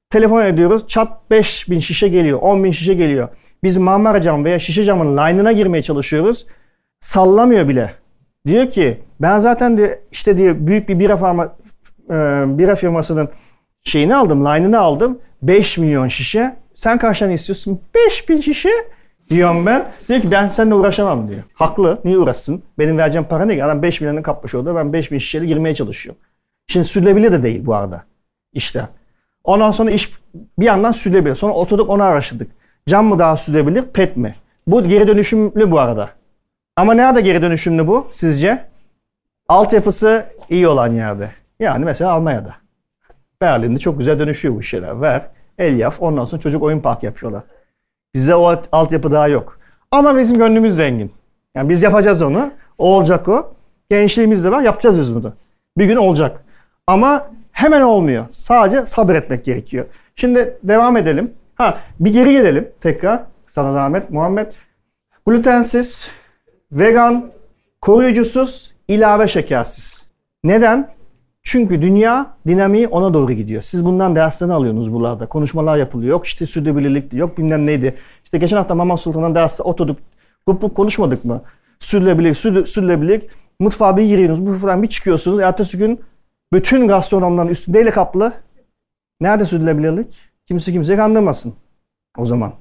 [0.09, 0.87] Telefon ediyoruz.
[0.87, 3.29] Çat 5000 şişe geliyor, 10.000 şişe geliyor.
[3.63, 6.45] Biz Marmara cam veya şişe camın line'ına girmeye çalışıyoruz.
[6.99, 7.93] Sallamıyor bile.
[8.47, 11.55] Diyor ki ben zaten diyor, işte diyor büyük bir bira, farma,
[12.09, 12.13] e,
[12.57, 13.29] bira firmasının
[13.83, 15.19] şeyini aldım, line'ını aldım.
[15.41, 16.55] 5 milyon şişe.
[16.73, 17.81] Sen kaç tane istiyorsun?
[17.95, 18.69] 5000 şişe
[19.29, 19.91] diyorum ben.
[20.07, 21.43] Diyor ki ben seninle uğraşamam diyor.
[21.53, 21.99] Haklı.
[22.05, 22.63] Niye uğraşsın?
[22.79, 23.63] Benim vereceğim para ne ki?
[23.63, 24.75] Adam 5 milyonu kapmış orada.
[24.75, 26.21] Ben 5 bin şişeyle girmeye çalışıyorum.
[26.67, 28.03] Şimdi sürülebilir de değil bu arada.
[28.53, 28.87] İşte.
[29.43, 30.11] Ondan sonra iş
[30.59, 31.35] bir yandan sürülebilir.
[31.35, 32.51] Sonra oturduk onu araştırdık.
[32.87, 34.35] Cam mı daha sürülebilir, pet mi?
[34.67, 36.09] Bu geri dönüşümlü bu arada.
[36.75, 38.65] Ama nerede geri dönüşümlü bu sizce?
[39.47, 41.31] Altyapısı iyi olan yerde.
[41.59, 42.55] Yani mesela Almanya'da.
[43.41, 45.01] Berlin'de çok güzel dönüşüyor bu şeyler.
[45.01, 45.21] Ver,
[45.57, 47.43] el yap, ondan sonra çocuk oyun park yapıyorlar.
[48.13, 49.59] Bizde o altyapı daha yok.
[49.91, 51.11] Ama bizim gönlümüz zengin.
[51.55, 52.51] Yani biz yapacağız onu.
[52.77, 53.53] O olacak o.
[53.89, 54.61] Gençliğimiz de var.
[54.61, 55.33] Yapacağız biz bunu.
[55.77, 56.43] Bir gün olacak.
[56.87, 58.25] Ama hemen olmuyor.
[58.29, 59.85] Sadece sabretmek gerekiyor.
[60.15, 61.33] Şimdi devam edelim.
[61.55, 63.23] Ha bir geri gelelim tekrar.
[63.47, 64.51] Sana zahmet Muhammed.
[65.25, 66.07] Glutensiz,
[66.71, 67.31] vegan,
[67.81, 70.07] koruyucusuz, ilave şekersiz.
[70.43, 70.93] Neden?
[71.43, 73.61] Çünkü dünya dinamiği ona doğru gidiyor.
[73.61, 75.25] Siz bundan derslerini alıyorsunuz buralarda.
[75.25, 76.11] Konuşmalar yapılıyor.
[76.11, 77.95] Yok işte sürdürülebilirlik, yok bilmem neydi.
[78.23, 79.99] İşte geçen hafta Mama Sultan'dan derste oturduk.
[80.47, 81.41] Grup konuşmadık mı?
[81.79, 83.29] Sürdürülebilirlik, sürdür, sürdürülebilirlik.
[83.59, 85.39] Mutfağa bir giriyorsunuz, bu falan bir çıkıyorsunuz.
[85.39, 85.99] Ertesi gün
[86.53, 88.33] bütün gastronomların üstündeyle kaplı.
[89.21, 90.32] Nerede sürdürülebilirlik?
[90.47, 91.53] Kimse kimseye kandırmasın
[92.17, 92.53] o zaman.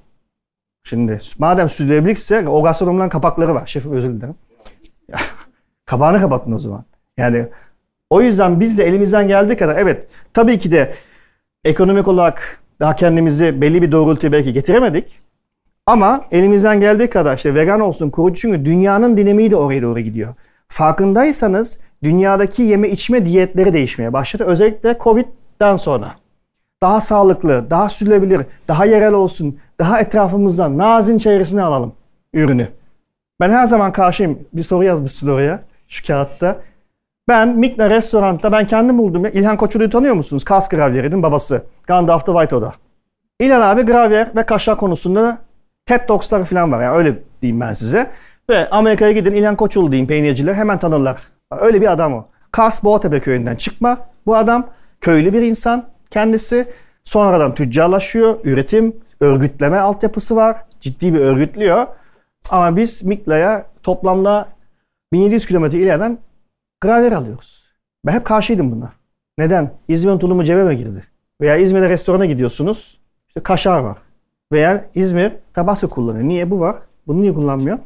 [0.84, 3.66] Şimdi madem sürdürülebilirlikse o gastronomların kapakları var.
[3.66, 4.34] Şefim özür dilerim.
[5.84, 6.84] Kapağını kapatın o zaman.
[7.16, 7.46] Yani
[8.10, 10.94] o yüzden biz de elimizden geldiği kadar evet tabii ki de
[11.64, 15.20] ekonomik olarak daha kendimizi belli bir doğrultuya belki getiremedik.
[15.86, 20.34] Ama elimizden geldiği kadar işte vegan olsun, kurucu çünkü dünyanın dinamiği de oraya doğru gidiyor.
[20.68, 24.44] Farkındaysanız dünyadaki yeme içme diyetleri değişmeye başladı.
[24.44, 26.21] Özellikle Covid'den sonra.
[26.82, 31.92] Daha sağlıklı, daha sürülebilir, daha yerel olsun, daha etrafımızdan nazin çevresine alalım
[32.34, 32.68] ürünü.
[33.40, 34.38] Ben her zaman karşıyım.
[34.52, 36.56] Bir soru yazmışsın oraya şu kağıtta.
[37.28, 39.26] Ben Mikna restoranda ben kendim buldum.
[39.26, 40.44] İlhan Koçulu'yu tanıyor musunuz?
[40.44, 41.62] Kas gravyerinin babası.
[41.86, 42.72] Gandalf the White Oda.
[43.40, 45.38] İlhan abi gravyer ve kaşar konusunda
[45.86, 46.82] TED Talks'ları falan var.
[46.82, 48.10] Yani öyle diyeyim ben size.
[48.50, 51.20] Ve Amerika'ya gidin İlhan Koçul deyin peynirciler hemen tanırlar.
[51.60, 52.26] Öyle bir adam o.
[52.52, 53.98] Kars Boğatepe köyünden çıkma.
[54.26, 54.66] Bu adam
[55.00, 56.68] köylü bir insan kendisi.
[57.04, 58.38] Sonradan tüccarlaşıyor.
[58.44, 60.56] Üretim, örgütleme altyapısı var.
[60.80, 61.86] Ciddi bir örgütlüyor.
[62.50, 64.48] Ama biz Mikla'ya toplamda
[65.12, 66.18] 1700 kilometre ileriden
[66.80, 67.64] graver alıyoruz.
[68.06, 68.92] Ben hep karşıydım buna.
[69.38, 69.72] Neden?
[69.88, 71.04] İzmir'in tulumu cebime girdi.
[71.40, 73.00] Veya İzmir'de restorana gidiyorsunuz.
[73.28, 73.98] İşte kaşar var.
[74.52, 76.28] Veya İzmir tabasco kullanıyor.
[76.28, 76.76] Niye bu var?
[77.06, 77.78] Bunu niye kullanmıyor?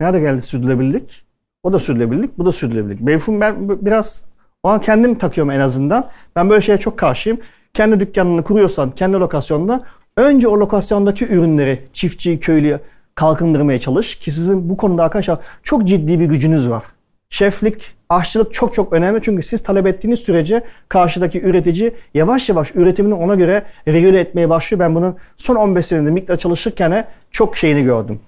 [0.00, 1.24] Nerede geldi sürdürülebilirlik?
[1.62, 3.00] O da sürdürülebilirlik, bu da sürdürülebilirlik.
[3.00, 4.24] Mevhum ben biraz
[4.68, 6.08] an kendim takıyorum en azından.
[6.36, 7.38] Ben böyle şeye çok karşıyım.
[7.74, 9.82] Kendi dükkanını kuruyorsan, kendi lokasyonda
[10.16, 12.80] önce o lokasyondaki ürünleri çiftçi, köylü
[13.14, 14.14] kalkındırmaya çalış.
[14.18, 16.84] Ki sizin bu konuda arkadaşlar çok ciddi bir gücünüz var.
[17.30, 23.14] Şeflik, aşçılık çok çok önemli çünkü siz talep ettiğiniz sürece karşıdaki üretici yavaş yavaş üretimini
[23.14, 24.80] ona göre regüle etmeye başlıyor.
[24.80, 28.20] Ben bunun son 15 senede miktar çalışırken çok şeyini gördüm.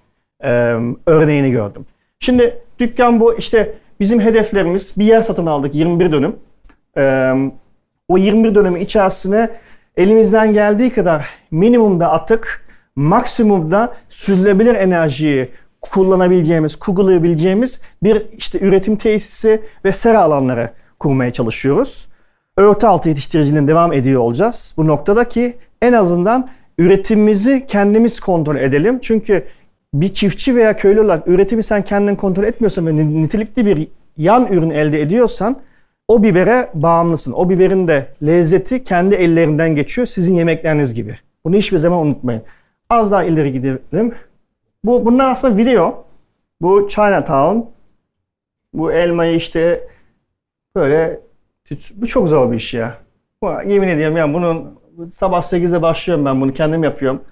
[0.44, 0.74] Ee,
[1.06, 1.86] örneğini gördüm.
[2.20, 6.36] Şimdi dükkan bu işte bizim hedeflerimiz bir yer satın aldık 21 dönüm.
[8.08, 9.50] O 21 dönümün içerisine
[9.96, 15.48] elimizden geldiği kadar minimumda atık, maksimumda sürdürülebilir enerjiyi
[15.80, 22.08] kullanabileceğimiz, kurgulayabileceğimiz bir işte üretim tesisi ve sera alanları kurmaya çalışıyoruz.
[22.56, 24.74] Örtü altı yetiştiriciliğine devam ediyor olacağız.
[24.76, 28.98] Bu noktada ki en azından üretimimizi kendimiz kontrol edelim.
[29.02, 29.44] Çünkü
[29.94, 34.70] bir çiftçi veya köylü olarak üretimi sen kendin kontrol etmiyorsan ve nitelikli bir yan ürün
[34.70, 35.56] elde ediyorsan
[36.08, 37.32] o bibere bağımlısın.
[37.32, 41.18] O biberin de lezzeti kendi ellerinden geçiyor sizin yemekleriniz gibi.
[41.44, 42.42] Bunu hiçbir zaman unutmayın.
[42.90, 44.14] Az daha ileri gidelim.
[44.84, 46.04] Bu bunlar aslında video.
[46.60, 47.58] Bu Chinatown.
[48.72, 49.88] Bu elmayı işte
[50.76, 51.20] böyle
[51.94, 52.98] bu çok zor bir iş ya.
[53.66, 54.78] Yemin ediyorum ya bunun
[55.10, 57.22] sabah 8'de başlıyorum ben bunu kendim yapıyorum.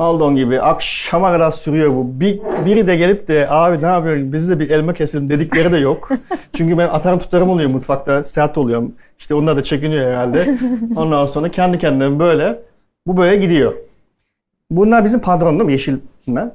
[0.00, 2.20] Maldon gibi akşama kadar sürüyor bu.
[2.20, 5.78] Bir, biri de gelip de abi ne yapıyorsun biz de bir elma keselim dedikleri de
[5.78, 6.10] yok.
[6.52, 8.92] Çünkü ben atarım tutarım oluyor mutfakta sert oluyorum.
[9.18, 10.58] İşte onlar da çekiniyor herhalde.
[10.96, 12.62] Ondan sonra kendi kendine böyle
[13.06, 13.74] bu böyle gidiyor.
[14.70, 15.72] Bunlar bizim padron değil mi?
[15.72, 15.96] Yeşil.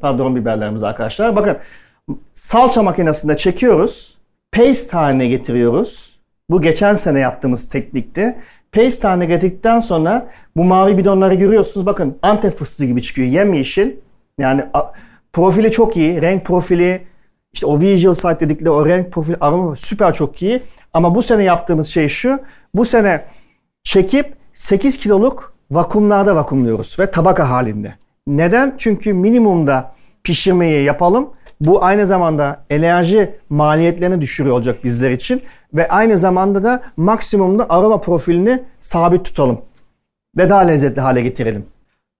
[0.01, 1.35] Padron biberlerimiz arkadaşlar.
[1.35, 1.57] Bakın
[2.33, 4.17] salça makinesinde çekiyoruz.
[4.51, 6.19] Paste haline getiriyoruz.
[6.49, 8.35] Bu geçen sene yaptığımız teknikti.
[8.75, 11.85] Paste haline getirdikten sonra bu mavi bidonları görüyorsunuz.
[11.85, 13.27] Bakın Antep fıstığı gibi çıkıyor.
[13.27, 13.91] Yemyeşil.
[14.37, 14.65] Yani
[15.33, 16.21] profili çok iyi.
[16.21, 17.01] Renk profili
[17.53, 20.63] işte o visual sight dedikleri o renk profili aroma süper çok iyi.
[20.93, 22.39] Ama bu sene yaptığımız şey şu.
[22.75, 23.25] Bu sene
[23.83, 27.93] çekip 8 kiloluk vakumlarda vakumluyoruz ve tabaka halinde.
[28.27, 28.75] Neden?
[28.77, 29.91] Çünkü minimumda
[30.23, 31.29] pişirmeyi yapalım.
[31.61, 35.41] Bu aynı zamanda enerji maliyetlerini düşürüyor olacak bizler için
[35.73, 39.61] ve aynı zamanda da maksimumda aroma profilini sabit tutalım
[40.37, 41.65] ve daha lezzetli hale getirelim.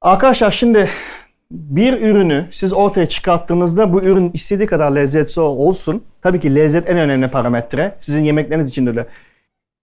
[0.01, 0.89] Arkadaşlar şimdi
[1.51, 6.03] bir ürünü siz ortaya çıkarttığınızda bu ürün istediği kadar lezzetli olsun.
[6.21, 7.95] Tabii ki lezzet en önemli parametre.
[7.99, 9.05] Sizin yemekleriniz için de öyle.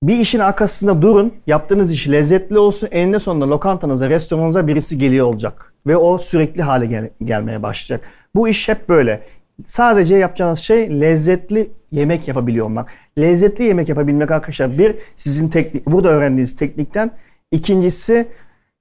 [0.02, 1.34] Bir işin arkasında durun.
[1.46, 2.88] Yaptığınız iş lezzetli olsun.
[2.92, 5.74] Eninde sonunda lokantanıza, restoranınıza birisi geliyor olacak.
[5.86, 8.08] Ve o sürekli hale gel- gelmeye başlayacak.
[8.34, 9.22] Bu iş hep böyle.
[9.66, 12.88] Sadece yapacağınız şey lezzetli yemek yapabiliyor olmak.
[13.18, 17.10] Lezzetli yemek yapabilmek arkadaşlar bir sizin teknik, burada öğrendiğiniz teknikten.
[17.50, 18.28] İkincisi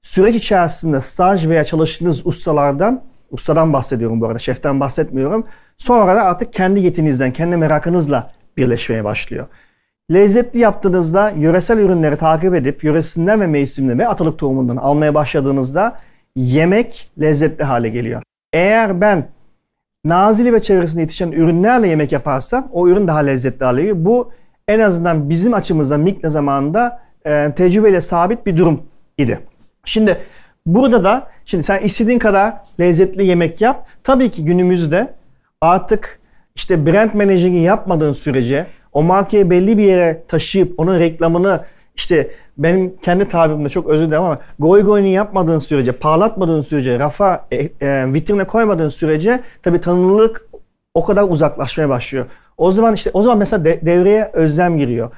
[0.01, 5.45] süreç içerisinde staj veya çalıştığınız ustalardan, ustadan bahsediyorum bu arada, şeften bahsetmiyorum.
[5.77, 9.47] Sonra da artık kendi yetinizden, kendi merakınızla birleşmeye başlıyor.
[10.13, 15.97] Lezzetli yaptığınızda yöresel ürünleri takip edip yöresinden ve mevsimden ve atalık tohumundan almaya başladığınızda
[16.35, 18.21] yemek lezzetli hale geliyor.
[18.53, 19.27] Eğer ben
[20.05, 23.95] Nazilli ve çevresinde yetişen ürünlerle yemek yaparsam o ürün daha lezzetli geliyor.
[23.99, 24.31] Bu
[24.67, 28.81] en azından bizim açımızdan Mikne zamanında e, tecrübeyle sabit bir durum
[29.17, 29.39] idi.
[29.85, 30.17] Şimdi
[30.65, 33.87] burada da şimdi sen istediğin kadar lezzetli yemek yap.
[34.03, 35.13] Tabii ki günümüzde
[35.61, 36.19] artık
[36.55, 42.97] işte brand managing'i yapmadığın sürece o markayı belli bir yere taşıyıp onun reklamını işte benim
[42.97, 48.13] kendi tabirimde çok özür dilerim ama goy goyunu yapmadığın sürece, parlatmadığın sürece, rafa, e, e,
[48.13, 50.45] vitrine koymadığın sürece tabii tanınırlık
[50.93, 52.25] o kadar uzaklaşmaya başlıyor.
[52.57, 55.11] O zaman işte o zaman mesela de- devreye özlem giriyor.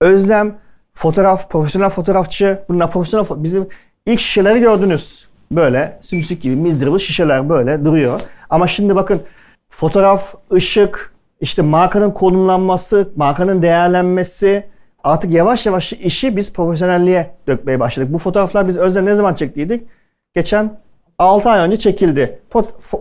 [0.00, 0.54] Özlem,
[0.94, 3.68] fotoğraf, profesyonel fotoğrafçı, bunlar profesyonel fo- bizim
[4.06, 5.28] ilk şişeleri gördünüz.
[5.52, 8.20] Böyle sümsük gibi miserable şişeler böyle duruyor.
[8.50, 9.22] Ama şimdi bakın
[9.68, 14.64] fotoğraf, ışık, işte markanın konumlanması, markanın değerlenmesi
[15.04, 18.12] artık yavaş yavaş işi biz profesyonelliğe dökmeye başladık.
[18.12, 19.82] Bu fotoğraflar biz özel ne zaman çektiydik?
[20.34, 20.78] Geçen
[21.18, 22.38] 6 ay önce çekildi.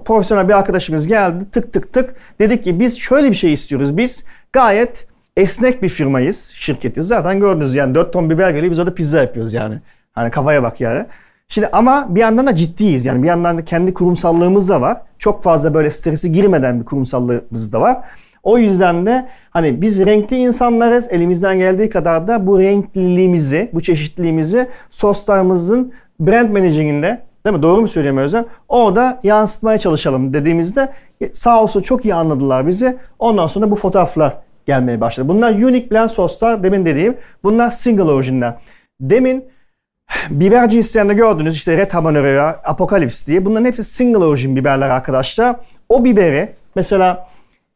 [0.06, 2.16] Profesyonel bir arkadaşımız geldi tık tık tık.
[2.40, 3.98] Dedik ki biz şöyle bir şey istiyoruz.
[3.98, 4.24] Biz
[4.54, 7.08] gayet esnek bir firmayız, şirketiz.
[7.08, 9.80] Zaten gördünüz yani 4 ton biber geliyor biz orada pizza yapıyoruz yani.
[10.12, 11.06] Hani kafaya bak yani.
[11.50, 13.06] Şimdi ama bir yandan da ciddiyiz.
[13.06, 15.02] Yani bir yandan da kendi kurumsallığımız da var.
[15.20, 17.98] Çok fazla böyle stresi girmeden bir kurumsallığımız da var.
[18.48, 21.08] O yüzden de hani biz renkli insanlarız.
[21.12, 27.64] Elimizden geldiği kadar da bu renkliliğimizi, bu çeşitliliğimizi soslarımızın brand managing'inde değil mi?
[27.64, 28.46] Doğru mu söylüyorum Özlem?
[28.70, 30.94] Orada yansıtmaya çalışalım dediğimizde
[31.32, 32.98] sağ olsun çok iyi anladılar bizi.
[33.20, 34.38] Ondan sonra bu fotoğraflar
[34.68, 35.28] gelmeye başladı.
[35.28, 37.18] Bunlar unique blend soslar demin dediğim.
[37.44, 38.54] Bunlar single origin'ler.
[39.02, 39.46] Demin
[40.30, 43.46] biber cinslerinde gördünüz işte Red Habanero, Apocalypse diye.
[43.46, 45.56] Bunların hepsi single origin biberler arkadaşlar.
[45.90, 47.28] O biberi mesela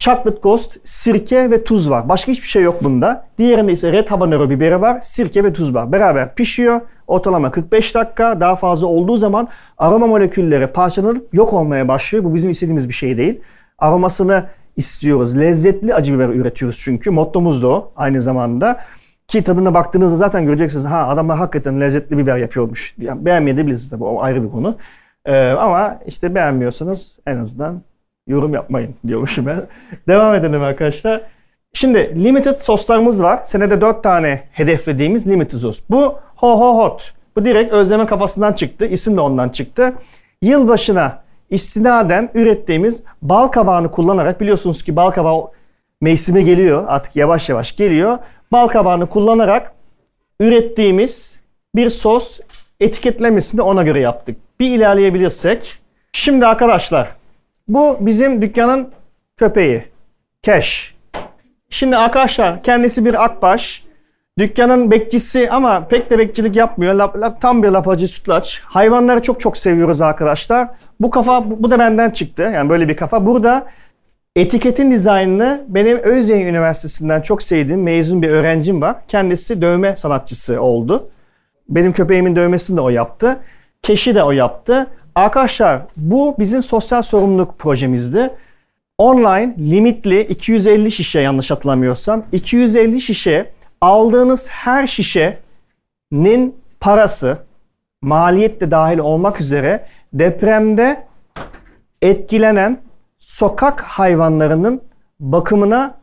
[0.01, 2.09] Chocolate Ghost, sirke ve tuz var.
[2.09, 3.25] Başka hiçbir şey yok bunda.
[3.37, 5.91] Diğerinde ise Red Habanero biberi var, sirke ve tuz var.
[5.91, 6.81] Beraber pişiyor.
[7.07, 8.39] Ortalama 45 dakika.
[8.39, 9.47] Daha fazla olduğu zaman
[9.77, 12.23] aroma molekülleri parçalanıp yok olmaya başlıyor.
[12.23, 13.41] Bu bizim istediğimiz bir şey değil.
[13.79, 14.45] Aromasını
[14.75, 15.39] istiyoruz.
[15.39, 17.11] Lezzetli acı biber üretiyoruz çünkü.
[17.11, 18.79] Mottomuz da o aynı zamanda.
[19.27, 20.85] Ki tadına baktığınızda zaten göreceksiniz.
[20.85, 22.95] Ha adamlar hakikaten lezzetli biber yapıyormuş.
[22.97, 24.77] Yani beğenmeyebilirsiniz tabii o ayrı bir konu.
[25.25, 27.81] Ee, ama işte beğenmiyorsanız en azından
[28.27, 29.67] yorum yapmayın diyormuşum ben.
[30.07, 31.21] Devam edelim arkadaşlar.
[31.73, 33.41] Şimdi limited soslarımız var.
[33.43, 35.81] Senede 4 tane hedeflediğimiz limited sos.
[35.89, 37.13] Bu ho ho hot.
[37.35, 38.85] Bu direkt Özlem'in kafasından çıktı.
[38.85, 39.93] İsim de ondan çıktı.
[40.41, 45.47] Yılbaşına istinaden ürettiğimiz bal kabağını kullanarak biliyorsunuz ki bal kabağı
[46.01, 46.83] mevsime geliyor.
[46.87, 48.17] Artık yavaş yavaş geliyor.
[48.51, 49.73] Bal kabağını kullanarak
[50.39, 51.39] ürettiğimiz
[51.75, 52.39] bir sos
[52.79, 54.37] etiketlemesini ona göre yaptık.
[54.59, 55.79] Bir ilerleyebilirsek.
[56.13, 57.20] Şimdi arkadaşlar
[57.67, 58.89] bu bizim dükkanın
[59.37, 59.83] köpeği.
[60.43, 60.95] Cash.
[61.69, 63.83] Şimdi arkadaşlar kendisi bir akbaş.
[64.39, 66.93] Dükkanın bekçisi ama pek de bekçilik yapmıyor.
[66.93, 68.61] Lap, lap, tam bir lapacı sütlaç.
[68.63, 70.67] Hayvanları çok çok seviyoruz arkadaşlar.
[70.99, 72.41] Bu kafa bu da benden çıktı.
[72.41, 73.25] Yani böyle bir kafa.
[73.25, 73.67] Burada
[74.35, 78.95] etiketin dizaynını benim Özyeğin Üniversitesi'nden çok sevdiğim mezun bir öğrencim var.
[79.07, 81.09] Kendisi dövme sanatçısı oldu.
[81.69, 83.39] Benim köpeğimin dövmesini de o yaptı.
[83.81, 84.87] Keşi de o yaptı.
[85.15, 88.33] Arkadaşlar bu bizim sosyal sorumluluk projemizdi.
[88.97, 93.51] Online limitli 250 şişe yanlış hatırlamıyorsam 250 şişe
[93.81, 97.37] aldığınız her şişenin parası
[98.01, 101.07] maliyet de dahil olmak üzere depremde
[102.01, 102.81] etkilenen
[103.19, 104.81] sokak hayvanlarının
[105.19, 105.97] bakımına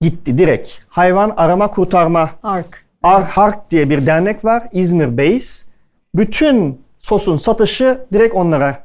[0.00, 0.70] gitti direkt.
[0.88, 2.84] Hayvan arama kurtarma Ark.
[3.02, 5.66] Arhark diye bir dernek var İzmir Base.
[6.14, 8.84] Bütün sosun satışı direkt onlara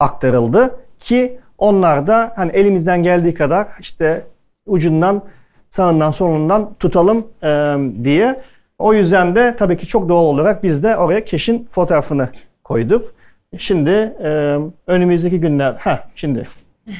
[0.00, 4.26] aktarıldı ki onlar da hani elimizden geldiği kadar işte
[4.66, 5.22] ucundan
[5.68, 8.40] sağından solundan tutalım e, diye.
[8.78, 12.28] O yüzden de tabii ki çok doğal olarak biz de oraya keşin fotoğrafını
[12.64, 13.14] koyduk.
[13.58, 16.46] Şimdi e, önümüzdeki günler ha şimdi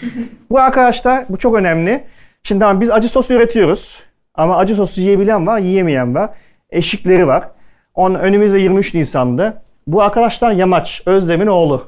[0.51, 2.05] bu arkadaşlar bu çok önemli.
[2.43, 4.03] Şimdi tamam biz acı sos üretiyoruz.
[4.35, 6.31] Ama acı sosu yiyebilen var, yiyemeyen var.
[6.71, 7.49] Eşikleri var.
[7.95, 9.63] On, önümüzde 23 Nisan'dı.
[9.87, 11.85] Bu arkadaşlar Yamaç, Özlem'in oğlu.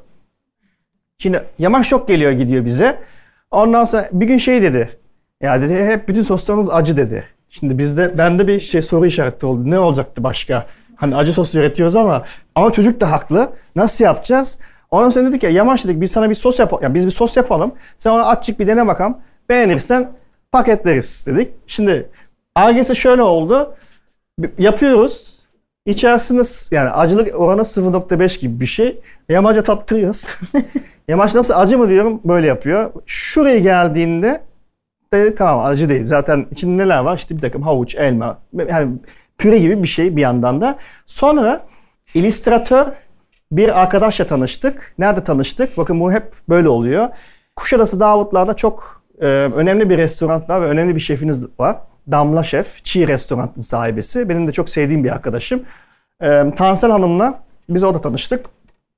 [1.19, 2.99] Şimdi Yamaç çok geliyor gidiyor bize.
[3.51, 4.99] Ondan sonra bir gün şey dedi.
[5.41, 7.25] Ya dedi hep bütün soslarınız acı dedi.
[7.51, 9.71] Şimdi bizde bende bir şey soru işareti oldu.
[9.71, 10.67] Ne olacaktı başka?
[10.97, 12.25] Hani acı sos üretiyoruz ama
[12.55, 13.53] ama çocuk da haklı.
[13.77, 14.59] Nasıl yapacağız?
[14.91, 16.83] Ondan sonra dedik ya Yamaç dedik biz sana bir sos yapalım.
[16.83, 17.73] Ya biz bir sos yapalım.
[17.99, 19.19] Sen ona açık bir dene bakalım.
[19.49, 20.11] Beğenirsen
[20.53, 21.49] paketleriz dedik.
[21.67, 22.11] Şimdi
[22.55, 23.75] Argesi şöyle oldu.
[24.59, 25.38] Yapıyoruz.
[25.89, 29.01] İçerisinde yani acılık oranı 0.5 gibi bir şey.
[29.29, 30.27] Yamaca tattırıyoruz.
[31.09, 32.91] Yamaç nasıl acı mı diyorum böyle yapıyor.
[33.07, 34.41] Şuraya geldiğinde
[35.13, 36.07] dedi tamam acı değil.
[36.07, 37.17] Zaten içinde neler var?
[37.17, 38.39] İşte bir takım havuç, elma.
[38.69, 38.93] Yani
[39.39, 40.79] püre gibi bir şey bir yandan da.
[41.07, 41.67] Sonra
[42.15, 42.87] illüstratör
[43.53, 44.95] bir arkadaşla tanıştık.
[44.99, 45.77] Nerede tanıştık?
[45.77, 47.09] Bakın bu hep böyle oluyor.
[47.57, 51.77] Kuşadası Davutlar'da çok e, önemli bir restoran var ve önemli bir şefiniz var.
[52.11, 54.29] Damla Şef, Çiğ Restoran'ın sahibesi.
[54.29, 55.63] Benim de çok sevdiğim bir arkadaşım.
[56.21, 58.47] E, Tansel Hanım'la biz orada tanıştık.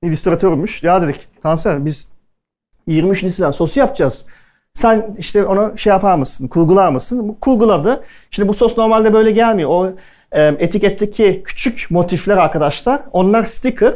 [0.03, 0.83] İllüstratörmüş.
[0.83, 2.09] Ya dedik Tansel biz
[2.87, 4.25] 23 Nisan sosu yapacağız.
[4.73, 7.27] Sen işte onu şey yapar mısın, kurgular mısın?
[7.27, 8.03] Bu kurguladı.
[8.31, 9.69] Şimdi bu sos normalde böyle gelmiyor.
[9.69, 9.93] O
[10.31, 13.93] e, etiketteki küçük motifler arkadaşlar, onlar sticker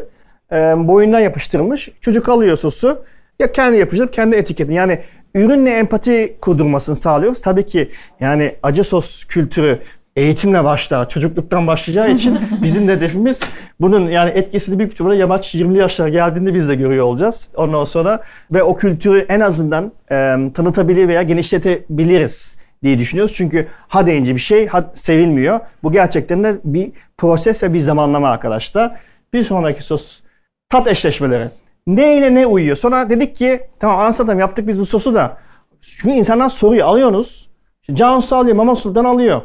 [0.52, 0.56] e,
[0.88, 1.90] boyundan yapıştırılmış.
[2.02, 3.04] Çocuk alıyor sosu,
[3.40, 4.76] ya kendi yapıştırıp kendi etiketini.
[4.76, 5.00] Yani
[5.36, 7.42] ürünle empati kurdurmasını sağlıyoruz.
[7.42, 9.80] Tabii ki yani acı sos kültürü
[10.16, 13.44] eğitimle başlar, çocukluktan başlayacağı için bizim de hedefimiz
[13.82, 17.50] bunun yani etkisini büyük ihtimalle yamaç 20'li yaşlara geldiğinde biz de görüyor olacağız.
[17.56, 20.16] Ondan sonra ve o kültürü en azından e,
[20.54, 23.34] tanıtabilir veya genişletebiliriz diye düşünüyoruz.
[23.36, 25.60] Çünkü ha deyince bir şey ha sevilmiyor.
[25.84, 28.96] Bu gerçekten de bir proses ve bir zamanlama arkadaşlar.
[29.34, 30.20] Bir sonraki sos
[30.70, 31.50] tat eşleşmeleri.
[31.88, 32.78] Ne ile ne uyuyor?
[32.78, 35.38] Sonra dedik ki tamam anlatalım yaptık biz bu sosu da.
[35.82, 37.50] Çünkü insanlar soruyor alıyorsunuz.
[37.94, 39.42] Cansu alıyor, Mama Sultan alıyor.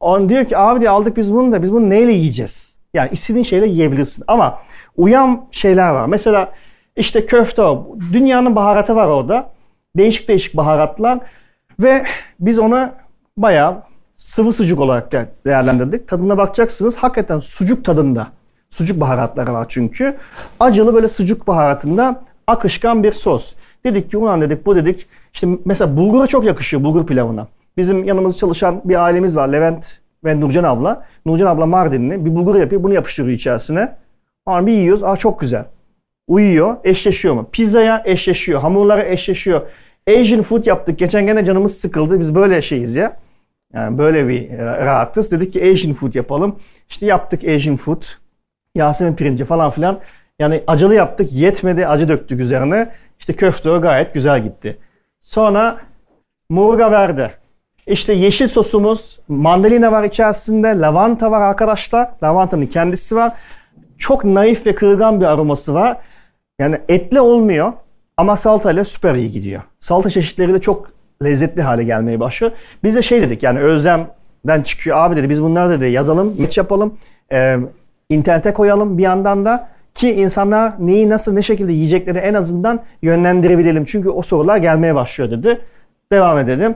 [0.00, 2.76] On diyor ki abi diyor aldık biz bunu da biz bunu neyle yiyeceğiz?
[2.94, 4.24] Yani istediğin şeyle yiyebilirsin.
[4.26, 4.58] Ama
[4.96, 6.06] uyan şeyler var.
[6.06, 6.52] Mesela
[6.96, 7.62] işte köfte,
[8.12, 9.50] dünyanın baharatı var orada.
[9.96, 11.18] Değişik değişik baharatlar.
[11.80, 12.02] Ve
[12.40, 12.94] biz ona
[13.36, 13.82] bayağı
[14.16, 16.08] sıvı sucuk olarak de- değerlendirdik.
[16.08, 16.96] Tadına bakacaksınız.
[16.96, 18.26] Hakikaten sucuk tadında.
[18.72, 20.16] Sucuk baharatları var çünkü.
[20.60, 23.54] Acılı böyle sucuk baharatında akışkan bir sos.
[23.84, 25.06] Dedik ki ulan dedik bu dedik.
[25.34, 27.48] İşte mesela bulgura çok yakışıyor bulgur pilavına.
[27.76, 29.48] Bizim yanımızda çalışan bir ailemiz var.
[29.48, 31.06] Levent ve Nurcan abla.
[31.26, 32.24] Nurcan abla Mardinli.
[32.24, 32.82] Bir bulgur yapıyor.
[32.82, 33.96] Bunu yapıştırıyor içerisine.
[34.46, 35.02] Ama bir yiyoruz.
[35.02, 35.64] Aa çok güzel.
[36.28, 36.76] Uyuyor.
[36.84, 37.48] Eşleşiyor mu?
[37.52, 38.60] Pizzaya eşleşiyor.
[38.60, 39.62] Hamurlara eşleşiyor.
[40.10, 40.98] Asian food yaptık.
[40.98, 42.20] Geçen gene canımız sıkıldı.
[42.20, 43.16] Biz böyle şeyiz ya.
[43.74, 45.32] Yani böyle bir e, rahatız.
[45.32, 46.56] Dedik ki Asian food yapalım.
[46.88, 48.02] İşte yaptık Asian food.
[48.74, 50.00] Yasemin pirinci falan filan.
[50.38, 51.32] Yani acılı yaptık.
[51.32, 51.86] Yetmedi.
[51.86, 52.90] Acı döktük üzerine.
[53.18, 54.78] İşte köfte o gayet güzel gitti.
[55.22, 55.76] Sonra
[56.48, 57.30] murga verdi.
[57.86, 62.10] İşte yeşil sosumuz, mandalina var içerisinde, lavanta var arkadaşlar.
[62.22, 63.32] Lavantanın kendisi var.
[63.98, 65.96] Çok naif ve kırılgan bir aroması var.
[66.58, 67.72] Yani etli olmuyor
[68.16, 69.62] ama salatayla süper iyi gidiyor.
[69.80, 70.90] Salata çeşitleri de çok
[71.24, 72.52] lezzetli hale gelmeye başlıyor.
[72.84, 74.96] Biz de şey dedik yani Özlem'den çıkıyor.
[74.96, 76.98] Abi dedi biz bunları dedi yazalım, iç yapalım,
[77.32, 77.56] e,
[78.08, 83.84] internete koyalım bir yandan da ki insanlar neyi nasıl ne şekilde yiyecekleri en azından yönlendirebilelim.
[83.84, 85.60] Çünkü o sorular gelmeye başlıyor dedi.
[86.12, 86.74] Devam edelim.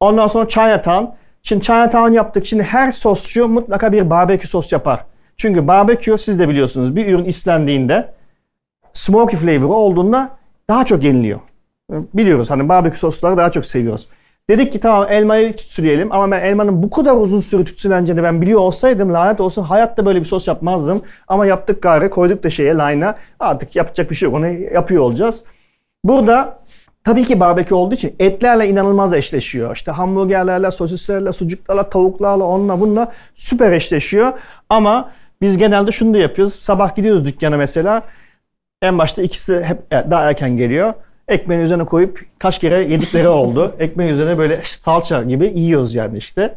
[0.00, 1.04] Ondan sonra Chinatown.
[1.42, 2.46] Şimdi Chinatown yaptık.
[2.46, 5.04] Şimdi her sosçu mutlaka bir barbekü sos yapar.
[5.36, 8.12] Çünkü barbekü siz de biliyorsunuz bir ürün istendiğinde
[8.92, 10.30] smoky flavor olduğunda
[10.70, 11.40] daha çok yeniliyor.
[11.90, 14.08] Biliyoruz hani barbekü sosları daha çok seviyoruz.
[14.50, 18.60] Dedik ki tamam elmayı tütsüleyelim ama ben elmanın bu kadar uzun süre tütsüleneceğini ben biliyor
[18.60, 21.02] olsaydım lanet olsun hayatta böyle bir sos yapmazdım.
[21.28, 25.44] Ama yaptık gari koyduk da şeye line'a artık yapacak bir şey yok onu yapıyor olacağız.
[26.04, 26.58] Burada
[27.04, 29.76] tabii ki barbekü olduğu için etlerle inanılmaz eşleşiyor.
[29.76, 34.32] İşte hamburgerlerle, sosislerle, sucuklarla, tavuklarla, onunla bununla süper eşleşiyor.
[34.68, 36.54] Ama biz genelde şunu da yapıyoruz.
[36.54, 38.02] Sabah gidiyoruz dükkana mesela.
[38.82, 40.94] En başta ikisi hep e, daha erken geliyor.
[41.28, 43.76] Ekmeğin üzerine koyup kaç kere yedikleri oldu.
[43.78, 46.54] Ekmeğin üzerine böyle salça gibi yiyoruz yani işte.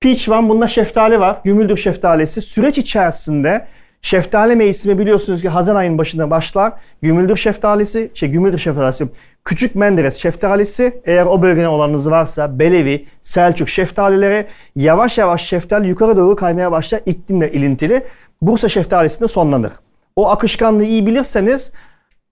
[0.00, 1.40] Peach var, bunda şeftali var.
[1.44, 2.42] Gümüldür şeftalisi.
[2.42, 3.66] Süreç içerisinde
[4.02, 6.72] şeftali mevsimi biliyorsunuz ki Haziran ayının başında başlar.
[7.02, 9.08] Gümüldür şeftalisi, şey gümüldür şeftalisi,
[9.44, 16.16] küçük Menderes şeftalisi, eğer o bölgede olanınız varsa Belevi, Selçuk şeftalileri yavaş yavaş şeftali yukarı
[16.16, 18.02] doğru kaymaya başlar iklimle ilintili.
[18.42, 19.72] Bursa şeftalisinde sonlanır.
[20.16, 21.72] O akışkanlığı iyi bilirseniz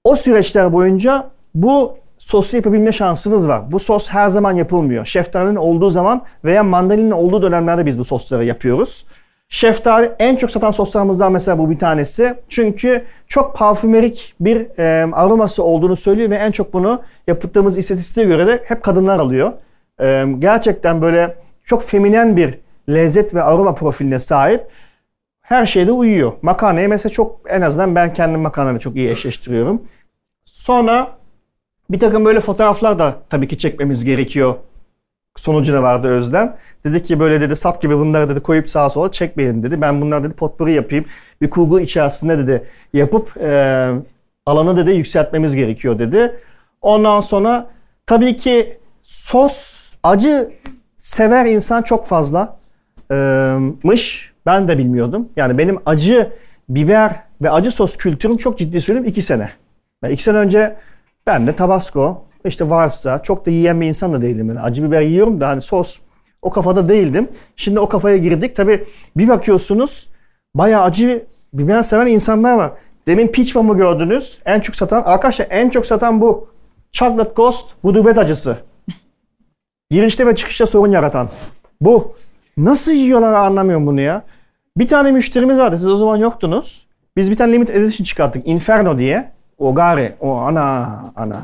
[0.05, 1.31] o süreçler boyunca
[1.63, 3.73] bu sosu yapabilme şansınız var.
[3.73, 5.07] Bu sos her zaman yapılmıyor.
[5.07, 9.07] Şeftalinin olduğu zaman veya mandalinin olduğu dönemlerde biz bu sosları yapıyoruz.
[9.49, 12.35] Şeftali en çok satan soslarımızdan mesela bu bir tanesi.
[12.49, 18.47] Çünkü çok parfümerik bir e, aroması olduğunu söylüyor ve en çok bunu yaptığımız istatistiğe göre
[18.47, 19.53] de hep kadınlar alıyor.
[20.01, 21.35] E, gerçekten böyle
[21.65, 24.67] çok feminen bir lezzet ve aroma profiline sahip.
[25.41, 26.33] Her şeyde uyuyor.
[26.43, 29.83] Makarnayı mesela çok en azından ben kendim makarnayla çok iyi eşleştiriyorum.
[30.45, 31.19] Sonra
[31.91, 34.55] bir takım böyle fotoğraflar da tabii ki çekmemiz gerekiyor.
[35.37, 36.57] Sonucu da vardı Özlem.
[36.85, 39.81] Dedi ki böyle dedi sap gibi bunları dedi koyup sağa sola çekmeyin dedi.
[39.81, 41.05] Ben bunları dedi potpourri yapayım.
[41.41, 43.91] Bir kurgu içerisinde dedi yapıp e,
[44.47, 46.41] alanı dedi yükseltmemiz gerekiyor dedi.
[46.83, 47.71] Ondan sonra
[48.07, 50.51] tabii ki sos acı
[50.97, 52.59] sever insan çok fazla
[53.13, 53.55] e.
[54.47, 55.29] Ben de bilmiyordum.
[55.37, 56.33] Yani benim acı
[56.69, 57.13] biber
[57.43, 59.51] ve acı sos kültürüm çok ciddi söyleyeyim iki sene.
[60.03, 60.77] Ben iki sene önce
[61.29, 64.49] ben de Tabasco işte varsa çok da yiyen bir insan da değilim.
[64.49, 65.97] Yani acı biber yiyorum da hani sos
[66.43, 67.29] o kafada değildim.
[67.57, 68.57] Şimdi o kafaya girdik.
[68.57, 68.85] Tabi
[69.17, 70.09] bir bakıyorsunuz
[70.55, 72.73] bayağı acı biber seven insanlar var.
[73.07, 74.39] Demin peach bomb'u gördünüz.
[74.47, 76.49] En çok satan arkadaşlar en çok satan bu.
[76.93, 78.57] Chocolate Ghost gudubet acısı.
[79.91, 81.29] Girişte ve çıkışta sorun yaratan.
[81.81, 82.15] Bu.
[82.57, 84.23] Nasıl yiyorlar anlamıyorum bunu ya.
[84.77, 85.79] Bir tane müşterimiz vardı.
[85.79, 86.87] Siz o zaman yoktunuz.
[87.17, 88.47] Biz bir tane limit edition çıkarttık.
[88.47, 89.38] Inferno diye.
[89.59, 90.13] O gari.
[90.21, 91.37] O ana ana.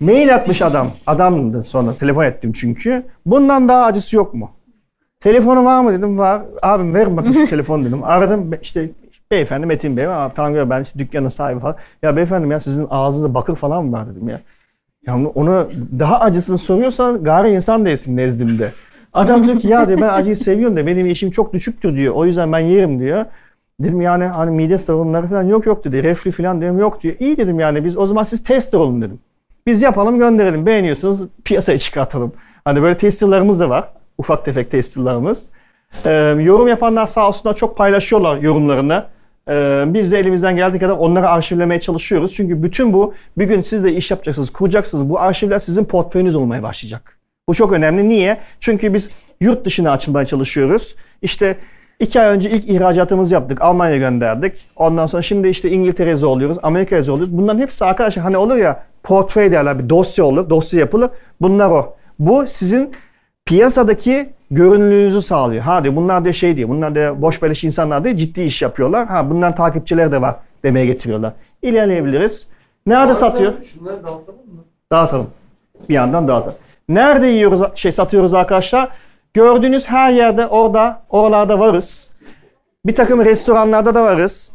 [0.00, 0.90] Mail atmış adam.
[1.06, 1.94] Adamdı sonra.
[1.94, 3.02] Telefon ettim çünkü.
[3.26, 4.50] Bundan daha acısı yok mu?
[5.20, 6.18] Telefonu var mı dedim.
[6.18, 6.42] Var.
[6.62, 8.04] Abim verin bakın şu telefonu dedim.
[8.04, 8.90] Aradım işte
[9.30, 10.06] beyefendi Metin Bey.
[10.06, 11.76] Abi, gör ben işte dükkanın sahibi falan.
[12.02, 14.40] Ya beyefendim ya sizin ağzınızda bakır falan mı var dedim ya.
[15.06, 15.68] Ya onu-
[15.98, 18.72] daha acısını soruyorsan gari insan değilsin nezdimde.
[19.12, 22.14] Adam diyor ki ya diyor ben acıyı seviyorum da benim eşim çok düşüktür diyor.
[22.14, 23.24] O yüzden ben yerim diyor.
[23.80, 26.02] Dedim yani hani mide sorunları falan yok yok dedi.
[26.02, 27.14] Reflü falan diyorum yok diyor.
[27.20, 29.20] İyi dedim yani biz o zaman siz tester olun dedim.
[29.66, 30.66] Biz yapalım gönderelim.
[30.66, 32.32] Beğeniyorsunuz piyasaya çıkartalım.
[32.64, 33.88] Hani böyle testerlarımız da var.
[34.18, 35.50] Ufak tefek testerlarımız.
[36.06, 36.10] Ee,
[36.40, 39.04] yorum yapanlar sağ olsunlar çok paylaşıyorlar yorumlarını.
[39.48, 42.34] Ee, biz de elimizden geldiği kadar onları arşivlemeye çalışıyoruz.
[42.34, 45.10] Çünkü bütün bu bir gün siz de iş yapacaksınız, kuracaksınız.
[45.10, 47.18] Bu arşivler sizin portföyünüz olmaya başlayacak.
[47.48, 48.08] Bu çok önemli.
[48.08, 48.40] Niye?
[48.60, 49.10] Çünkü biz
[49.40, 50.96] yurt dışına açılmaya çalışıyoruz.
[51.22, 51.56] İşte
[52.00, 53.62] İki ay önce ilk ihracatımızı yaptık.
[53.62, 54.52] Almanya'ya gönderdik.
[54.76, 56.58] Ondan sonra şimdi işte İngiltere'ye zorluyoruz.
[56.62, 57.38] Amerika'ya zorluyoruz.
[57.38, 60.50] Bunların hepsi arkadaşlar hani olur ya portföy derler bir dosya olur.
[60.50, 61.10] Dosya yapılır.
[61.40, 61.96] Bunlar o.
[62.18, 62.92] Bu sizin
[63.46, 65.62] piyasadaki görünürlüğünüzü sağlıyor.
[65.62, 66.68] Ha diyor bunlar da şey diyor.
[66.68, 69.06] Bunlar da boş beleş insanlar değil ciddi iş yapıyorlar.
[69.08, 71.32] Ha bundan takipçileri de var demeye getiriyorlar.
[71.62, 72.46] İlerleyebiliriz.
[72.86, 73.52] Nerede satıyor?
[73.62, 74.64] Şunları dağıtalım mı?
[74.92, 75.26] Dağıtalım.
[75.88, 76.56] Bir yandan dağıtalım.
[76.88, 78.88] Nerede yiyoruz, şey satıyoruz arkadaşlar?
[79.34, 82.10] Gördüğünüz her yerde orada, oralarda varız.
[82.86, 84.52] Bir takım restoranlarda da varız.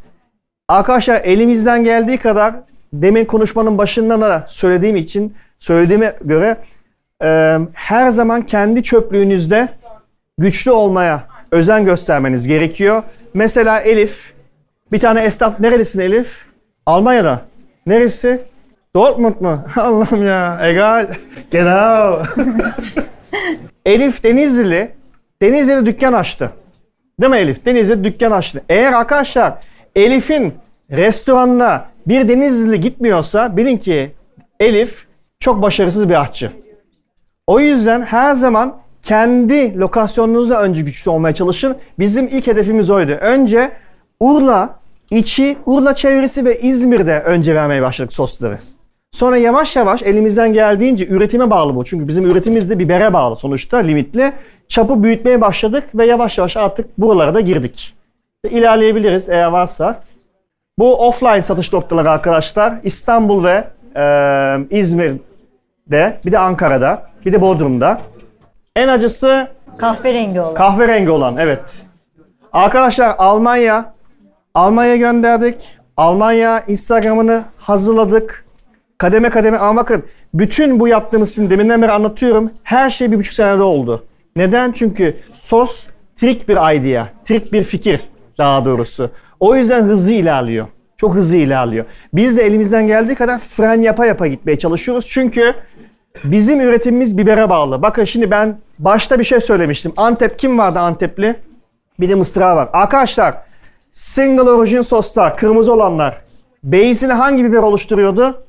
[0.67, 2.55] Arkadaşlar elimizden geldiği kadar
[2.93, 6.57] demin konuşmanın başından da söylediğim için, söylediğime göre
[7.23, 9.69] e, her zaman kendi çöplüğünüzde
[10.37, 13.03] güçlü olmaya özen göstermeniz gerekiyor.
[13.33, 14.33] Mesela Elif,
[14.91, 16.45] bir tane esnaf, nerelisin Elif?
[16.85, 17.41] Almanya'da.
[17.85, 18.41] Neresi?
[18.95, 19.65] Dortmund mu?
[19.75, 20.59] Allah'ım ya.
[20.61, 21.07] Egal.
[21.51, 22.19] Genau.
[23.85, 24.91] Elif Denizlili.
[25.41, 26.51] Denizli'de dükkan açtı.
[27.21, 27.65] Değil mi Elif?
[27.65, 28.63] Denizli'de dükkan açtı.
[28.69, 29.53] Eğer arkadaşlar
[29.95, 30.53] Elif'in
[30.91, 34.11] restoranına bir Denizlili gitmiyorsa bilin ki
[34.59, 35.05] Elif
[35.39, 36.51] çok başarısız bir aşçı.
[37.47, 41.77] O yüzden her zaman kendi lokasyonunuzda önce güçlü olmaya çalışın.
[41.99, 43.11] Bizim ilk hedefimiz oydu.
[43.11, 43.71] Önce
[44.19, 44.79] Urla,
[45.09, 48.57] içi, Urla çevresi ve İzmir'de önce vermeye başladık sosları.
[49.13, 51.85] Sonra yavaş yavaş elimizden geldiğince üretime bağlı bu.
[51.85, 54.33] Çünkü bizim üretimimiz de bibere bağlı sonuçta limitli.
[54.67, 57.95] Çapı büyütmeye başladık ve yavaş yavaş artık buralara da girdik.
[58.49, 59.99] İlerleyebiliriz eğer varsa.
[60.79, 68.01] Bu offline satış noktaları arkadaşlar İstanbul ve e, İzmir'de, bir de Ankara'da, bir de Bodrum'da.
[68.75, 69.47] En acısı
[69.77, 70.53] Kahverengi olan.
[70.53, 71.63] Kahverengi olan evet.
[72.53, 73.93] Arkadaşlar Almanya
[74.53, 75.77] Almanya gönderdik.
[75.97, 78.42] Almanya Instagram'ını hazırladık.
[79.03, 82.51] Kademe kademe ama bakın bütün bu yaptığımız için deminden beri anlatıyorum.
[82.63, 84.05] Her şey bir buçuk senede oldu.
[84.35, 84.71] Neden?
[84.71, 87.07] Çünkü sos trik bir idea.
[87.25, 87.99] Trik bir fikir
[88.37, 89.09] daha doğrusu.
[89.39, 90.67] O yüzden hızlı ilerliyor.
[90.97, 91.85] Çok hızlı ilerliyor.
[92.13, 95.07] Biz de elimizden geldiği kadar fren yapa yapa gitmeye çalışıyoruz.
[95.07, 95.53] Çünkü
[96.23, 97.81] Bizim üretimimiz bibere bağlı.
[97.81, 99.93] Bakın şimdi ben başta bir şey söylemiştim.
[99.97, 101.35] Antep kim vardı Antepli?
[101.99, 102.69] Bir de mısra var.
[102.73, 103.35] Arkadaşlar
[103.93, 106.17] single origin soslar, kırmızı olanlar.
[106.63, 108.43] Base'ini hangi biber oluşturuyordu?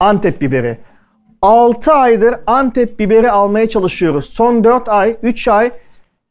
[0.00, 0.78] Antep biberi.
[1.42, 4.24] 6 aydır Antep biberi almaya çalışıyoruz.
[4.24, 5.70] Son 4 ay, 3 ay,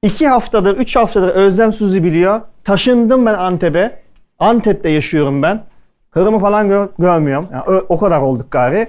[0.04, 2.42] 2 haftadır, 3 haftadır Özlem Suzi biliyor.
[2.64, 4.02] Taşındım ben Antep'e.
[4.40, 5.64] Antep'te yaşıyorum ben.
[6.12, 7.48] Karımı falan gör- görmüyorum.
[7.52, 8.88] Yani o, o kadar olduk gari.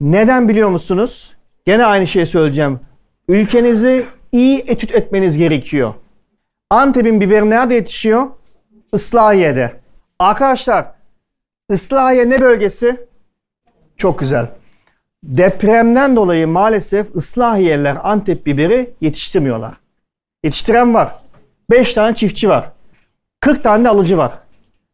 [0.00, 1.36] Neden biliyor musunuz?
[1.66, 2.80] Gene aynı şeyi söyleyeceğim.
[3.28, 5.94] Ülkenizi iyi etüt etmeniz gerekiyor.
[6.70, 8.26] Antep'in biberi nerede yetişiyor?
[8.92, 9.72] Islahiye'de.
[10.18, 10.86] Arkadaşlar,
[11.70, 13.06] Islahiye ne bölgesi?
[14.02, 14.46] Çok güzel.
[15.24, 19.72] Depremden dolayı maalesef Islahiyeliler Antep biberi yetiştirmiyorlar.
[20.44, 21.12] Yetiştiren var.
[21.70, 22.72] 5 tane çiftçi var.
[23.40, 24.32] 40 tane de alıcı var.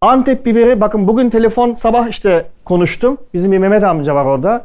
[0.01, 3.19] Antep biberi bakın bugün telefon sabah işte konuştum.
[3.35, 4.65] Bizim bir Mehmet amca var orada.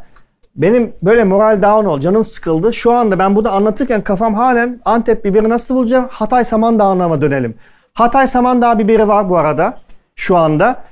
[0.55, 2.73] Benim böyle moral down ol, canım sıkıldı.
[2.73, 6.07] Şu anda ben bunu anlatırken kafam halen Antep biberi nasıl bulacağım?
[6.09, 7.55] Hatay Samandağ'ına mı dönelim?
[7.93, 9.77] Hatay Samandağ biberi var bu arada
[10.15, 10.83] şu anda.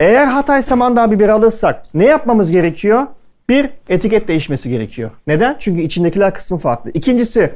[0.00, 3.06] Eğer Hatay Samandağ biberi alırsak ne yapmamız gerekiyor?
[3.48, 5.10] Bir, etiket değişmesi gerekiyor.
[5.26, 5.56] Neden?
[5.58, 6.90] Çünkü içindekiler kısmı farklı.
[6.94, 7.52] İkincisi,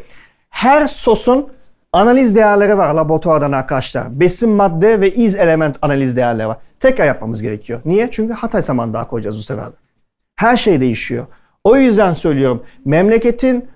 [0.50, 1.48] her sosun
[1.92, 4.20] analiz değerleri var laboratuvardan arkadaşlar.
[4.20, 6.56] Besin madde ve iz element analiz değerleri var.
[6.80, 7.80] Tekrar yapmamız gerekiyor.
[7.84, 8.08] Niye?
[8.10, 9.66] Çünkü Hatay Samandağ koyacağız bu sefer.
[10.36, 11.26] Her şey değişiyor.
[11.64, 12.62] O yüzden söylüyorum.
[12.84, 13.68] Memleketin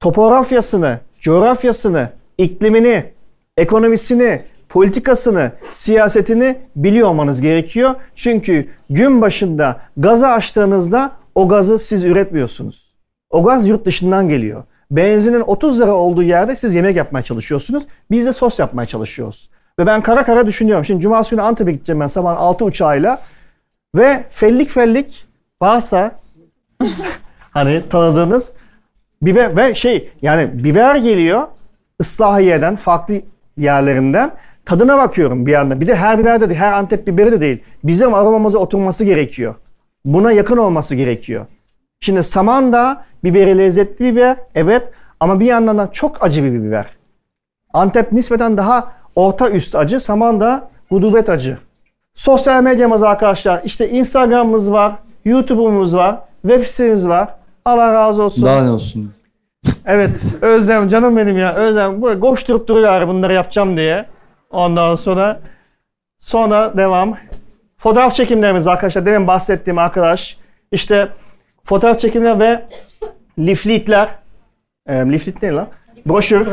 [0.00, 3.12] topografyasını, coğrafyasını, iklimini,
[3.56, 7.94] ekonomisini, politikasını, siyasetini biliyor olmanız gerekiyor.
[8.14, 12.94] Çünkü gün başında gazı açtığınızda o gazı siz üretmiyorsunuz.
[13.30, 14.64] O gaz yurt dışından geliyor.
[14.90, 17.86] Benzinin 30 lira olduğu yerde siz yemek yapmaya çalışıyorsunuz.
[18.10, 19.50] Biz de sos yapmaya çalışıyoruz.
[19.78, 20.84] Ve ben kara kara düşünüyorum.
[20.84, 23.22] Şimdi cumartesi günü Antep'e gideceğim ben sabah 6 uçağıyla.
[23.94, 25.26] Ve fellik fellik
[25.62, 26.12] varsa
[27.50, 28.52] hani tanıdığınız
[29.22, 31.48] biber ve şey yani biber geliyor
[32.00, 33.14] Islahiye'den farklı
[33.56, 34.32] yerlerinden
[34.68, 35.80] tadına bakıyorum bir yandan.
[35.80, 37.62] Bir de her biber de değil, her Antep biberi de değil.
[37.84, 39.54] Bizim aromamıza oturması gerekiyor.
[40.04, 41.46] Buna yakın olması gerekiyor.
[42.00, 44.82] Şimdi Samandağ biberi lezzetli biber evet
[45.20, 46.86] ama bir yandan da çok acı bir biber.
[47.72, 51.58] Antep nispeten daha orta üst acı, Samandağ gudubet acı.
[52.14, 54.92] Sosyal medyamız arkadaşlar işte Instagram'ımız var,
[55.24, 57.28] YouTube'umuz var, web sitemiz var.
[57.64, 58.44] Allah razı olsun.
[58.44, 59.12] Daha ne olsun?
[59.86, 64.17] Evet Özlem canım benim ya Özlem koşturup duruyor bunları yapacağım diye.
[64.50, 65.40] Ondan sonra
[66.18, 67.16] sonra devam.
[67.76, 70.36] Fotoğraf çekimlerimiz arkadaşlar demin bahsettiğim arkadaş
[70.72, 71.08] işte
[71.64, 72.64] fotoğraf çekimler ve
[73.38, 74.08] liflitler
[74.86, 75.68] e, liflit ne lan?
[76.06, 76.46] Broşür.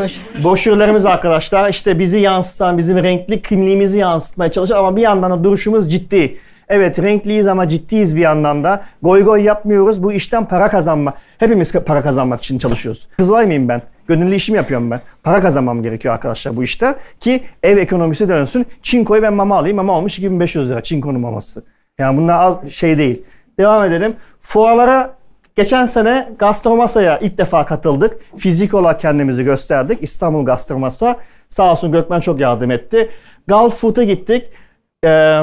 [0.43, 5.91] Broşürlerimiz arkadaşlar işte bizi yansıtan, bizim renkli kimliğimizi yansıtmaya çalışıyor ama bir yandan da duruşumuz
[5.91, 6.38] ciddi.
[6.70, 8.84] Evet renkliyiz ama ciddiyiz bir yandan da.
[9.02, 10.04] Goy goy yapmıyoruz.
[10.04, 11.14] Bu işten para kazanma.
[11.38, 13.08] Hepimiz para kazanmak için çalışıyoruz.
[13.18, 13.82] Kızılay mıyım ben?
[14.08, 15.01] Gönüllü işimi yapıyorum ben.
[15.24, 16.95] Para kazanmam gerekiyor arkadaşlar bu işte.
[17.20, 18.66] Ki ev ekonomisi dönsün.
[18.82, 19.78] Çinko'yu ben mama alayım.
[19.78, 20.84] Mama olmuş 2500 lira.
[20.84, 21.64] Çinko'nun maması.
[21.99, 23.24] Yani bunlar az şey değil.
[23.60, 24.16] Devam edelim.
[24.41, 25.14] Fuarlara
[25.56, 28.38] geçen sene Gastromasa'ya ilk defa katıldık.
[28.38, 30.03] Fizik olarak kendimizi gösterdik.
[30.03, 31.18] İstanbul Gastromasa.
[31.49, 33.10] Sağ olsun Gökmen çok yardım etti.
[33.47, 34.43] Gulf Food'a gittik.
[35.06, 35.41] Ee,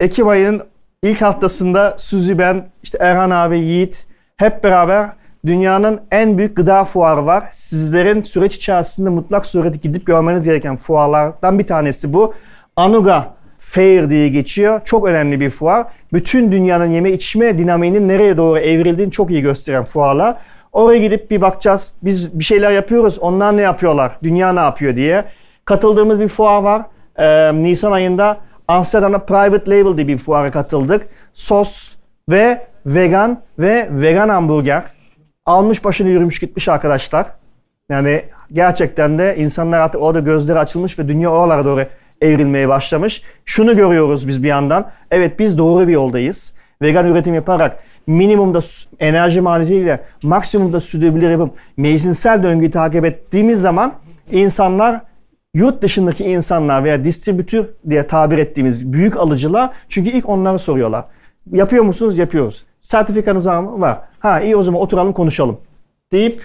[0.00, 0.62] Ekim ayının
[1.02, 4.06] ilk haftasında Suzi ben, işte Erhan abi, Yiğit
[4.36, 5.08] hep beraber
[5.46, 7.44] dünyanın en büyük gıda fuarı var.
[7.50, 12.34] Sizlerin süreç içerisinde mutlak surette gidip görmeniz gereken fuarlardan bir tanesi bu.
[12.76, 14.80] Anuga Fair diye geçiyor.
[14.84, 15.86] Çok önemli bir fuar.
[16.12, 20.36] Bütün dünyanın yeme içme dinamiğinin nereye doğru evrildiğini çok iyi gösteren fuarlar.
[20.72, 21.92] Oraya gidip bir bakacağız.
[22.02, 23.18] Biz bir şeyler yapıyoruz.
[23.18, 24.18] Onlar ne yapıyorlar?
[24.22, 25.24] Dünya ne yapıyor diye.
[25.64, 26.82] Katıldığımız bir fuar var.
[27.16, 28.36] Ee, Nisan ayında
[28.68, 31.08] Amsterdam'da Private Label diye bir fuara katıldık.
[31.34, 31.92] Sos
[32.30, 34.82] ve vegan ve vegan hamburger.
[35.46, 37.26] Almış başını yürümüş gitmiş arkadaşlar.
[37.88, 41.84] Yani gerçekten de insanlar artık orada gözleri açılmış ve dünya oralara doğru
[42.20, 43.22] evrilmeye başlamış.
[43.44, 44.90] Şunu görüyoruz biz bir yandan.
[45.10, 46.54] Evet biz doğru bir yoldayız.
[46.82, 48.60] Vegan üretim yaparak minimumda
[49.00, 53.94] enerji maliyetiyle maksimumda sürdürülebilir yapıp mevsimsel döngüyü takip ettiğimiz zaman
[54.30, 55.00] insanlar
[55.54, 61.04] yurt dışındaki insanlar veya distribütör diye tabir ettiğimiz büyük alıcılar çünkü ilk onları soruyorlar.
[61.52, 62.18] Yapıyor musunuz?
[62.18, 62.64] Yapıyoruz.
[62.86, 63.62] Sertifikanız var?
[63.62, 63.98] Var.
[64.18, 65.60] Ha iyi o zaman oturalım konuşalım.
[66.12, 66.42] Deyip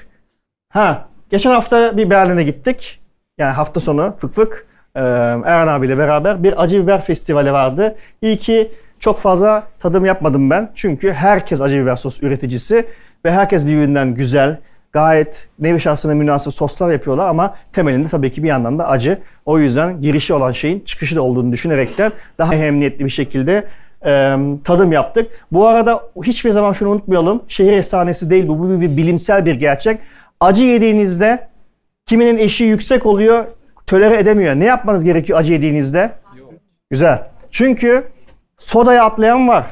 [0.70, 3.02] ha geçen hafta bir Berlin'e gittik.
[3.38, 7.96] Yani hafta sonu fık fık Erhan abiyle beraber bir acı biber festivali vardı.
[8.22, 10.72] İyi ki çok fazla tadım yapmadım ben.
[10.76, 12.86] Çünkü herkes acı biber sos üreticisi
[13.26, 14.60] ve herkes birbirinden güzel,
[14.92, 19.20] gayet nevi şahsına münasır soslar yapıyorlar ama temelinde tabii ki bir yandan da acı.
[19.46, 23.68] O yüzden girişi olan şeyin çıkışı da olduğunu düşünerekten daha emniyetli bir şekilde
[24.06, 25.32] e, tadım yaptık.
[25.52, 27.43] Bu arada hiçbir zaman şunu unutmayalım.
[27.47, 28.60] Şehir efsanesi değil bu.
[28.60, 29.99] Bu bir, bilimsel bir gerçek.
[30.39, 31.47] Acı yediğinizde
[32.06, 33.45] kiminin eşiği yüksek oluyor,
[33.88, 34.56] tölere edemiyor.
[34.56, 36.12] Ne yapmanız gerekiyor acı yediğinizde?
[36.38, 36.54] Yok.
[36.89, 37.28] Güzel.
[37.52, 38.04] Çünkü
[38.60, 39.66] sodaya atlayan var.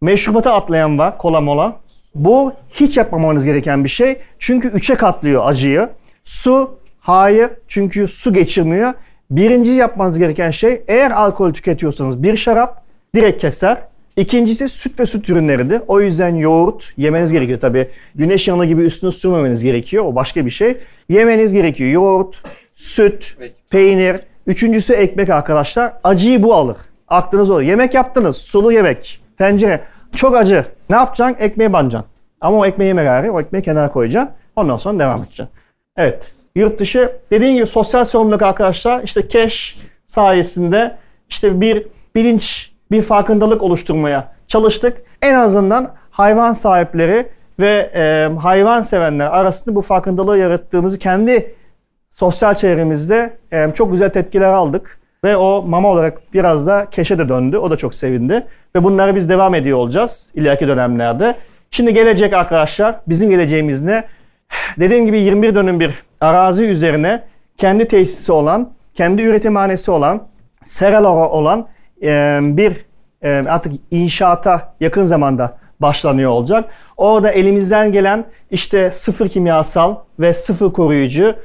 [0.00, 1.18] Meşrubata atlayan var.
[1.18, 1.76] Kola mola.
[2.14, 4.20] Bu hiç yapmamanız gereken bir şey.
[4.38, 5.88] Çünkü üçe katlıyor acıyı.
[6.24, 7.50] Su, hayır.
[7.68, 8.94] Çünkü su geçirmiyor.
[9.30, 12.79] Birinci yapmanız gereken şey eğer alkol tüketiyorsanız bir şarap
[13.14, 13.78] direkt keser.
[14.16, 15.80] İkincisi süt ve süt ürünleridir.
[15.88, 17.88] O yüzden yoğurt yemeniz gerekiyor tabii.
[18.14, 20.04] Güneş yanı gibi üstüne sürmemeniz gerekiyor.
[20.04, 20.76] O başka bir şey.
[21.08, 21.90] Yemeniz gerekiyor.
[21.90, 22.42] Yoğurt,
[22.74, 23.36] süt,
[23.70, 24.20] peynir.
[24.46, 25.92] Üçüncüsü ekmek arkadaşlar.
[26.04, 26.76] Acıyı bu alır.
[27.08, 27.62] Aklınız olur.
[27.62, 28.36] Yemek yaptınız.
[28.36, 29.20] Sulu yemek.
[29.38, 29.80] Tencere.
[30.16, 30.64] Çok acı.
[30.90, 31.44] Ne yapacaksın?
[31.44, 32.10] Ekmeği banacaksın.
[32.40, 33.30] Ama o ekmeği yeme gari.
[33.30, 34.34] O ekmeği kenara koyacaksın.
[34.56, 35.48] Ondan sonra devam edeceksin.
[35.96, 36.32] Evet.
[36.56, 40.96] Yurt dışı dediğim gibi sosyal sorumluluk arkadaşlar işte cash sayesinde
[41.28, 45.02] işte bir bilinç, bir farkındalık oluşturmaya çalıştık.
[45.22, 47.28] En azından hayvan sahipleri
[47.60, 51.54] ve e, hayvan sevenler arasında bu farkındalığı yarattığımızı kendi
[52.10, 55.00] sosyal çevremizde e, çok güzel tepkiler aldık.
[55.24, 57.56] Ve o mama olarak biraz da keşe de döndü.
[57.56, 58.46] O da çok sevindi.
[58.76, 61.36] Ve bunları biz devam ediyor olacağız ileriki dönemlerde.
[61.70, 64.04] Şimdi gelecek arkadaşlar bizim geleceğimiz ne?
[64.78, 67.22] Dediğim gibi 21 dönüm bir arazi üzerine
[67.56, 70.22] kendi tesisi olan, kendi üretimhanesi olan,
[70.64, 71.66] seralar olan
[72.56, 72.84] bir
[73.22, 76.70] artık inşaata yakın zamanda başlanıyor olacak.
[76.96, 81.36] Orada elimizden gelen işte sıfır kimyasal ve sıfır koruyucu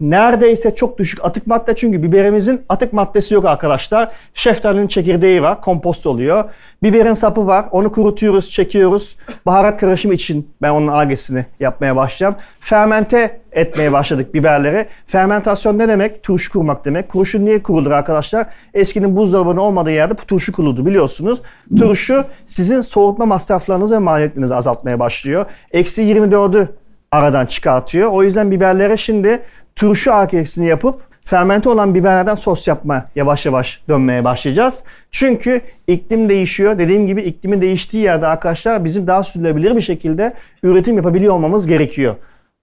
[0.00, 4.12] neredeyse çok düşük atık madde çünkü biberimizin atık maddesi yok arkadaşlar.
[4.34, 6.44] Şeftalinin çekirdeği var, kompost oluyor.
[6.82, 9.16] Biberin sapı var, onu kurutuyoruz, çekiyoruz.
[9.46, 12.34] Baharat karışımı için ben onun algesini yapmaya başlayacağım.
[12.60, 14.86] Fermente etmeye başladık biberleri.
[15.06, 16.22] Fermentasyon ne demek?
[16.22, 17.08] Turşu kurmak demek.
[17.08, 18.46] Kurşun niye kurulur arkadaşlar?
[18.74, 21.42] Eskinin buzdolabının olmadığı yerde turşu kuruldu biliyorsunuz.
[21.78, 25.46] Turşu sizin soğutma masraflarınızı ve maliyetlerinizi azaltmaya başlıyor.
[25.72, 26.68] Eksi 24'ü
[27.12, 28.10] aradan çıkartıyor.
[28.10, 29.42] O yüzden biberlere şimdi
[29.76, 34.84] turşu arkesini yapıp fermente olan biberlerden sos yapma yavaş yavaş dönmeye başlayacağız.
[35.10, 36.78] Çünkü iklim değişiyor.
[36.78, 42.14] Dediğim gibi iklimin değiştiği yerde arkadaşlar bizim daha sürdürülebilir bir şekilde üretim yapabiliyor olmamız gerekiyor.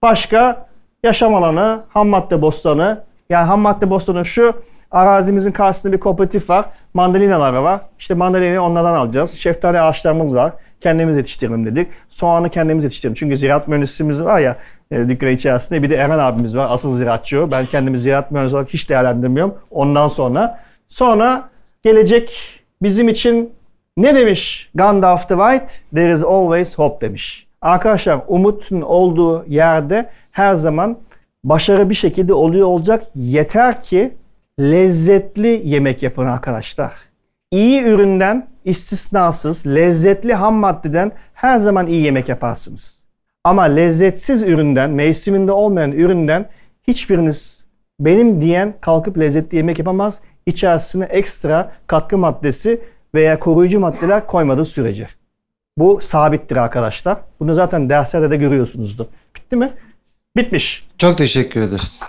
[0.01, 0.67] Başka
[1.03, 3.03] yaşam alanı, ham madde bostanı.
[3.29, 4.53] Yani ham madde bostanı şu
[4.91, 6.65] arazimizin karşısında bir kooperatif var.
[6.93, 7.81] Mandalinalar var.
[7.99, 9.31] İşte mandalinayı onlardan alacağız.
[9.31, 11.87] Şeftali ağaçlarımız var kendimiz yetiştirelim dedik.
[12.09, 13.15] Soğanı kendimiz yetiştirelim.
[13.15, 14.57] Çünkü ziraat mühendisimiz var ya
[14.91, 15.83] e, dükkan içerisinde.
[15.83, 16.67] Bir de Eren abimiz var.
[16.69, 17.51] Asıl ziraatçı o.
[17.51, 19.55] Ben kendimi ziraat mühendisi olarak hiç değerlendirmiyorum.
[19.71, 20.59] Ondan sonra.
[20.87, 21.49] Sonra
[21.83, 23.53] gelecek bizim için
[23.97, 25.73] ne demiş Gandalf the White?
[25.95, 27.47] There is always hope demiş.
[27.61, 30.97] Arkadaşlar umutun olduğu yerde her zaman
[31.43, 33.03] başarı bir şekilde oluyor olacak.
[33.15, 34.13] Yeter ki
[34.59, 36.93] lezzetli yemek yapın arkadaşlar.
[37.51, 43.03] İyi üründen istisnasız lezzetli ham maddeden her zaman iyi yemek yaparsınız.
[43.43, 46.49] Ama lezzetsiz üründen, mevsiminde olmayan üründen
[46.87, 47.63] hiçbiriniz
[47.99, 50.19] benim diyen kalkıp lezzetli yemek yapamaz.
[50.45, 52.81] İçerisine ekstra katkı maddesi
[53.15, 55.07] veya koruyucu maddeler koymadığı sürece.
[55.77, 57.17] Bu sabittir arkadaşlar.
[57.39, 59.05] Bunu zaten derslerde de görüyorsunuzdur.
[59.35, 59.73] Bitti mi?
[60.37, 60.87] Bitmiş.
[60.97, 62.03] Çok teşekkür ederiz.